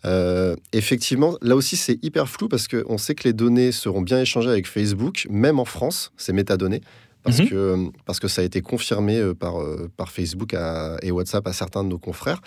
Euh, 0.05 0.55
effectivement, 0.71 1.37
là 1.41 1.55
aussi, 1.55 1.75
c'est 1.75 2.03
hyper 2.03 2.29
flou 2.29 2.47
parce 2.47 2.67
qu'on 2.67 2.97
sait 2.97 3.13
que 3.13 3.25
les 3.25 3.33
données 3.33 3.71
seront 3.71 4.01
bien 4.01 4.21
échangées 4.21 4.49
avec 4.49 4.67
Facebook, 4.67 5.27
même 5.29 5.59
en 5.59 5.65
France, 5.65 6.11
ces 6.17 6.33
métadonnées 6.33 6.81
parce, 7.23 7.39
mhm. 7.39 7.49
que, 7.49 7.91
parce 8.05 8.19
que 8.19 8.27
ça 8.27 8.41
a 8.41 8.43
été 8.43 8.61
confirmé 8.61 9.17
euh, 9.17 9.33
par, 9.33 9.61
euh, 9.61 9.89
par 9.95 10.11
Facebook 10.11 10.55
et 11.01 11.11
WhatsApp 11.11 11.47
à 11.47 11.53
certains 11.53 11.83
de 11.83 11.89
nos 11.89 11.97
confrères. 11.97 12.41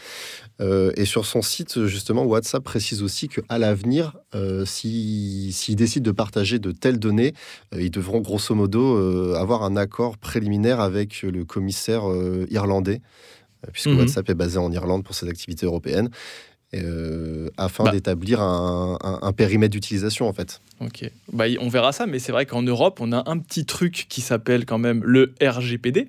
Euh, 0.61 0.93
et 0.97 1.05
sur 1.05 1.27
son 1.27 1.43
site, 1.43 1.87
justement, 1.87 2.25
WhatsApp 2.25 2.63
précise 2.63 3.03
aussi 3.03 3.29
qu'à 3.29 3.59
l'avenir, 3.59 4.17
s'ils 4.65 5.77
décident 5.77 6.05
de 6.05 6.13
partager 6.13 6.59
de 6.59 6.73
telles 6.73 6.99
données, 6.99 7.33
ils 7.77 7.91
devront 7.91 8.21
grosso 8.21 8.55
modo 8.55 9.35
avoir 9.35 9.63
un 9.63 9.77
accord 9.77 10.19
préliminaire 10.19 10.81
avec 10.81 11.23
le 11.23 11.45
commissaire 11.45 12.05
irlandais, 12.51 13.01
puisque 13.73 13.89
mhm. 13.89 14.01
WhatsApp 14.01 14.29
est 14.29 14.35
basé 14.35 14.59
en 14.59 14.71
Irlande 14.71 15.05
pour 15.05 15.15
ses 15.15 15.29
activités 15.29 15.67
européennes. 15.67 16.11
Euh, 16.75 17.49
afin 17.57 17.85
bah. 17.85 17.93
d'établir 17.93 18.41
un, 18.41 19.33
périmètre 19.37 19.73
d'utilisation 19.73 20.29
en 20.29 20.33
fait. 20.33 20.61
Ok, 20.81 21.09
bah, 21.33 21.45
on 21.61 21.69
verra 21.69 21.93
ça, 21.93 22.07
mais 22.07 22.19
c'est 22.19 22.33
vrai 22.33 22.45
qu'en 22.45 22.63
Europe, 22.63 22.99
on 23.01 23.13
a 23.13 23.31
un 23.31 23.39
petit 23.39 23.65
truc 23.65 24.07
qui 24.09 24.21
s'appelle 24.21 24.67
quand 24.67 24.79
même 24.79 25.03
le 25.05 25.33
RGPD, 25.41 26.09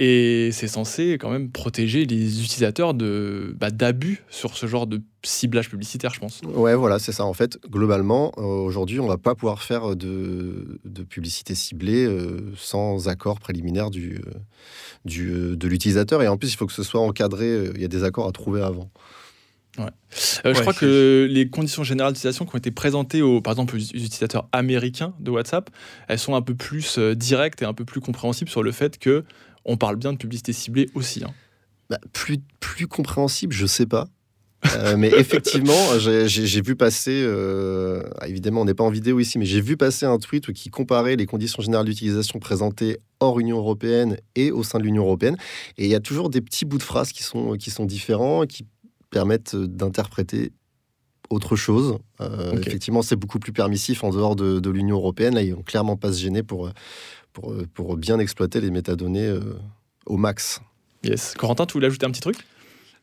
et 0.00 0.50
c'est 0.52 0.66
censé 0.66 1.18
quand 1.20 1.30
même 1.30 1.50
protéger 1.50 2.04
les 2.04 2.42
utilisateurs 2.42 2.94
de 2.94 3.54
bah, 3.58 3.70
d'abus 3.70 4.24
sur 4.28 4.56
ce 4.56 4.66
genre 4.66 4.86
de 4.88 5.00
ciblage 5.22 5.70
publicitaire, 5.70 6.12
je 6.12 6.20
pense. 6.20 6.40
Ouais, 6.42 6.74
voilà, 6.74 6.98
c'est 6.98 7.12
ça. 7.12 7.24
En 7.24 7.32
fait, 7.32 7.58
globalement, 7.70 8.32
euh, 8.38 8.42
aujourd'hui, 8.42 8.98
on 8.98 9.06
va 9.06 9.18
pas 9.18 9.36
pouvoir 9.36 9.62
faire 9.62 9.94
de, 9.94 10.80
de 10.84 11.02
publicité 11.04 11.54
ciblée 11.54 12.04
euh, 12.04 12.52
sans 12.56 13.08
accord 13.08 13.38
préliminaire 13.38 13.90
du, 13.90 14.20
du 15.04 15.56
de 15.56 15.68
l'utilisateur, 15.68 16.22
et 16.22 16.28
en 16.28 16.36
plus, 16.36 16.52
il 16.52 16.56
faut 16.56 16.66
que 16.66 16.72
ce 16.72 16.82
soit 16.82 17.00
encadré. 17.00 17.70
Il 17.74 17.80
y 17.80 17.84
a 17.84 17.88
des 17.88 18.02
accords 18.02 18.26
à 18.26 18.32
trouver 18.32 18.62
avant. 18.62 18.90
Ouais. 19.78 19.86
Euh, 20.44 20.54
je 20.54 20.60
crois 20.60 20.74
que 20.74 21.26
les 21.30 21.48
conditions 21.48 21.82
générales 21.82 22.12
d'utilisation 22.12 22.44
qui 22.44 22.54
ont 22.54 22.58
été 22.58 22.70
présentées 22.70 23.22
aux, 23.22 23.40
par 23.40 23.52
exemple, 23.52 23.76
aux 23.76 23.78
utilisateurs 23.78 24.48
américains 24.52 25.14
de 25.18 25.30
WhatsApp, 25.30 25.70
elles 26.08 26.18
sont 26.18 26.34
un 26.34 26.42
peu 26.42 26.54
plus 26.54 26.98
euh, 26.98 27.14
directes 27.14 27.62
et 27.62 27.64
un 27.64 27.72
peu 27.72 27.84
plus 27.84 28.00
compréhensibles 28.00 28.50
sur 28.50 28.62
le 28.62 28.72
fait 28.72 28.98
que 28.98 29.24
on 29.64 29.76
parle 29.76 29.96
bien 29.96 30.12
de 30.12 30.18
publicité 30.18 30.52
ciblée 30.52 30.90
aussi. 30.94 31.24
Hein. 31.24 31.32
Bah, 31.88 31.98
plus, 32.12 32.38
plus 32.60 32.86
compréhensible, 32.86 33.52
je 33.54 33.64
sais 33.64 33.86
pas. 33.86 34.08
Euh, 34.76 34.96
mais 34.96 35.08
effectivement, 35.08 35.98
j'ai 35.98 36.60
vu 36.60 36.76
passer, 36.76 37.26
évidemment, 38.26 38.60
on 38.60 38.64
n'est 38.64 38.74
pas 38.74 38.84
en 38.84 38.90
vidéo 38.90 39.20
ici, 39.20 39.38
mais 39.38 39.46
j'ai 39.46 39.60
vu 39.60 39.76
passer 39.76 40.04
un 40.04 40.18
tweet 40.18 40.52
qui 40.52 40.68
comparait 40.68 41.16
les 41.16 41.26
conditions 41.26 41.62
générales 41.62 41.86
d'utilisation 41.86 42.38
présentées 42.40 42.98
hors 43.20 43.40
Union 43.40 43.56
européenne 43.56 44.18
et 44.34 44.50
au 44.50 44.62
sein 44.64 44.78
de 44.78 44.84
l'Union 44.84 45.04
européenne. 45.04 45.36
Et 45.78 45.84
il 45.84 45.90
y 45.90 45.94
a 45.94 46.00
toujours 46.00 46.28
des 46.28 46.40
petits 46.40 46.64
bouts 46.64 46.78
de 46.78 46.82
phrases 46.82 47.12
qui 47.12 47.22
sont, 47.22 47.56
qui 47.56 47.70
sont 47.70 47.86
différents, 47.86 48.46
qui 48.46 48.66
permettent 49.12 49.54
d'interpréter 49.54 50.52
autre 51.30 51.54
chose. 51.54 51.98
Euh, 52.20 52.58
effectivement, 52.58 53.02
c'est 53.02 53.14
beaucoup 53.14 53.38
plus 53.38 53.52
permissif 53.52 54.02
en 54.02 54.10
dehors 54.10 54.34
de, 54.34 54.70
l'Union 54.70 54.96
européenne. 54.96 55.34
Là, 55.34 55.42
ils 55.42 55.54
vont 55.54 55.62
clairement 55.62 55.96
pas 55.96 56.12
se 56.12 56.18
gêner 56.20 56.42
pour, 56.42 56.70
pour, 57.32 57.54
pour 57.74 57.96
bien 57.96 58.18
exploiter 58.18 58.60
les 58.60 58.70
métadonnées 58.70 59.26
euh, 59.26 59.54
au 60.06 60.16
max. 60.16 60.60
Yes. 61.04 61.34
Corentin, 61.38 61.66
tu 61.66 61.74
voulais 61.74 61.86
ajouter 61.86 62.06
un 62.06 62.10
petit 62.10 62.20
truc? 62.20 62.36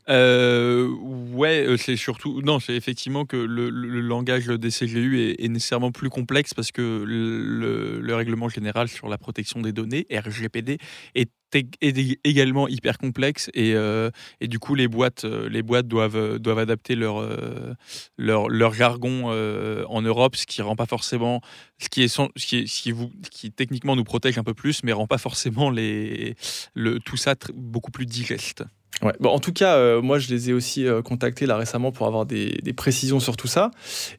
Euh, 0.09 0.89
ouais, 1.33 1.75
c'est 1.77 1.95
surtout. 1.95 2.41
Non, 2.41 2.59
c'est 2.59 2.75
effectivement 2.75 3.25
que 3.25 3.37
le, 3.37 3.69
langage 4.01 4.47
des 4.47 4.69
CGU 4.69 5.35
est, 5.37 5.47
nécessairement 5.47 5.91
plus 5.91 6.09
complexe 6.09 6.53
parce 6.53 6.71
que 6.71 7.03
le, 7.05 7.99
le, 7.99 8.15
règlement 8.15 8.49
général 8.49 8.87
sur 8.87 9.07
la 9.07 9.17
protection 9.17 9.61
des 9.61 9.71
données, 9.71 10.07
RGPD, 10.11 10.77
est 11.15 11.29
est 11.55 12.19
également 12.23 12.67
hyper 12.67 12.97
complexe 12.97 13.49
et, 13.53 13.73
euh, 13.73 14.11
et, 14.39 14.47
du 14.47 14.59
coup 14.59 14.75
les 14.75 14.87
boîtes, 14.87 15.25
euh, 15.25 15.49
les 15.49 15.63
boîtes 15.63 15.87
doivent, 15.87 16.15
euh, 16.15 16.39
doivent 16.39 16.59
adapter 16.59 16.95
leur, 16.95 17.27
leur, 18.17 18.49
leur, 18.49 18.73
jargon 18.73 19.29
en 19.29 20.01
Europe, 20.01 20.35
ce 20.35 20.45
qui 20.45 20.61
rend 20.61 20.75
pas 20.75 20.85
forcément, 20.85 21.41
ce 21.79 21.89
qui, 21.89 22.03
est, 22.03 22.07
ce 22.07 22.27
qui, 22.45 22.67
ce 22.67 22.81
qui, 22.81 22.91
vous, 22.91 23.11
qui 23.31 23.51
techniquement 23.51 23.95
nous 23.95 24.03
protège 24.03 24.37
un 24.37 24.43
peu 24.43 24.53
plus, 24.53 24.83
mais 24.83 24.91
rend 24.91 25.07
pas 25.07 25.17
forcément 25.17 25.69
les, 25.69 26.35
le, 26.73 26.99
tout 26.99 27.17
ça 27.17 27.35
beaucoup 27.53 27.91
plus 27.91 28.05
digeste. 28.05 28.63
En 29.01 29.39
tout 29.39 29.53
cas, 29.53 29.75
euh, 29.75 30.01
moi, 30.01 30.19
je 30.19 30.29
les 30.29 30.49
ai 30.49 30.53
aussi 30.53 30.85
euh, 30.85 31.01
contactés 31.01 31.45
là 31.45 31.55
récemment 31.55 31.91
pour 31.91 32.05
avoir 32.07 32.25
des, 32.25 32.73
précisions 32.75 33.19
sur 33.19 33.37
tout 33.37 33.47
ça. 33.47 33.71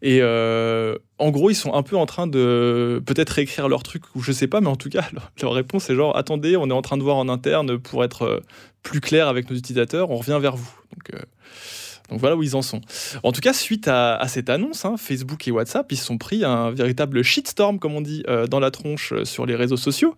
Et 0.02 0.20
euh, 0.22 0.96
en 1.18 1.30
gros, 1.30 1.50
ils 1.50 1.54
sont 1.54 1.74
un 1.74 1.82
peu 1.82 1.96
en 1.96 2.06
train 2.06 2.26
de 2.26 3.02
peut-être 3.04 3.30
réécrire 3.30 3.68
leur 3.68 3.82
truc 3.82 4.02
ou 4.14 4.22
je 4.22 4.32
sais 4.32 4.46
pas, 4.46 4.60
mais 4.60 4.68
en 4.68 4.76
tout 4.76 4.88
cas, 4.88 5.04
leur, 5.42 5.52
réponse 5.52 5.90
est 5.90 5.94
genre 5.94 6.16
attendez, 6.16 6.56
on 6.56 6.68
est 6.68 6.72
en 6.72 6.82
train 6.82 6.96
de 6.96 7.02
voir 7.02 7.16
en 7.16 7.28
interne 7.28 7.78
pour 7.78 8.04
être 8.04 8.42
plus 8.82 9.00
clair 9.00 9.28
avec 9.28 9.50
nos 9.50 9.56
utilisateurs, 9.56 10.10
on 10.10 10.16
revient 10.16 10.38
vers 10.40 10.56
vous. 10.56 10.70
Donc, 10.92 11.20
donc 12.10 12.20
voilà 12.20 12.36
où 12.36 12.42
ils 12.42 12.56
en 12.56 12.62
sont. 12.62 12.80
En 13.22 13.32
tout 13.32 13.40
cas, 13.40 13.52
suite 13.52 13.88
à, 13.88 14.20
cette 14.28 14.50
annonce, 14.50 14.84
hein, 14.84 14.96
Facebook 14.98 15.46
et 15.46 15.50
WhatsApp, 15.50 15.90
ils 15.92 15.96
se 15.96 16.04
sont 16.04 16.18
pris 16.18 16.44
un 16.44 16.70
véritable 16.70 17.22
shitstorm, 17.22 17.78
comme 17.78 17.94
on 17.94 18.00
dit, 18.00 18.22
euh, 18.28 18.46
dans 18.46 18.60
la 18.60 18.70
tronche 18.70 19.12
euh, 19.12 19.24
sur 19.24 19.46
les 19.46 19.54
réseaux 19.54 19.76
sociaux. 19.76 20.16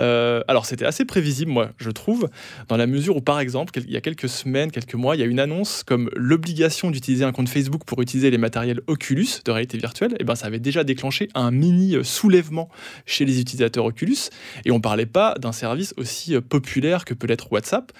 Euh, 0.00 0.42
alors 0.48 0.66
c'était 0.66 0.86
assez 0.86 1.04
prévisible, 1.04 1.50
moi, 1.50 1.70
je 1.78 1.90
trouve, 1.90 2.28
dans 2.68 2.76
la 2.76 2.86
mesure 2.86 3.16
où, 3.16 3.20
par 3.20 3.40
exemple, 3.40 3.78
il 3.78 3.90
y 3.90 3.96
a 3.96 4.00
quelques 4.00 4.28
semaines, 4.28 4.70
quelques 4.70 4.94
mois, 4.94 5.16
il 5.16 5.20
y 5.20 5.22
a 5.22 5.26
une 5.26 5.40
annonce 5.40 5.82
comme 5.82 6.10
l'obligation 6.16 6.90
d'utiliser 6.90 7.24
un 7.24 7.32
compte 7.32 7.48
Facebook 7.48 7.82
pour 7.84 8.00
utiliser 8.00 8.30
les 8.30 8.38
matériels 8.38 8.80
Oculus 8.86 9.28
de 9.44 9.50
réalité 9.50 9.78
virtuelle. 9.78 10.12
Et 10.12 10.18
eh 10.20 10.24
ben 10.24 10.34
ça 10.34 10.46
avait 10.46 10.58
déjà 10.58 10.84
déclenché 10.84 11.28
un 11.34 11.50
mini 11.50 11.96
soulèvement 12.02 12.68
chez 13.06 13.24
les 13.24 13.40
utilisateurs 13.40 13.84
Oculus. 13.84 14.30
Et 14.64 14.70
on 14.70 14.80
parlait 14.80 15.06
pas 15.06 15.34
d'un 15.38 15.52
service 15.52 15.94
aussi 15.96 16.40
populaire 16.40 17.04
que 17.04 17.14
peut 17.14 17.26
l'être 17.26 17.52
WhatsApp. 17.52 17.92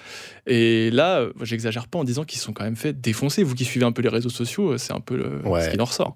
Et 0.47 0.91
là, 0.91 1.25
j'exagère 1.41 1.87
pas 1.87 1.99
en 1.99 2.03
disant 2.03 2.23
qu'ils 2.23 2.39
sont 2.39 2.53
quand 2.53 2.63
même 2.63 2.75
fait 2.75 2.93
défoncer. 2.99 3.34
Vous 3.43 3.55
qui 3.55 3.65
suivez 3.65 3.85
un 3.85 3.91
peu 3.91 4.01
les 4.01 4.09
réseaux 4.09 4.29
sociaux, 4.29 4.77
c'est 4.77 4.93
un 4.93 4.99
peu 4.99 5.41
ce 5.43 5.69
qui 5.69 5.79
en 5.79 5.85
ressort. 5.85 6.15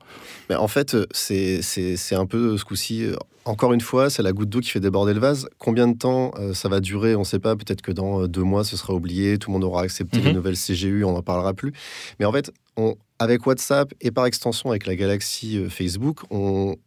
Mais 0.49 0.55
en 0.55 0.67
fait, 0.67 0.95
c'est 1.11 2.15
un 2.15 2.25
peu 2.25 2.57
ce 2.57 2.65
coup-ci. 2.65 3.11
Encore 3.49 3.73
une 3.73 3.81
fois, 3.81 4.11
c'est 4.11 4.21
la 4.21 4.31
goutte 4.31 4.49
d'eau 4.49 4.59
qui 4.59 4.69
fait 4.69 4.79
déborder 4.79 5.13
le 5.13 5.19
vase. 5.19 5.49
Combien 5.57 5.87
de 5.87 5.97
temps 5.97 6.31
euh, 6.37 6.53
ça 6.53 6.69
va 6.69 6.81
durer 6.81 7.15
On 7.15 7.21
ne 7.21 7.25
sait 7.25 7.39
pas. 7.39 7.55
Peut-être 7.55 7.81
que 7.81 7.91
dans 7.91 8.21
euh, 8.21 8.27
deux 8.27 8.43
mois, 8.43 8.63
ce 8.63 8.77
sera 8.77 8.93
oublié. 8.93 9.39
Tout 9.39 9.49
le 9.49 9.53
monde 9.53 9.63
aura 9.63 9.81
accepté 9.81 10.19
les 10.19 10.29
mhm. 10.29 10.35
nouvelles 10.35 10.55
CGU. 10.55 11.03
On 11.03 11.13
n'en 11.13 11.23
parlera 11.23 11.55
plus. 11.55 11.73
Mais 12.19 12.25
en 12.25 12.31
fait, 12.31 12.51
on, 12.77 12.95
avec 13.19 13.45
WhatsApp 13.45 13.93
et 13.99 14.11
par 14.11 14.25
extension 14.25 14.69
avec 14.69 14.87
la 14.87 14.95
galaxie 14.95 15.57
euh, 15.57 15.69
Facebook, 15.69 16.21
on, 16.31 16.77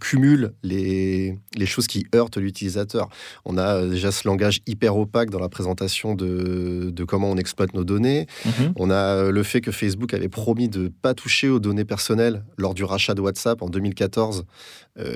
cumule 0.00 0.52
les, 0.62 1.38
choses 1.66 1.86
qui 1.86 2.06
heurtent 2.14 2.36
l'utilisateur. 2.36 3.08
On 3.44 3.56
a 3.58 3.76
euh, 3.76 3.90
déjà 3.90 4.10
ce 4.10 4.26
langage 4.26 4.60
hyper 4.66 4.96
opaque 4.96 5.30
dans 5.30 5.38
la 5.38 5.48
présentation 5.48 6.14
de, 6.14 6.92
comment 7.06 7.30
on 7.30 7.36
exploite 7.36 7.72
nos 7.74 7.84
données. 7.84 8.26
Mhm. 8.44 8.72
On 8.76 8.90
a 8.90 8.94
euh, 8.94 9.30
le 9.30 9.42
fait 9.42 9.60
que 9.60 9.70
Facebook 9.70 10.14
avait 10.14 10.28
promis 10.28 10.68
de 10.68 10.84
ne 10.84 10.88
pas 10.88 11.14
toucher 11.14 11.48
aux 11.48 11.60
données 11.60 11.84
personnelles 11.84 12.44
lors 12.58 12.74
du 12.74 12.84
rachat 12.84 13.14
de 13.14 13.20
WhatsApp 13.20 13.62
en 13.62 13.68
2014. 13.68 14.44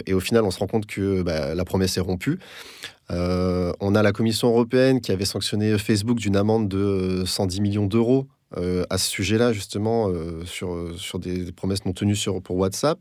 et 0.06 0.14
au 0.14 0.20
final, 0.20 0.44
on 0.44 0.50
se 0.50 0.58
rend 0.58 0.66
compte 0.66 0.86
que 0.86 1.22
bah, 1.22 1.54
la 1.54 1.64
promesse 1.64 1.96
est 1.96 2.00
rompue. 2.00 2.38
on 3.10 3.94
a 3.94 4.02
la 4.02 4.12
Commission 4.12 4.48
européenne 4.48 5.00
qui 5.00 5.12
avait 5.12 5.26
sanctionné 5.26 5.76
Facebook 5.78 6.18
d'une 6.18 6.36
amende 6.36 6.68
de 6.68 7.24
110 7.26 7.60
millions 7.60 7.86
d'euros 7.86 8.26
euh, 8.56 8.84
à 8.90 8.98
ce 8.98 9.08
sujet-là, 9.10 9.52
justement, 9.52 10.08
euh, 10.08 10.44
sur, 10.44 10.88
sur 10.96 11.18
des, 11.18 11.52
promesses 11.52 11.84
non 11.84 11.92
tenues 11.92 12.16
sur, 12.16 12.40
pour 12.40 12.56
WhatsApp. 12.56 12.98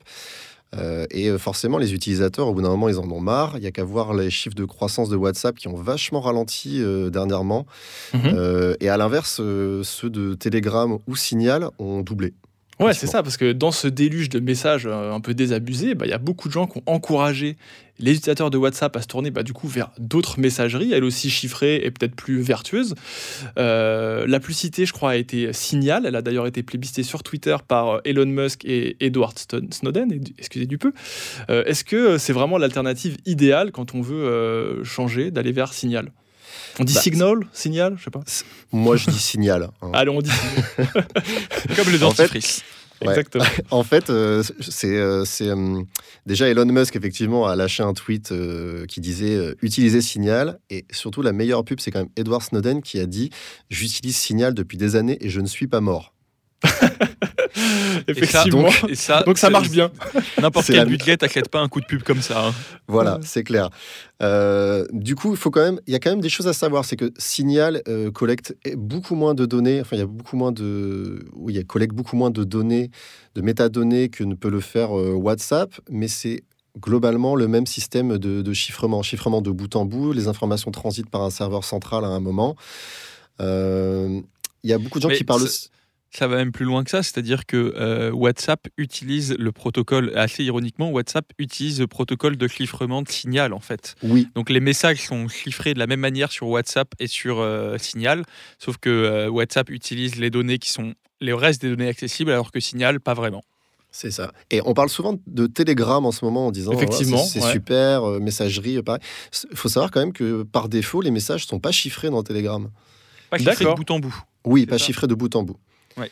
Euh, 0.75 1.05
et 1.11 1.37
forcément, 1.37 1.77
les 1.77 1.93
utilisateurs, 1.93 2.47
au 2.47 2.53
bout 2.53 2.61
d'un 2.61 2.69
moment, 2.69 2.89
ils 2.89 2.99
en 2.99 3.09
ont 3.09 3.21
marre. 3.21 3.53
Il 3.55 3.61
n'y 3.61 3.67
a 3.67 3.71
qu'à 3.71 3.83
voir 3.83 4.13
les 4.13 4.29
chiffres 4.29 4.55
de 4.55 4.65
croissance 4.65 5.09
de 5.09 5.15
WhatsApp 5.15 5.55
qui 5.55 5.67
ont 5.67 5.75
vachement 5.75 6.19
ralenti 6.19 6.81
dernièrement. 7.11 7.65
Mhm. 8.13 8.75
et 8.79 8.89
à 8.89 8.97
l'inverse, 8.97 9.35
ceux 9.35 10.09
de 10.09 10.33
Telegram 10.33 10.97
ou 11.07 11.15
Signal 11.15 11.69
ont 11.79 12.01
doublé. 12.01 12.33
Ouais, 12.79 12.93
c'est 12.93 13.07
ça, 13.07 13.23
parce 13.23 13.37
que 13.37 13.53
dans 13.53 13.71
ce 13.71 13.87
déluge 13.87 14.29
de 14.29 14.39
messages 14.39 14.85
un 14.85 15.19
peu 15.21 15.33
désabusés, 15.33 15.95
bah, 15.95 16.05
il 16.05 16.09
y 16.09 16.13
a 16.13 16.17
beaucoup 16.17 16.49
de 16.49 16.53
gens 16.53 16.67
qui 16.67 16.79
ont 16.79 16.83
encouragé 16.85 17.55
les 17.99 18.11
utilisateurs 18.11 18.49
de 18.49 18.57
WhatsApp 18.57 18.95
à 18.95 19.01
se 19.01 19.07
tourner 19.07 19.31
bah, 19.31 19.43
du 19.43 19.53
coup 19.53 19.67
vers 19.67 19.91
d'autres 19.97 20.39
messageries, 20.39 20.91
elles 20.91 21.03
aussi 21.03 21.29
chiffrées 21.29 21.75
et 21.83 21.91
peut-être 21.91 22.15
plus 22.15 22.41
vertueuses. 22.41 22.95
Euh, 23.57 24.25
la 24.27 24.39
plus 24.39 24.53
citée, 24.53 24.85
je 24.85 24.93
crois, 24.93 25.11
a 25.11 25.15
été 25.15 25.53
Signal. 25.53 26.05
Elle 26.05 26.15
a 26.15 26.21
d'ailleurs 26.21 26.47
été 26.47 26.63
plébiscitée 26.63 27.03
sur 27.03 27.23
Twitter 27.23 27.55
par 27.67 27.89
euh, 27.89 28.01
Elon 28.05 28.25
Musk 28.25 28.65
et 28.65 28.97
Edward 28.99 29.37
Snowden. 29.71 30.21
Excusez 30.37 30.65
du 30.65 30.77
peu. 30.77 30.91
Euh, 31.49 31.63
est-ce 31.65 31.83
que 31.83 32.17
c'est 32.17 32.33
vraiment 32.33 32.57
l'alternative 32.57 33.17
idéale 33.25 33.71
quand 33.71 33.95
on 33.95 34.01
veut 34.01 34.83
changer, 34.83 35.31
d'aller 35.31 35.51
vers 35.51 35.73
Signal? 35.73 36.11
On 36.79 36.83
dit 36.83 36.93
bah, 36.93 37.01
signal, 37.01 37.39
signal, 37.53 37.95
je 37.97 38.03
sais 38.03 38.11
pas. 38.11 38.21
Moi, 38.71 38.95
je 38.97 39.09
dis 39.09 39.19
signal. 39.19 39.69
Hein. 39.81 39.91
Allez, 39.93 40.09
on 40.09 40.21
dit 40.21 40.29
signal. 40.29 41.07
Comme 41.75 41.91
le 41.91 41.97
dentifrice. 41.97 42.63
Exactement. 43.01 43.45
en 43.71 43.83
fait, 43.83 44.09
euh, 44.09 44.43
c'est 44.61 44.95
euh, 44.95 45.23
euh, 45.41 45.83
déjà 46.25 46.47
Elon 46.47 46.65
Musk 46.65 46.95
effectivement 46.95 47.47
a 47.47 47.55
lâché 47.55 47.83
un 47.83 47.93
tweet 47.93 48.33
qui 48.87 49.01
disait 49.01 49.55
utiliser 49.61 50.01
Signal 50.01 50.59
et 50.69 50.85
surtout 50.91 51.21
la 51.21 51.33
meilleure 51.33 51.63
pub 51.63 51.79
c'est 51.79 51.91
quand 51.91 51.99
même 51.99 52.09
Edward 52.15 52.41
Snowden 52.41 52.81
qui 52.81 52.99
a 52.99 53.05
dit 53.05 53.29
j'utilise 53.69 54.17
Signal 54.17 54.53
depuis 54.53 54.77
des 54.77 54.95
années 54.95 55.17
et 55.21 55.29
je 55.29 55.41
ne 55.41 55.47
suis 55.47 55.67
pas 55.67 55.81
mort. 55.81 56.13
Effectivement. 58.07 58.69
Et 58.87 58.95
ça, 58.95 59.23
donc, 59.23 59.37
ça, 59.37 59.49
marche 59.49 59.69
bien. 59.69 59.91
N'importe 60.41 60.67
quel 60.67 60.87
budget 60.87 61.17
t'achète 61.17 61.49
pas 61.49 61.61
un 61.61 61.67
coup 61.67 61.81
de 61.81 61.85
pub 61.85 62.03
comme 62.03 62.21
ça. 62.21 62.47
Hein. 62.47 62.53
Voilà, 62.87 63.19
c'est 63.23 63.43
clair. 63.43 63.69
Euh, 64.21 64.85
du 64.91 65.15
coup, 65.15 65.31
il 65.31 65.37
faut 65.37 65.51
quand 65.51 65.61
même, 65.61 65.79
il 65.87 65.93
y 65.93 65.95
a 65.95 65.99
quand 65.99 66.09
même 66.09 66.21
des 66.21 66.29
choses 66.29 66.47
à 66.47 66.53
savoir. 66.53 66.85
C'est 66.85 66.95
que 66.95 67.11
Signal 67.17 67.81
euh, 67.87 68.11
collecte 68.11 68.55
beaucoup 68.75 69.15
moins 69.15 69.33
de 69.33 69.45
données. 69.45 69.81
Enfin, 69.81 69.95
il 69.95 69.99
y 69.99 70.03
a 70.03 70.07
beaucoup 70.07 70.37
moins 70.37 70.51
de, 70.51 71.25
oui, 71.33 71.53
il 71.55 71.65
collecte 71.65 71.93
beaucoup 71.93 72.15
moins 72.15 72.31
de 72.31 72.43
données, 72.43 72.91
de 73.35 73.41
métadonnées 73.41 74.09
que 74.09 74.23
ne 74.23 74.35
peut 74.35 74.49
le 74.49 74.61
faire 74.61 74.97
euh, 74.97 75.13
WhatsApp, 75.13 75.73
mais 75.89 76.07
c'est 76.07 76.43
globalement 76.79 77.35
le 77.35 77.47
même 77.47 77.65
système 77.65 78.17
de, 78.17 78.53
chiffrement, 78.53 79.01
chiffrement 79.01 79.41
de 79.41 79.51
bout 79.51 79.75
en 79.75 79.85
bout. 79.85 80.11
Les 80.11 80.27
informations 80.27 80.71
transitent 80.71 81.09
par 81.09 81.21
un 81.21 81.29
serveur 81.29 81.63
central 81.63 82.03
à 82.03 82.09
un 82.09 82.19
moment. 82.19 82.55
Il 83.39 84.23
y 84.63 84.73
a 84.73 84.77
beaucoup 84.77 84.99
de 84.99 85.03
gens 85.03 85.15
qui 85.15 85.23
parlent 85.23 85.47
ça 86.11 86.27
va 86.27 86.37
même 86.37 86.51
plus 86.51 86.65
loin 86.65 86.83
que 86.83 86.89
ça, 86.89 87.03
c'est-à-dire 87.03 87.45
que 87.45 87.73
euh, 87.75 88.11
WhatsApp 88.11 88.67
utilise 88.77 89.35
le 89.37 89.51
protocole, 89.51 90.11
assez 90.15 90.43
ironiquement, 90.43 90.89
WhatsApp 90.89 91.25
utilise 91.39 91.79
le 91.79 91.87
protocole 91.87 92.37
de 92.37 92.47
chiffrement 92.47 93.01
de 93.01 93.09
Signal 93.09 93.53
en 93.53 93.59
fait. 93.59 93.95
Oui. 94.03 94.29
Donc 94.35 94.49
les 94.49 94.59
messages 94.59 95.05
sont 95.05 95.27
chiffrés 95.27 95.73
de 95.73 95.79
la 95.79 95.87
même 95.87 95.99
manière 95.99 96.31
sur 96.31 96.47
WhatsApp 96.47 96.93
et 96.99 97.07
sur 97.07 97.39
euh, 97.39 97.77
Signal, 97.77 98.23
sauf 98.59 98.77
que 98.77 98.89
euh, 98.89 99.29
WhatsApp 99.29 99.69
utilise 99.69 100.15
les 100.15 100.29
données 100.29 100.57
qui 100.57 100.71
sont 100.71 100.93
les 101.21 101.33
restes 101.33 101.61
des 101.61 101.69
données 101.69 101.89
accessibles, 101.89 102.31
alors 102.31 102.51
que 102.51 102.59
Signal, 102.59 102.99
pas 102.99 103.13
vraiment. 103.13 103.43
C'est 103.91 104.11
ça. 104.11 104.31
Et 104.51 104.61
on 104.65 104.73
parle 104.73 104.89
souvent 104.89 105.17
de 105.25 105.47
Telegram 105.47 106.05
en 106.05 106.11
ce 106.11 106.25
moment 106.25 106.47
en 106.47 106.51
disant 106.51 106.73
Effectivement, 106.73 107.23
c'est 107.23 107.39
super, 107.39 108.03
messagerie, 108.19 108.81
pareil. 108.83 109.01
Il 109.49 109.55
faut 109.55 109.69
savoir 109.69 109.89
quand 109.89 110.01
même 110.01 110.11
que 110.11 110.43
par 110.43 110.67
défaut, 110.67 111.01
les 111.01 111.11
messages 111.11 111.43
ne 111.43 111.47
sont 111.47 111.59
pas 111.59 111.71
chiffrés 111.71 112.09
dans 112.09 112.21
Telegram. 112.21 112.69
Pas 113.29 113.37
chiffrés 113.37 113.65
de 113.65 113.73
bout 113.73 113.91
en 113.91 113.99
bout. 113.99 114.15
Oui, 114.45 114.65
pas 114.65 114.77
chiffrés 114.77 115.07
de 115.07 115.15
bout 115.15 115.33
en 115.35 115.43
bout. 115.43 115.57
Ouais. 115.97 116.11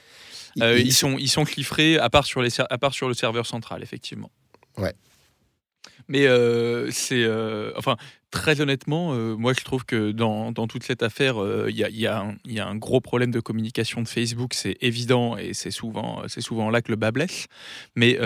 ils, 0.56 0.94
sont, 0.94 1.18
ils 1.18 1.30
sont 1.30 1.46
chiffrés 1.46 1.98
à 1.98 2.10
part, 2.10 2.26
sur 2.26 2.42
les, 2.42 2.50
à 2.60 2.78
part 2.78 2.94
sur 2.94 3.08
le 3.08 3.14
serveur 3.14 3.46
central, 3.46 3.84
effectivement. 3.84 4.32
Ouais. 4.78 4.94
Mais 6.08 6.28
c'est. 6.92 7.26
enfin, 7.78 7.96
très 8.30 8.60
honnêtement, 8.60 9.14
moi 9.38 9.54
je 9.54 9.64
trouve 9.64 9.86
que 9.86 10.12
dans, 10.12 10.52
dans 10.52 10.68
toute 10.68 10.84
cette 10.84 11.02
affaire, 11.02 11.36
il 11.70 11.76
y, 11.76 11.84
a, 11.84 11.90
y, 11.90 12.08
a 12.08 12.26
y, 12.46 12.60
a 12.60 12.68
un 12.68 12.76
gros 12.76 13.00
problème 13.00 13.32
de 13.32 13.40
communication 13.40 14.02
de 14.02 14.08
Facebook, 14.08 14.54
c'est 14.54 14.78
évident 14.82 15.38
et 15.38 15.54
c'est 15.54 15.72
souvent, 15.72 16.24
c'est 16.28 16.42
souvent 16.42 16.70
là 16.70 16.82
que 16.82 16.92
le 16.92 16.98
bas 16.98 17.12
blesse. 17.12 17.48
Mais 17.96 18.18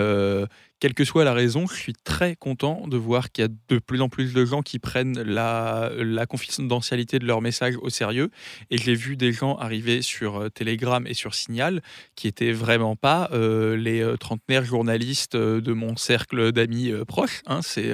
quelle 0.80 0.94
que 0.94 1.04
soit 1.04 1.24
la 1.24 1.32
raison, 1.32 1.66
je 1.66 1.74
suis 1.74 1.92
très 1.92 2.36
content 2.36 2.86
de 2.86 2.96
voir 2.96 3.32
qu'il 3.32 3.42
y 3.42 3.44
a 3.46 3.50
de 3.68 3.78
plus 3.78 4.00
en 4.00 4.08
plus 4.08 4.32
de 4.32 4.44
gens 4.44 4.62
qui 4.62 4.78
prennent 4.78 5.20
la, 5.20 5.90
la 5.96 6.26
confidentialité 6.26 7.18
de 7.18 7.26
leurs 7.26 7.40
messages 7.40 7.76
au 7.80 7.90
sérieux. 7.90 8.30
Et 8.70 8.78
j'ai 8.78 8.94
vu 8.94 9.16
des 9.16 9.32
gens 9.32 9.56
arriver 9.56 10.02
sur 10.02 10.36
euh, 10.36 10.48
Telegram 10.48 11.04
et 11.06 11.14
sur 11.14 11.34
Signal 11.34 11.82
qui 12.14 12.28
étaient 12.28 12.52
vraiment 12.52 12.96
pas 12.96 13.28
euh, 13.32 13.76
les 13.76 14.00
euh, 14.00 14.16
trentenaires 14.16 14.64
journalistes 14.64 15.36
de 15.36 15.72
mon 15.72 15.96
cercle 15.96 16.52
d'amis 16.52 16.92
proches. 17.06 17.42
Hein. 17.46 17.60
C'est 17.62 17.92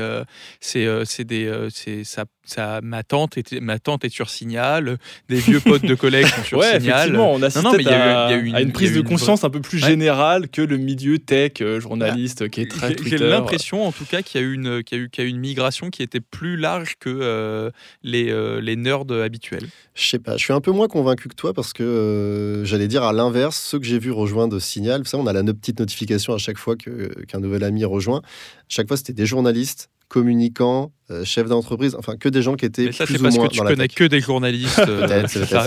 c'est 0.61 1.25
des 1.25 1.69
c'est 1.71 2.05
ça 2.05 2.25
ça, 2.47 2.81
ma 2.83 3.03
tante 3.03 3.39
était 3.39 3.61
ma 3.61 3.79
tante 3.79 4.05
est 4.05 4.11
sur 4.11 4.29
Signal, 4.29 4.99
des 5.31 5.37
vieux 5.37 5.61
potes 5.61 5.85
de 5.85 5.95
collègues 5.95 6.27
sont 6.27 6.43
sur 6.43 6.59
ouais, 6.59 6.79
Signal. 6.79 6.99
Effectivement, 6.99 7.33
on 7.33 7.43
assiste 7.43 7.67
à 7.89 8.33
une 8.33 8.73
prise 8.73 8.93
de 8.93 9.01
conscience 9.01 9.45
un 9.45 9.51
peu 9.51 9.61
plus 9.61 9.79
générale 9.79 10.49
que 10.49 10.61
le 10.61 10.77
milieu 10.77 11.19
tech 11.19 11.53
journaliste 11.79 12.51
qui 12.51 12.61
est 12.61 12.74
J'ai 13.05 13.19
l'impression 13.19 13.87
en 13.87 13.93
tout 13.93 14.05
cas 14.05 14.23
qu'il 14.23 14.41
y 14.41 14.45
a 14.45 14.47
eu 14.47 14.55
une 14.55 14.83
qu'il 14.83 14.99
y 14.99 15.01
a 15.01 15.05
eu, 15.05 15.11
qu'il 15.11 15.25
y 15.25 15.27
a 15.27 15.31
une 15.31 15.39
migration 15.39 15.91
qui 15.91 16.03
était 16.03 16.21
plus 16.21 16.57
large 16.57 16.97
que 16.99 17.11
euh, 17.11 17.71
les, 18.03 18.31
euh, 18.31 18.61
les 18.61 18.77
nerds 18.77 19.11
habituels. 19.11 19.69
Je 19.95 20.07
sais 20.07 20.19
pas, 20.19 20.37
je 20.37 20.45
suis 20.45 20.53
un 20.53 20.61
peu 20.61 20.73
moins 20.73 20.89
convaincu 20.89 21.29
que 21.29 21.35
toi 21.35 21.53
parce 21.53 21.73
que 21.73 21.83
euh, 21.83 22.65
j'allais 22.65 22.89
dire 22.89 23.03
à 23.03 23.13
l'inverse, 23.13 23.57
ceux 23.57 23.79
que 23.79 23.87
j'ai 23.87 23.99
vus 23.99 24.13
rejoindre 24.13 24.59
Signal, 24.59 25.07
ça 25.07 25.19
on 25.19 25.27
a 25.27 25.33
la 25.33 25.43
petite 25.43 25.81
notification 25.81 26.35
à 26.35 26.39
chaque 26.39 26.59
fois 26.59 26.77
qu'un 26.77 27.41
nouvel 27.41 27.65
ami 27.65 27.85
rejoint. 27.85 28.23
chaque 28.69 28.89
fois 28.89 28.97
c'était 28.97 29.13
des 29.13 29.27
journalistes 29.27 29.91
communicants, 30.09 30.93
euh, 31.11 31.23
chefs 31.23 31.49
d'entreprise, 31.49 31.95
enfin 31.99 32.17
que 32.17 32.31
des 32.31 32.41
gens 32.41 32.55
qui 32.55 32.65
étaient 32.65 32.91
ça, 32.91 33.05
plus 33.05 33.21
ou 33.21 33.25
parce 33.25 33.37
moins 33.37 33.49
que 33.49 33.53
tu 33.53 33.61
connais 33.61 33.89
que 33.89 34.05
des 34.05 34.21
journalistes. 34.21 34.79
Euh, 34.89 35.25
c'est 35.29 35.45
ça. 35.45 35.67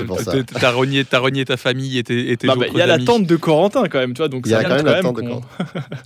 T'as 0.59 0.71
renié, 0.71 1.05
as 1.11 1.19
renié 1.19 1.45
ta 1.45 1.57
famille 1.57 1.99
et 1.99 2.03
tes, 2.03 2.31
et 2.31 2.37
tes 2.37 2.47
bah, 2.47 2.55
Il 2.71 2.77
y 2.77 2.81
a 2.81 2.87
la 2.87 2.97
tante 2.97 3.27
de 3.27 3.35
Corentin 3.35 3.87
quand 3.87 3.99
même, 3.99 4.13
tu 4.13 4.17
vois. 4.17 4.29
Donc 4.29 4.47
il 4.47 4.51
y 4.51 4.55
a 4.55 4.63
quand 4.63 4.83
même 4.83 5.03
de 5.03 5.11
Corentin. 5.11 5.41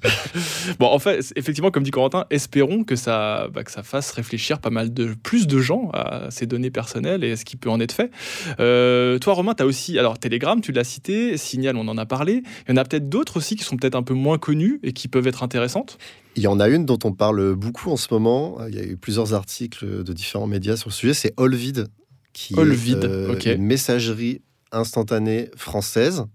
bon, 0.80 0.88
en 0.88 1.00
fait, 1.00 1.32
effectivement, 1.38 1.72
comme 1.72 1.84
dit 1.84 1.92
Corentin, 1.92 2.26
espérons 2.30 2.84
que 2.84 2.98
ça, 2.98 3.48
bah, 3.54 3.64
que 3.64 3.72
ça 3.72 3.84
fasse 3.84 4.12
réfléchir 4.12 4.60
pas 4.60 4.70
mal 4.70 4.94
de 4.94 5.16
plus 5.24 5.48
de 5.48 5.60
gens 5.60 5.92
à 5.94 6.30
ces 6.30 6.46
données 6.46 6.72
personnelles 6.72 7.24
et 7.24 7.32
à 7.32 7.38
ce 7.38 7.46
qui 7.46 7.56
peut 7.56 7.70
en 7.70 7.80
être 7.80 7.94
fait. 7.94 8.12
Euh, 8.60 9.18
toi, 9.18 9.34
Romain, 9.34 9.54
tu 9.54 9.64
as 9.64 9.66
aussi, 9.66 9.98
alors 9.98 10.20
Telegram, 10.20 10.60
tu 10.60 10.74
l'as 10.74 10.84
cité, 10.84 11.38
Signal, 11.38 11.78
on 11.78 11.88
en 11.88 11.98
a 11.98 12.06
parlé. 12.06 12.44
Il 12.68 12.72
y 12.72 12.74
en 12.74 12.78
a 12.78 12.84
peut-être 12.84 13.08
d'autres 13.08 13.38
aussi 13.38 13.56
qui 13.56 13.64
sont 13.64 13.78
peut-être 13.78 13.96
un 13.96 14.04
peu 14.04 14.14
moins 14.14 14.38
connues 14.38 14.82
et 14.84 14.92
qui 14.92 15.08
peuvent 15.08 15.28
être 15.28 15.42
intéressantes? 15.42 15.98
Il 16.36 16.44
y 16.44 16.48
en 16.48 16.62
a 16.62 16.70
une 16.70 16.86
dont 16.86 17.00
on 17.04 17.12
parle 17.12 17.56
beaucoup 17.56 17.92
en 17.92 17.98
ce 17.98 18.08
moment. 18.12 18.58
Il 18.70 18.76
y 18.76 18.80
a 18.80 18.84
eu 18.84 18.96
plusieurs 18.96 19.21
articles 19.34 20.04
de 20.04 20.14
différents 20.14 20.48
médias 20.48 20.78
sur 20.78 20.90
le 20.90 20.94
sujet. 20.94 21.14
C'est 21.14 21.34
Olvid, 21.38 21.88
qui 22.34 22.54
est 22.54 22.58
euh, 22.60 23.40
une 23.56 23.64
messagerie 23.64 24.42
instantanée 24.72 25.50
française. 25.56 26.26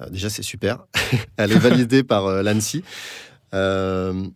Euh, 0.00 0.08
déjà, 0.08 0.30
c'est 0.30 0.42
super. 0.42 0.86
Elle 1.36 1.52
est 1.52 1.58
validée 1.58 2.02
par 2.04 2.26
euh, 2.26 2.42
l'ANSI. 2.42 2.82
ce 3.52 4.30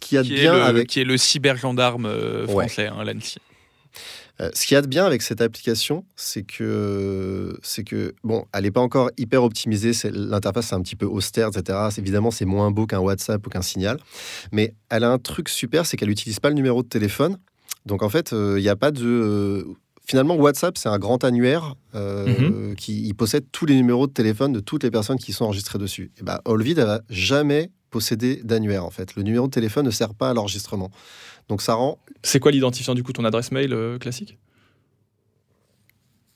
qui 0.00 0.16
a 0.16 0.22
de 0.22 0.28
bien 0.28 0.54
avec 0.54 0.88
qui 0.88 1.00
est 1.00 1.04
le 1.04 1.16
cyber 1.16 1.56
gendarme 1.56 2.08
français, 2.46 2.88
hein, 2.88 3.04
l'ANSI. 3.04 3.38
Euh, 4.40 4.50
ce 4.54 4.66
qu'il 4.66 4.74
y 4.74 4.78
a 4.78 4.82
de 4.82 4.86
bien 4.86 5.06
avec 5.06 5.22
cette 5.22 5.40
application, 5.40 6.04
c'est 6.14 6.42
que, 6.42 7.58
c'est 7.62 7.84
que 7.84 8.14
bon, 8.22 8.44
elle 8.52 8.64
n'est 8.64 8.70
pas 8.70 8.80
encore 8.80 9.10
hyper 9.16 9.42
optimisée. 9.42 9.92
L'interface 10.10 10.72
est 10.72 10.74
un 10.74 10.82
petit 10.82 10.96
peu 10.96 11.06
austère, 11.06 11.48
etc. 11.48 11.78
Évidemment, 11.96 12.30
c'est 12.30 12.44
moins 12.44 12.70
beau 12.70 12.86
qu'un 12.86 12.98
WhatsApp 12.98 13.46
ou 13.46 13.50
qu'un 13.50 13.62
Signal. 13.62 13.98
Mais 14.52 14.74
elle 14.90 15.04
a 15.04 15.10
un 15.10 15.18
truc 15.18 15.48
super, 15.48 15.86
c'est 15.86 15.96
qu'elle 15.96 16.08
n'utilise 16.08 16.40
pas 16.40 16.50
le 16.50 16.54
numéro 16.54 16.82
de 16.82 16.88
téléphone. 16.88 17.38
Donc 17.86 18.02
en 18.02 18.08
fait, 18.08 18.32
euh, 18.32 18.58
il 18.58 18.62
n'y 18.62 18.68
a 18.68 18.76
pas 18.76 18.90
de. 18.90 19.66
finalement, 20.04 20.36
WhatsApp, 20.36 20.76
c'est 20.76 20.88
un 20.88 20.98
grand 20.98 21.24
annuaire 21.24 21.74
euh, 21.94 22.26
mhm. 22.26 22.74
qui 22.76 23.12
possède 23.14 23.46
tous 23.52 23.64
les 23.64 23.74
numéros 23.74 24.06
de 24.06 24.12
téléphone 24.12 24.52
de 24.52 24.60
toutes 24.60 24.82
les 24.84 24.90
personnes 24.90 25.18
qui 25.18 25.32
sont 25.32 25.46
enregistrées 25.46 25.78
dessus. 25.78 26.10
Et 26.18 26.22
bah, 26.22 26.42
Allvid, 26.44 26.78
elle 26.78 26.86
va 26.86 27.00
jamais 27.08 27.70
posséder 27.90 28.42
d'annuaire 28.44 28.84
en 28.84 28.90
fait. 28.90 29.14
Le 29.14 29.22
numéro 29.22 29.46
de 29.46 29.52
téléphone 29.52 29.86
ne 29.86 29.90
sert 29.90 30.14
pas 30.14 30.30
à 30.30 30.34
l'enregistrement. 30.34 30.90
Donc 31.48 31.62
ça 31.62 31.74
rend. 31.74 31.98
C'est 32.22 32.40
quoi 32.40 32.50
l'identifiant 32.50 32.94
du 32.94 33.02
coup 33.02 33.12
Ton 33.12 33.24
adresse 33.24 33.52
mail 33.52 33.72
euh, 33.72 33.98
classique 33.98 34.38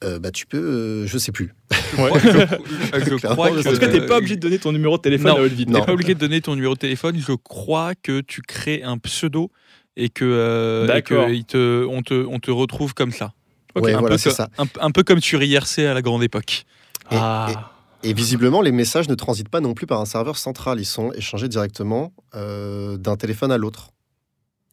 euh, 0.03 0.19
bah, 0.19 0.31
tu 0.31 0.47
peux, 0.47 0.57
euh, 0.57 1.07
je 1.07 1.19
sais 1.19 1.31
plus. 1.31 1.55
Ouais, 1.99 2.11
je, 2.25 3.17
crois 3.27 3.51
que, 3.51 3.69
en 3.69 3.73
tout 3.75 3.79
cas, 3.79 3.89
t'es 3.89 4.07
pas 4.07 4.17
obligé 4.17 4.37
de 4.37 4.41
donner 4.41 4.59
ton 4.59 4.73
numéro 4.73 4.97
de 4.97 5.03
téléphone 5.03 5.33
non, 5.33 5.37
à 5.37 5.41
Olvid. 5.41 5.71
T'es 5.71 5.83
pas 5.83 5.93
obligé 5.93 6.15
de 6.15 6.19
donner 6.19 6.41
ton 6.41 6.55
numéro 6.55 6.73
de 6.73 6.79
téléphone. 6.79 7.19
Je 7.19 7.35
crois 7.35 7.95
que 7.95 8.23
tu 8.23 8.41
crées 8.41 8.83
un 8.83 8.97
pseudo 8.97 9.51
et 9.99 10.09
que, 10.09 10.87
te, 11.47 11.85
on, 11.85 12.01
te, 12.01 12.15
on 12.15 12.39
te 12.39 12.51
retrouve 12.51 12.95
comme 12.95 13.13
ça. 13.13 13.35
Okay. 13.75 13.93
un, 13.93 14.01
voilà, 14.01 14.17
peu 14.17 14.31
ça. 14.31 14.49
Un, 14.81 14.91
peu 14.91 15.03
comme 15.03 15.21
sur 15.21 15.43
IRC 15.43 15.81
à 15.81 15.93
la 15.93 16.01
grande 16.01 16.23
époque. 16.23 16.65
Et, 17.11 17.17
ah. 17.19 17.71
et, 18.03 18.15
visiblement, 18.15 18.63
les 18.63 18.73
messages 18.73 19.07
ne 19.07 19.15
transitent 19.15 19.51
pas 19.51 19.61
non 19.61 19.75
plus 19.75 19.87
par 19.87 20.01
un 20.01 20.07
serveur 20.07 20.39
central. 20.39 20.81
Ils 20.81 20.87
sont 20.87 21.13
échangés 21.13 21.49
directement 21.49 22.15
d'un 22.33 23.17
téléphone 23.19 23.53
à 23.53 23.59
l'autre. 23.59 23.91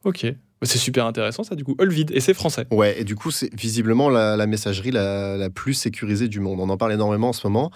Ok. 0.03 0.25
Bah, 0.59 0.67
c'est 0.67 0.79
super 0.79 1.05
intéressant 1.05 1.43
ça 1.43 1.55
du 1.55 1.63
coup. 1.63 1.75
Olvid 1.77 2.11
et 2.11 2.19
c'est 2.19 2.33
français. 2.33 2.65
Ouais, 2.71 2.99
et 2.99 3.03
du 3.03 3.15
coup 3.15 3.29
c'est 3.29 3.53
visiblement 3.53 4.09
la, 4.09 4.47
messagerie 4.47 4.91
la, 4.91 5.49
plus 5.53 5.73
sécurisée 5.73 6.27
du 6.27 6.39
monde. 6.39 6.59
On 6.59 6.69
en 6.69 6.77
parle 6.77 6.93
énormément 6.93 7.29
en 7.29 7.33
ce 7.33 7.45
moment. 7.45 7.71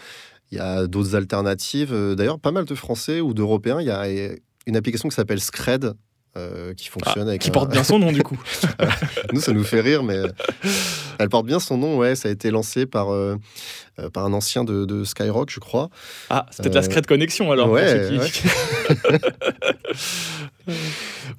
Il 0.51 0.57
y 0.57 0.61
a 0.61 0.87
d'autres 0.87 1.15
alternatives. 1.15 1.93
Euh, 1.93 2.15
d'ailleurs, 2.15 2.39
pas 2.39 2.51
mal 2.51 2.65
de 2.65 2.75
Français 2.75 3.21
ou 3.21 3.33
d'Européens. 3.33 3.79
Il 3.79 3.87
y 3.87 3.91
a 3.91 4.05
une 4.67 4.75
application 4.75 5.07
qui 5.07 5.15
s'appelle 5.15 5.39
Scred. 5.39 5.93
Euh, 6.37 6.73
qui 6.73 6.87
fonctionne 6.87 7.27
ah, 7.27 7.37
qui 7.37 7.51
porte 7.51 7.69
bien 7.69 7.83
son 7.83 7.99
nom 7.99 8.13
du 8.13 8.23
coup. 8.23 8.41
nous 9.33 9.41
ça 9.41 9.51
nous 9.51 9.65
fait 9.65 9.81
rire 9.81 10.01
mais 10.01 10.15
elle 11.19 11.27
porte 11.27 11.45
bien 11.45 11.59
son 11.59 11.77
nom 11.77 11.97
ouais 11.97 12.15
ça 12.15 12.29
a 12.29 12.31
été 12.31 12.51
lancé 12.51 12.85
par 12.85 13.11
euh, 13.11 13.35
par 14.13 14.23
un 14.23 14.31
ancien 14.31 14.63
de, 14.63 15.03
Skyrock 15.03 15.49
je 15.51 15.59
crois. 15.59 15.89
Ah 16.29 16.45
c'est 16.49 16.63
peut-être 16.63 16.75
la 16.75 16.83
Scred 16.83 17.05
Connexion 17.05 17.51
alors. 17.51 17.69
Ouais. 17.69 18.09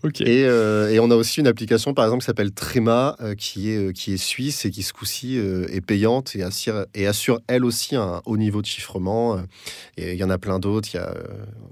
Euh, 0.05 0.89
et, 0.89 1.01
on 1.01 1.11
a 1.11 1.15
aussi 1.15 1.41
une 1.41 1.47
application, 1.47 1.95
par 1.95 2.05
exemple, 2.05 2.23
qui 2.23 2.27
s'appelle 2.27 2.53
Trema, 2.53 3.17
euh, 3.21 3.35
qui, 3.35 3.71
est, 3.71 3.77
euh, 3.77 3.93
qui 3.93 4.13
est 4.13 4.17
suisse 4.17 4.65
et 4.65 4.71
qui, 4.71 4.83
ce 4.83 4.93
coup-ci, 4.93 5.37
est 5.37 5.81
payante 5.81 6.35
et 6.35 6.43
assure, 6.43 6.87
et 6.95 7.07
assure, 7.07 7.41
elle 7.47 7.65
aussi, 7.65 7.97
un 7.97 8.21
haut 8.25 8.37
niveau 8.37 8.63
de 8.63 8.67
chiffrement. 8.67 9.41
Et 9.97 10.13
il 10.13 10.19
y 10.19 10.25
en 10.25 10.31
a 10.31 10.39
plein 10.39 10.59
d'autres. 10.59 10.91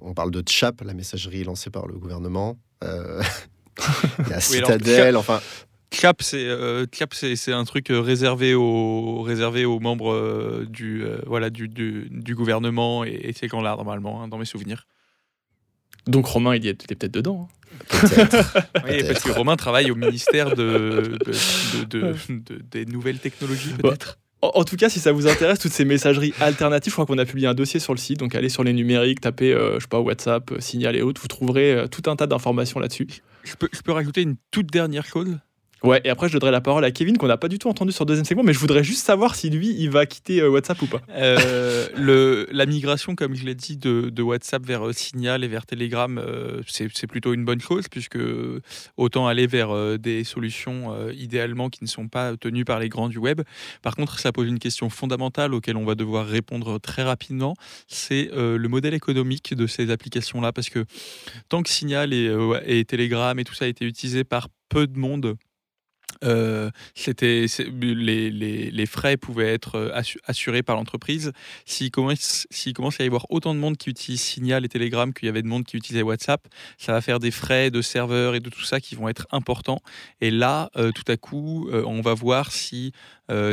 on 0.00 0.14
parle 0.14 0.30
de 0.30 0.42
Chap, 0.46 0.80
la 0.82 0.94
messagerie 0.94 1.44
lancée 1.44 1.70
par 1.70 1.86
le 1.86 1.94
gouvernement. 1.94 2.56
il 2.82 4.28
y 4.28 4.32
a 4.32 4.40
Citadel, 4.40 5.16
enfin... 5.16 5.40
Cap, 5.90 6.22
c'est 6.22 6.46
c'est 7.34 7.52
un 7.52 7.64
truc 7.64 7.88
réservé 7.90 8.54
aux 8.54 9.22
réservé 9.22 9.64
aux 9.64 9.80
membres 9.80 10.64
du 10.68 11.04
voilà 11.26 11.50
du, 11.50 11.66
du, 11.66 12.34
gouvernement 12.36 13.04
et, 13.04 13.18
et 13.24 13.32
ces 13.32 13.48
gens-là 13.48 13.74
normalement 13.74 14.22
hein, 14.22 14.28
dans 14.28 14.38
mes 14.38 14.44
souvenirs. 14.44 14.86
Donc 16.06 16.26
Romain, 16.26 16.56
il, 16.56 16.66
était 16.66 16.94
peut-être 16.94 17.14
dedans. 17.14 17.48
Hein. 17.48 17.56
Peut-être. 17.88 18.58
oui, 18.84 19.02
parce 19.04 19.22
que 19.22 19.30
Romain 19.30 19.56
travaille 19.56 19.90
au 19.90 19.94
ministère 19.94 20.54
de, 20.54 21.18
des 22.70 22.84
nouvelles 22.84 23.18
technologies, 23.18 23.72
peut-être. 23.80 24.18
En, 24.42 24.64
tout 24.64 24.76
cas, 24.76 24.88
si 24.88 25.00
ça 25.00 25.12
vous 25.12 25.26
intéresse, 25.26 25.58
toutes 25.58 25.72
ces 25.72 25.84
messageries 25.84 26.32
alternatives, 26.40 26.90
je 26.90 26.94
crois 26.94 27.04
qu'on 27.04 27.18
a 27.18 27.26
publié 27.26 27.46
un 27.46 27.54
dossier 27.54 27.78
sur 27.78 27.92
le 27.92 27.98
site. 27.98 28.18
Donc 28.18 28.34
allez 28.34 28.48
sur 28.48 28.64
les 28.64 28.72
numériques, 28.72 29.20
tapez, 29.20 29.52
euh, 29.52 29.74
je 29.74 29.80
sais 29.80 29.88
pas, 29.88 30.00
WhatsApp, 30.00 30.50
euh, 30.52 30.60
Signal 30.60 30.96
et 30.96 31.02
autres. 31.02 31.20
Vous 31.20 31.28
trouverez 31.28 31.72
euh, 31.72 31.86
tout 31.88 32.08
un 32.08 32.16
tas 32.16 32.26
d'informations 32.26 32.80
là-dessus. 32.80 33.06
Je 33.44 33.54
peux, 33.54 33.68
je 33.72 33.80
peux 33.82 33.92
rajouter 33.92 34.22
une 34.22 34.36
toute 34.50 34.70
dernière 34.70 35.04
chose? 35.04 35.38
Ouais, 35.82 36.00
et 36.04 36.10
après 36.10 36.28
je 36.28 36.34
donnerai 36.34 36.50
la 36.50 36.60
parole 36.60 36.84
à 36.84 36.90
Kevin 36.90 37.16
qu'on 37.16 37.26
n'a 37.26 37.38
pas 37.38 37.48
du 37.48 37.58
tout 37.58 37.68
entendu 37.68 37.90
sur 37.90 38.04
le 38.04 38.08
deuxième 38.08 38.26
segment, 38.26 38.42
mais 38.42 38.52
je 38.52 38.58
voudrais 38.58 38.84
juste 38.84 39.04
savoir 39.04 39.34
si 39.34 39.48
lui 39.48 39.74
il 39.78 39.90
va 39.90 40.04
quitter 40.04 40.40
euh, 40.40 40.50
WhatsApp 40.50 40.82
ou 40.82 40.86
pas. 40.86 41.00
Euh, 41.10 42.46
la 42.50 42.66
migration, 42.66 43.14
comme 43.14 43.34
je 43.34 43.44
l'ai 43.44 43.54
dit, 43.54 43.76
de, 43.76 44.22
WhatsApp 44.22 44.64
vers 44.64 44.86
euh, 44.86 44.92
Signal 44.92 45.42
et 45.42 45.48
vers 45.48 45.64
Telegram, 45.64 46.20
c'est 46.66 47.06
plutôt 47.06 47.32
une 47.32 47.44
bonne 47.44 47.60
chose 47.60 47.88
puisque 47.88 48.18
autant 48.96 49.26
aller 49.26 49.46
vers 49.46 49.98
des 49.98 50.24
solutions 50.24 51.08
idéalement 51.10 51.70
qui 51.70 51.82
ne 51.82 51.88
sont 51.88 52.08
pas 52.08 52.36
tenues 52.36 52.64
par 52.64 52.78
les 52.78 52.88
grands 52.88 53.08
du 53.08 53.18
web. 53.18 53.40
Par 53.82 53.96
contre, 53.96 54.18
ça 54.18 54.32
pose 54.32 54.48
une 54.48 54.58
question 54.58 54.90
fondamentale 54.90 55.54
auquel 55.54 55.76
on 55.76 55.84
va 55.84 55.94
devoir 55.94 56.26
répondre 56.26 56.78
très 56.78 57.02
rapidement. 57.02 57.54
C'est 57.88 58.30
le 58.32 58.66
modèle 58.68 58.94
économique 58.94 59.54
de 59.54 59.66
ces 59.66 59.90
applications-là 59.90 60.52
parce 60.52 60.68
que 60.68 60.84
tant 61.48 61.62
que 61.62 61.70
Signal 61.70 62.12
et 62.12 62.84
Telegram 62.84 63.38
et 63.38 63.44
tout 63.44 63.54
ça 63.54 63.64
a 63.64 63.68
été 63.68 63.84
utilisé 63.84 64.24
par 64.24 64.48
peu 64.68 64.86
de 64.86 64.98
monde 64.98 65.36
euh, 66.24 66.70
c'était 66.94 67.46
les, 67.70 68.30
les, 68.30 68.70
les, 68.70 68.86
frais 68.86 69.16
pouvaient 69.16 69.52
être 69.52 69.76
euh, 69.76 70.02
assurés 70.26 70.62
par 70.62 70.76
l'entreprise. 70.76 71.32
S'il 71.64 71.90
commence, 71.90 72.46
commence 72.74 73.00
à 73.00 73.04
y 73.04 73.06
avoir 73.06 73.26
autant 73.30 73.54
de 73.54 73.60
monde 73.60 73.76
qui 73.76 73.90
utilise 73.90 74.20
Signal 74.20 74.64
et 74.64 74.68
Telegram 74.68 75.12
qu'il 75.12 75.26
y 75.26 75.28
avait 75.28 75.42
de 75.42 75.46
monde 75.46 75.64
qui 75.64 75.76
utilisait 75.76 76.02
WhatsApp, 76.02 76.46
ça 76.78 76.92
va 76.92 77.00
faire 77.00 77.18
des 77.18 77.30
frais 77.30 77.70
de 77.70 77.82
serveurs 77.82 78.34
et 78.34 78.40
de 78.40 78.50
tout 78.50 78.62
ça 78.62 78.80
qui 78.80 78.94
vont 78.94 79.08
être 79.08 79.26
importants. 79.30 79.80
Et 80.20 80.30
là, 80.30 80.70
euh, 80.76 80.92
tout 80.92 81.10
à 81.10 81.16
coup, 81.16 81.68
on 81.70 82.00
va 82.00 82.14
voir 82.14 82.52
si 82.52 82.92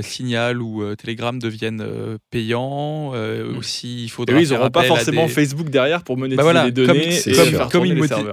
Signal 0.02 0.62
ou 0.62 0.96
Telegram 0.96 1.38
deviennent 1.38 1.86
payants, 2.32 3.12
mmh. 3.12 3.58
ou 3.58 3.64
s'il 3.64 4.10
faudra. 4.10 4.36
oui, 4.36 4.44
ils 4.44 4.54
n'auront 4.54 4.70
pas 4.70 4.84
forcément 4.84 5.28
Facebook 5.28 5.70
derrière 5.70 6.04
pour 6.04 6.18
monétiser 6.18 6.54
bah 6.54 6.66
les 6.66 6.72
données. 6.72 7.20
Comme, 7.26 7.70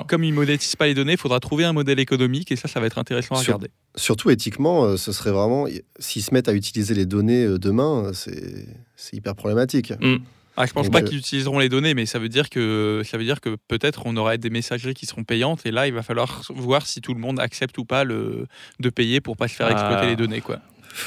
comme, 0.07 0.25
ils, 0.25 0.31
ne 0.31 0.35
monétisent 0.35 0.77
pas 0.77 0.87
les 0.87 0.95
données, 0.95 1.13
il 1.13 1.19
faudra 1.19 1.41
trouver 1.41 1.65
un 1.65 1.73
modèle 1.73 1.99
économique 1.99 2.51
et 2.53 2.57
ça, 2.57 2.69
ça 2.69 2.81
va 2.81 2.87
être 2.87 2.99
intéressant 2.99 3.35
à 3.35 3.39
regarder. 3.39 3.69
Surtout 3.97 4.31
éthiquement, 4.31 4.85
euh, 4.85 4.97
ce 4.97 5.13
serait 5.13 5.31
vraiment, 5.31 5.67
s'ils 5.99 6.23
se 6.23 6.33
mettent 6.33 6.49
à 6.49 6.55
utiliser 6.55 6.95
les 6.95 7.07
données 7.07 7.45
euh, 7.45 7.59
demain, 7.59 8.13
c'est 8.13 9.17
hyper 9.17 9.35
problématique. 9.35 9.93
Mm. 10.01 10.17
Ah, 10.57 10.67
je 10.67 10.73
pense 10.73 10.89
pas 10.89 10.99
euh, 10.99 11.03
qu'ils 11.03 11.19
utiliseront 11.19 11.59
les 11.59 11.69
données, 11.69 11.95
mais 11.95 12.07
ça 12.07 12.21
veut 12.21 12.29
dire 12.29 12.49
que 12.49 13.03
ça 13.05 13.19
veut 13.19 13.25
dire 13.25 13.41
que 13.41 13.57
peut-être 13.67 14.03
on 14.07 14.17
aura 14.17 14.37
des 14.37 14.51
messageries 14.51 14.95
qui 14.95 15.05
seront 15.05 15.25
payantes 15.25 15.67
et 15.67 15.73
là 15.73 15.89
il 15.89 15.93
va 15.93 16.03
falloir 16.03 16.43
voir 16.55 16.87
si 16.87 17.01
tout 17.01 17.13
le 17.13 17.19
monde 17.19 17.41
accepte 17.41 17.77
ou 17.79 17.85
pas 17.85 18.05
le, 18.05 18.47
de 18.79 18.89
payer 18.89 19.21
pour 19.21 19.37
pas 19.37 19.49
se 19.49 19.55
faire 19.55 19.69
exploiter 19.69 20.03
ah. 20.05 20.07
les 20.07 20.17
données 20.17 20.41
quoi. 20.41 20.61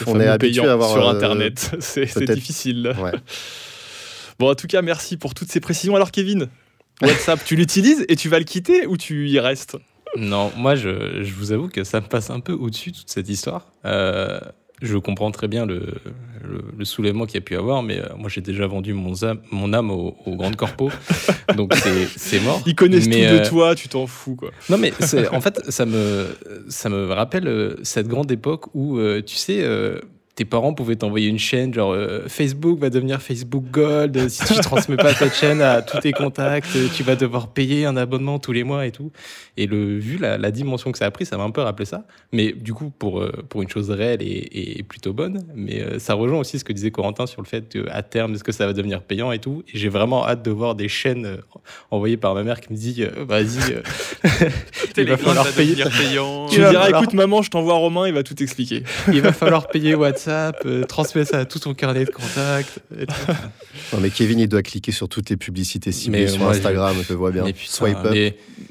On 0.06 0.20
est 0.20 0.28
habitué 0.28 0.68
à 0.68 0.74
avoir 0.74 0.92
sur 0.92 1.08
internet, 1.08 1.76
c'est 1.80 2.32
difficile. 2.32 2.96
Bon 4.40 4.52
en 4.52 4.54
tout 4.54 4.68
cas 4.68 4.84
merci 4.84 5.18
pour 5.18 5.34
toutes 5.34 5.50
ces 5.50 5.60
précisions. 5.60 5.96
Alors 5.96 6.12
Kevin, 6.12 6.48
WhatsApp, 7.02 7.44
tu 7.44 7.56
l'utilises 7.56 8.06
et 8.08 8.16
tu 8.16 8.30
vas 8.30 8.38
le 8.38 8.46
quitter 8.46 8.86
ou 8.86 8.96
tu 8.96 9.28
y 9.30 9.40
restes? 9.40 9.78
Non, 10.16 10.52
moi, 10.56 10.76
je, 10.76 11.24
je, 11.24 11.34
vous 11.34 11.52
avoue 11.52 11.70
que 11.70 11.84
ça 11.84 12.02
me 12.02 12.08
passe 12.08 12.30
un 12.30 12.40
peu 12.40 12.54
au-dessus, 12.54 12.92
toute 12.92 13.10
cette 13.10 13.30
histoire. 13.30 13.72
Euh, 13.86 14.40
je 14.82 14.98
comprends 14.98 15.32
très 15.32 15.48
bien 15.48 15.66
le, 15.66 15.96
le, 16.78 16.86
soulèvement 16.86 17.26
qu'il 17.26 17.36
y 17.36 17.38
a 17.40 17.42
pu 17.42 17.56
avoir, 17.56 17.82
mais 17.84 18.00
euh, 18.00 18.10
moi, 18.18 18.30
j'ai 18.30 18.42
déjà 18.42 18.68
vendu 18.68 18.94
mon 18.94 19.24
âme, 19.24 19.40
mon 19.52 19.74
âme 19.74 19.90
aux, 19.92 20.16
grandes 20.28 20.56
corpos, 20.56 20.92
donc 21.56 21.74
c'est 22.16 22.40
mort. 22.42 22.62
Ils 22.66 22.76
connaissent 22.76 23.06
tout 23.06 23.12
de 23.12 23.24
euh, 23.24 23.50
toi, 23.50 23.76
tu 23.76 23.90
t'en 23.90 24.08
fous, 24.08 24.36
quoi. 24.36 24.52
Non, 24.70 24.78
mais 24.78 24.94
en 25.32 25.42
fait, 25.42 25.60
ça 25.70 25.86
me, 25.86 26.28
ça 26.70 26.90
me 26.90 27.12
rappelle 27.12 27.78
cette 27.84 28.08
grande 28.08 28.32
époque 28.32 28.74
où, 28.76 29.00
tu 29.26 29.36
sais 29.36 29.64
tes 30.38 30.46
parents 30.46 30.72
pouvaient 30.72 30.96
t'envoyer 30.96 31.30
une 31.30 31.40
chaîne, 31.40 31.74
genre 31.74 31.94
euh, 31.94 32.26
Facebook 32.28 32.78
va 32.78 32.92
devenir 32.92 33.24
Facebook 33.24 33.66
Gold. 33.72 34.30
Si 34.30 34.54
tu 34.54 34.60
transmets 34.60 34.96
pas 34.96 35.12
cette 35.12 35.34
chaîne 35.34 35.64
à 35.64 35.82
tous 35.82 35.98
tes 35.98 36.12
contacts, 36.12 36.78
tu 36.96 37.02
vas 37.02 37.16
devoir 37.16 37.48
payer 37.48 37.88
un 37.88 37.98
abonnement 37.98 38.38
tous 38.38 38.52
les 38.52 38.64
mois 38.64 38.86
et 38.86 38.92
tout. 38.92 39.12
Et 39.58 39.66
le, 39.66 39.98
vu 39.98 40.20
la, 40.20 40.52
dimension 40.52 40.92
que 40.92 41.00
ça 41.00 41.06
a 41.06 41.12
pris, 41.12 41.26
ça 41.26 41.38
m'a 41.38 41.44
un 41.44 41.50
peu 41.50 41.62
rappelé 41.62 41.86
ça. 41.86 42.06
Mais 42.32 42.52
du 42.52 42.76
coup, 42.76 42.92
pour, 43.00 43.20
euh, 43.20 43.32
pour 43.50 43.64
une 43.64 43.70
chose 43.70 43.90
réelle 43.90 44.22
et, 44.22 44.86
plutôt 44.88 45.12
bonne. 45.12 45.44
Mais 45.56 45.82
euh, 45.82 45.98
ça 45.98 46.14
rejoint 46.14 46.40
aussi 46.40 46.60
ce 46.60 46.64
que 46.64 46.72
disait 46.72 46.92
Corentin 46.92 47.26
sur 47.26 47.42
le 47.42 47.48
fait 47.48 47.68
qu'à 47.68 48.04
terme, 48.04 48.36
est-ce 48.36 48.44
que 48.44 48.52
ça 48.52 48.68
va 48.68 48.74
devenir 48.74 49.02
payant 49.02 49.32
et 49.32 49.40
tout. 49.40 49.64
Et 49.74 49.80
j'ai 49.80 49.90
vraiment 49.90 50.24
hâte 50.28 50.46
de 50.46 50.52
voir 50.52 50.76
des 50.76 50.88
chaînes 50.88 51.40
envoyées 51.90 52.18
par 52.18 52.36
ma 52.36 52.44
mère 52.44 52.62
qui 52.62 52.72
me 52.72 52.78
dit 52.78 53.04
vas-y, 53.28 53.82
il 54.98 55.10
va 55.10 55.18
falloir 55.18 55.52
payer. 55.54 55.84
Payant. 55.98 56.46
Tu 56.48 56.58
diras 56.58 56.90
écoute, 56.90 57.14
maman, 57.14 57.42
je 57.42 57.50
t'envoie 57.50 57.74
Romain, 57.74 58.08
il 58.08 58.14
va 58.14 58.22
tout 58.22 58.42
expliquer. 58.44 58.84
il 59.12 59.22
va 59.22 59.34
falloir 59.34 59.68
payer 59.68 59.96
WhatsApp 59.96 60.27
euh, 60.28 60.84
transmet 60.84 61.26
ça 61.26 61.40
à 61.40 61.46
tout 61.46 61.60
ton 61.60 61.74
carnet 61.74 62.06
de 62.06 62.12
contacts. 62.12 62.80
non, 63.94 64.00
mais 64.02 64.10
Kevin, 64.10 64.40
il 64.40 64.48
doit 64.48 64.62
cliquer 64.62 64.92
sur 64.92 65.08
toutes 65.08 65.30
les 65.30 65.38
publicités 65.38 65.92
ciblées 65.92 66.28
sur 66.28 66.48
Instagram, 66.48 66.96
je 67.04 67.14
le 67.14 67.18
vois 67.18 67.32
bien. 67.32 67.46
Swipe 67.66 67.98
up. 68.04 68.16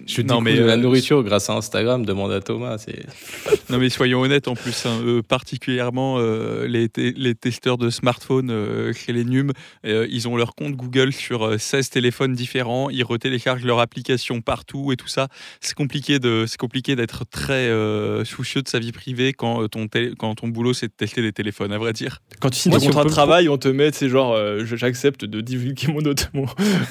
je 0.07 0.23
non, 0.23 0.41
mais 0.41 0.55
la 0.57 0.75
euh, 0.75 0.77
nourriture 0.77 1.23
grâce 1.23 1.51
à 1.51 1.55
Instagram, 1.55 2.05
demande 2.05 2.33
à 2.33 2.41
Thomas. 2.41 2.85
non, 3.71 3.79
mais 3.79 3.89
soyons 3.89 4.21
honnêtes 4.21 4.49
en 4.49 4.55
plus, 4.55 4.87
hein, 4.87 5.21
particulièrement 5.27 6.17
euh, 6.19 6.67
les, 6.67 6.89
les, 6.97 7.35
testeurs 7.35 7.79
de 7.79 7.91
smartphones 7.91 8.93
chez 8.93 9.13
les 9.13 9.25
NUM, 9.25 9.53
ils 9.85 10.29
ont 10.29 10.37
leur 10.37 10.55
compte 10.55 10.75
Google 10.75 11.13
sur 11.13 11.59
16 11.59 11.91
téléphones 11.91 12.35
différents, 12.35 12.91
ils 12.91 13.05
retéléchargent 13.05 13.65
leur 13.65 13.81
application 13.81 14.41
partout 14.41 14.93
et 14.93 14.97
tout 14.97 15.09
ça. 15.09 15.29
C'est 15.61 15.75
compliqué 15.75 16.19
d'être 16.19 17.25
très 17.25 17.71
soucieux 18.25 18.63
de 18.63 18.69
sa 18.69 18.79
vie 18.79 18.93
privée 18.93 19.33
quand 19.33 19.69
ton, 19.69 19.87
quand 20.19 20.35
ton 20.35 20.49
boulot 20.49 20.75
c'est 20.75 20.89
de 20.89 20.93
tester 20.93 21.23
des 21.23 21.33
téléphones 21.33 21.46
téléphone, 21.47 21.73
à 21.73 21.79
vrai 21.79 21.93
dire. 21.93 22.23
Quand 22.41 22.51
tu 22.51 22.59
signes 22.59 22.73
ton 22.73 22.81
contrat 22.81 23.05
de 23.05 23.09
travail, 23.09 23.49
on 23.49 23.57
te 23.57 23.69
met, 23.69 23.93
c'est 23.93 24.09
genre, 24.09 24.33
euh, 24.35 24.65
j'accepte 24.65 25.25
de 25.25 25.41
divulguer 25.41 25.93
mon, 25.93 26.03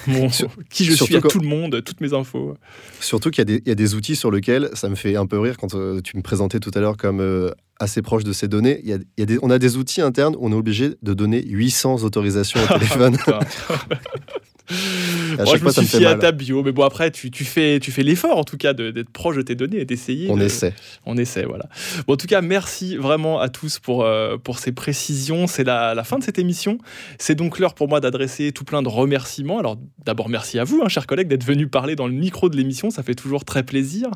mon, 0.08 0.30
qui 0.70 0.86
je 0.86 0.93
suis 0.93 1.18
à 1.18 1.22
tout 1.22 1.39
le 1.39 1.47
monde, 1.47 1.84
toutes 1.84 1.99
mes 1.99 2.14
infos. 2.14 2.56
Surtout 3.01 3.32
qu'il 3.32 3.49
y, 3.49 3.62
y, 3.68 3.72
a 3.72 3.76
des 3.76 3.95
outils 3.95 4.16
sur 4.16 4.32
lesquels 4.32 4.70
ça 4.74 4.88
me 4.88 4.95
fait 4.95 5.18
un 5.18 5.26
peu 5.26 5.39
rire 5.39 5.58
quand 5.58 5.76
euh, 5.76 5.99
tu 6.01 6.16
me 6.16 6.22
présentais 6.22 6.62
tout 6.62 6.72
à 6.74 6.80
l'heure 6.80 6.95
comme 6.95 7.20
euh, 7.20 7.51
assez 7.82 8.01
proche 8.01 8.24
de 8.24 8.32
ces 8.32 8.47
données. 8.47 8.80
Il 8.84 8.89
y 8.89 8.93
a, 8.93 8.95
il 8.95 9.20
y 9.20 9.24
a 9.24 9.26
des, 9.26 9.39
on 9.41 9.49
a 9.49 9.60
des 9.60 9.76
outils 9.76 10.01
internes 10.01 10.36
où 10.38 10.47
on 10.47 10.51
est 10.53 10.56
obligé 10.56 10.91
de 11.01 11.14
donner 11.14 11.43
800 11.45 12.03
autorisations 12.03 12.62
au 12.64 12.68
téléphone. 12.74 13.18
Moi, 15.38 15.58
je 15.58 15.64
me 15.64 15.72
suis 15.72 15.86
fié 15.86 16.06
à 16.06 16.16
ta 16.16 16.32
bio, 16.32 16.64
mais 16.64 16.72
bon, 16.72 16.84
après, 16.84 17.12
tu, 17.12 17.32
tu 17.32 17.44
fais, 17.44 17.80
tu 17.80 17.92
fais 17.92 18.04
l'effort, 18.04 18.38
en 18.38 18.44
tout 18.44 18.58
cas, 18.58 18.74
d'être 18.74 19.10
proche 19.10 19.36
de 19.36 19.42
tes 19.42 19.56
données 19.56 19.80
et 19.80 19.86
d'essayer. 19.86 20.28
On 20.30 20.40
essaie. 20.40 20.74
On 21.06 21.18
essaie, 21.18 21.44
voilà. 21.44 21.68
Bon, 22.08 22.14
en 22.14 22.18
tout 22.18 22.28
cas, 22.28 22.42
merci 22.42 22.96
vraiment 22.98 23.40
à 23.40 23.50
tous 23.50 23.80
pour, 23.80 24.04
euh, 24.04 24.38
pour 24.38 24.60
ces 24.60 24.72
précisions. 24.72 25.48
C'est 25.48 25.64
la, 25.64 25.94
la, 25.94 26.04
fin 26.04 26.18
de 26.18 26.24
cette 26.24 26.40
émission. 26.40 26.78
C'est 27.20 27.36
donc 27.36 27.60
l'heure 27.60 27.74
pour 27.74 27.88
moi 27.88 28.00
d'adresser 28.00 28.52
tout 28.52 28.64
plein 28.64 28.82
de 28.82 28.90
remerciements. 28.90 29.60
Alors, 29.60 29.78
d'abord, 30.06 30.30
merci 30.30 30.60
à 30.60 30.64
vous, 30.64 30.82
hein, 30.84 30.88
chers 30.88 31.08
collègues, 31.08 31.28
d'être 31.28 31.44
venus 31.46 31.68
parler 31.70 31.96
dans 31.96 32.08
le 32.08 32.14
micro 32.14 32.50
de 32.50 32.58
l'émission. 32.58 32.90
Ça 32.90 33.04
fait 33.04 33.16
toujours 33.16 33.46
très 33.46 33.64
plaisir. 33.64 34.10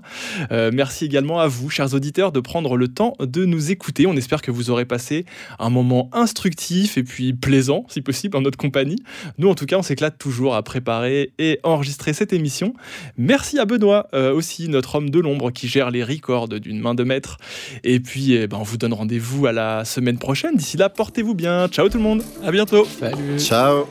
Euh, 0.52 0.72
merci 0.74 1.06
également 1.06 1.40
à 1.40 1.48
vous, 1.48 1.70
chers 1.70 1.94
auditeurs, 1.94 2.32
de 2.32 2.40
prendre 2.40 2.78
le 2.78 2.88
temps 2.88 3.16
de 3.20 3.46
nous 3.46 3.72
écouter. 3.72 4.08
On 4.08 4.16
espère 4.16 4.42
que 4.42 4.52
vous 4.52 4.70
aurez 4.70 4.86
passé 4.86 5.26
un 5.60 5.70
moment 5.70 6.10
instructif 6.14 6.98
et 6.98 7.04
puis 7.04 7.34
plaisant, 7.34 7.86
si 7.90 8.02
possible, 8.02 8.38
en 8.38 8.42
notre 8.42 8.58
compagnie. 8.58 8.98
Nous, 9.38 9.50
en 9.50 9.56
tout 9.56 9.66
cas, 9.66 9.78
on 9.78 9.84
s'éclate 9.84 10.18
toujours 10.18 10.56
à 10.60 10.64
préparer 10.64 11.32
et 11.40 11.60
enregistrer 11.64 12.14
cette 12.14 12.34
émission. 12.34 12.74
Merci 13.18 13.58
à 13.60 13.66
Benoît, 13.66 14.08
euh, 14.14 14.34
aussi 14.34 14.70
notre 14.70 14.96
homme 14.96 15.10
de 15.10 15.20
l'ombre 15.20 15.52
qui 15.52 15.68
gère 15.68 15.90
les 15.90 16.04
records 16.04 16.48
d'une 16.48 16.80
main 16.80 16.94
de 16.94 17.04
maître. 17.04 17.38
Et 17.84 18.00
puis, 18.00 18.34
eh 18.34 18.48
ben, 18.48 18.58
on 18.58 18.64
vous 18.64 18.78
donne 18.78 18.94
rendez-vous 18.94 19.48
à 19.48 19.52
la 19.52 19.86
semaine 19.86 20.20
prochaine. 20.20 20.56
D'ici 20.56 20.78
là, 20.78 20.90
portez-vous 20.90 21.34
bien. 21.34 21.68
Ciao 21.68 21.90
tout 21.90 21.98
le 21.98 22.04
monde. 22.04 22.24
À 22.44 22.52
bientôt. 22.52 22.86
Salut. 23.00 23.40
Ciao. 23.40 23.86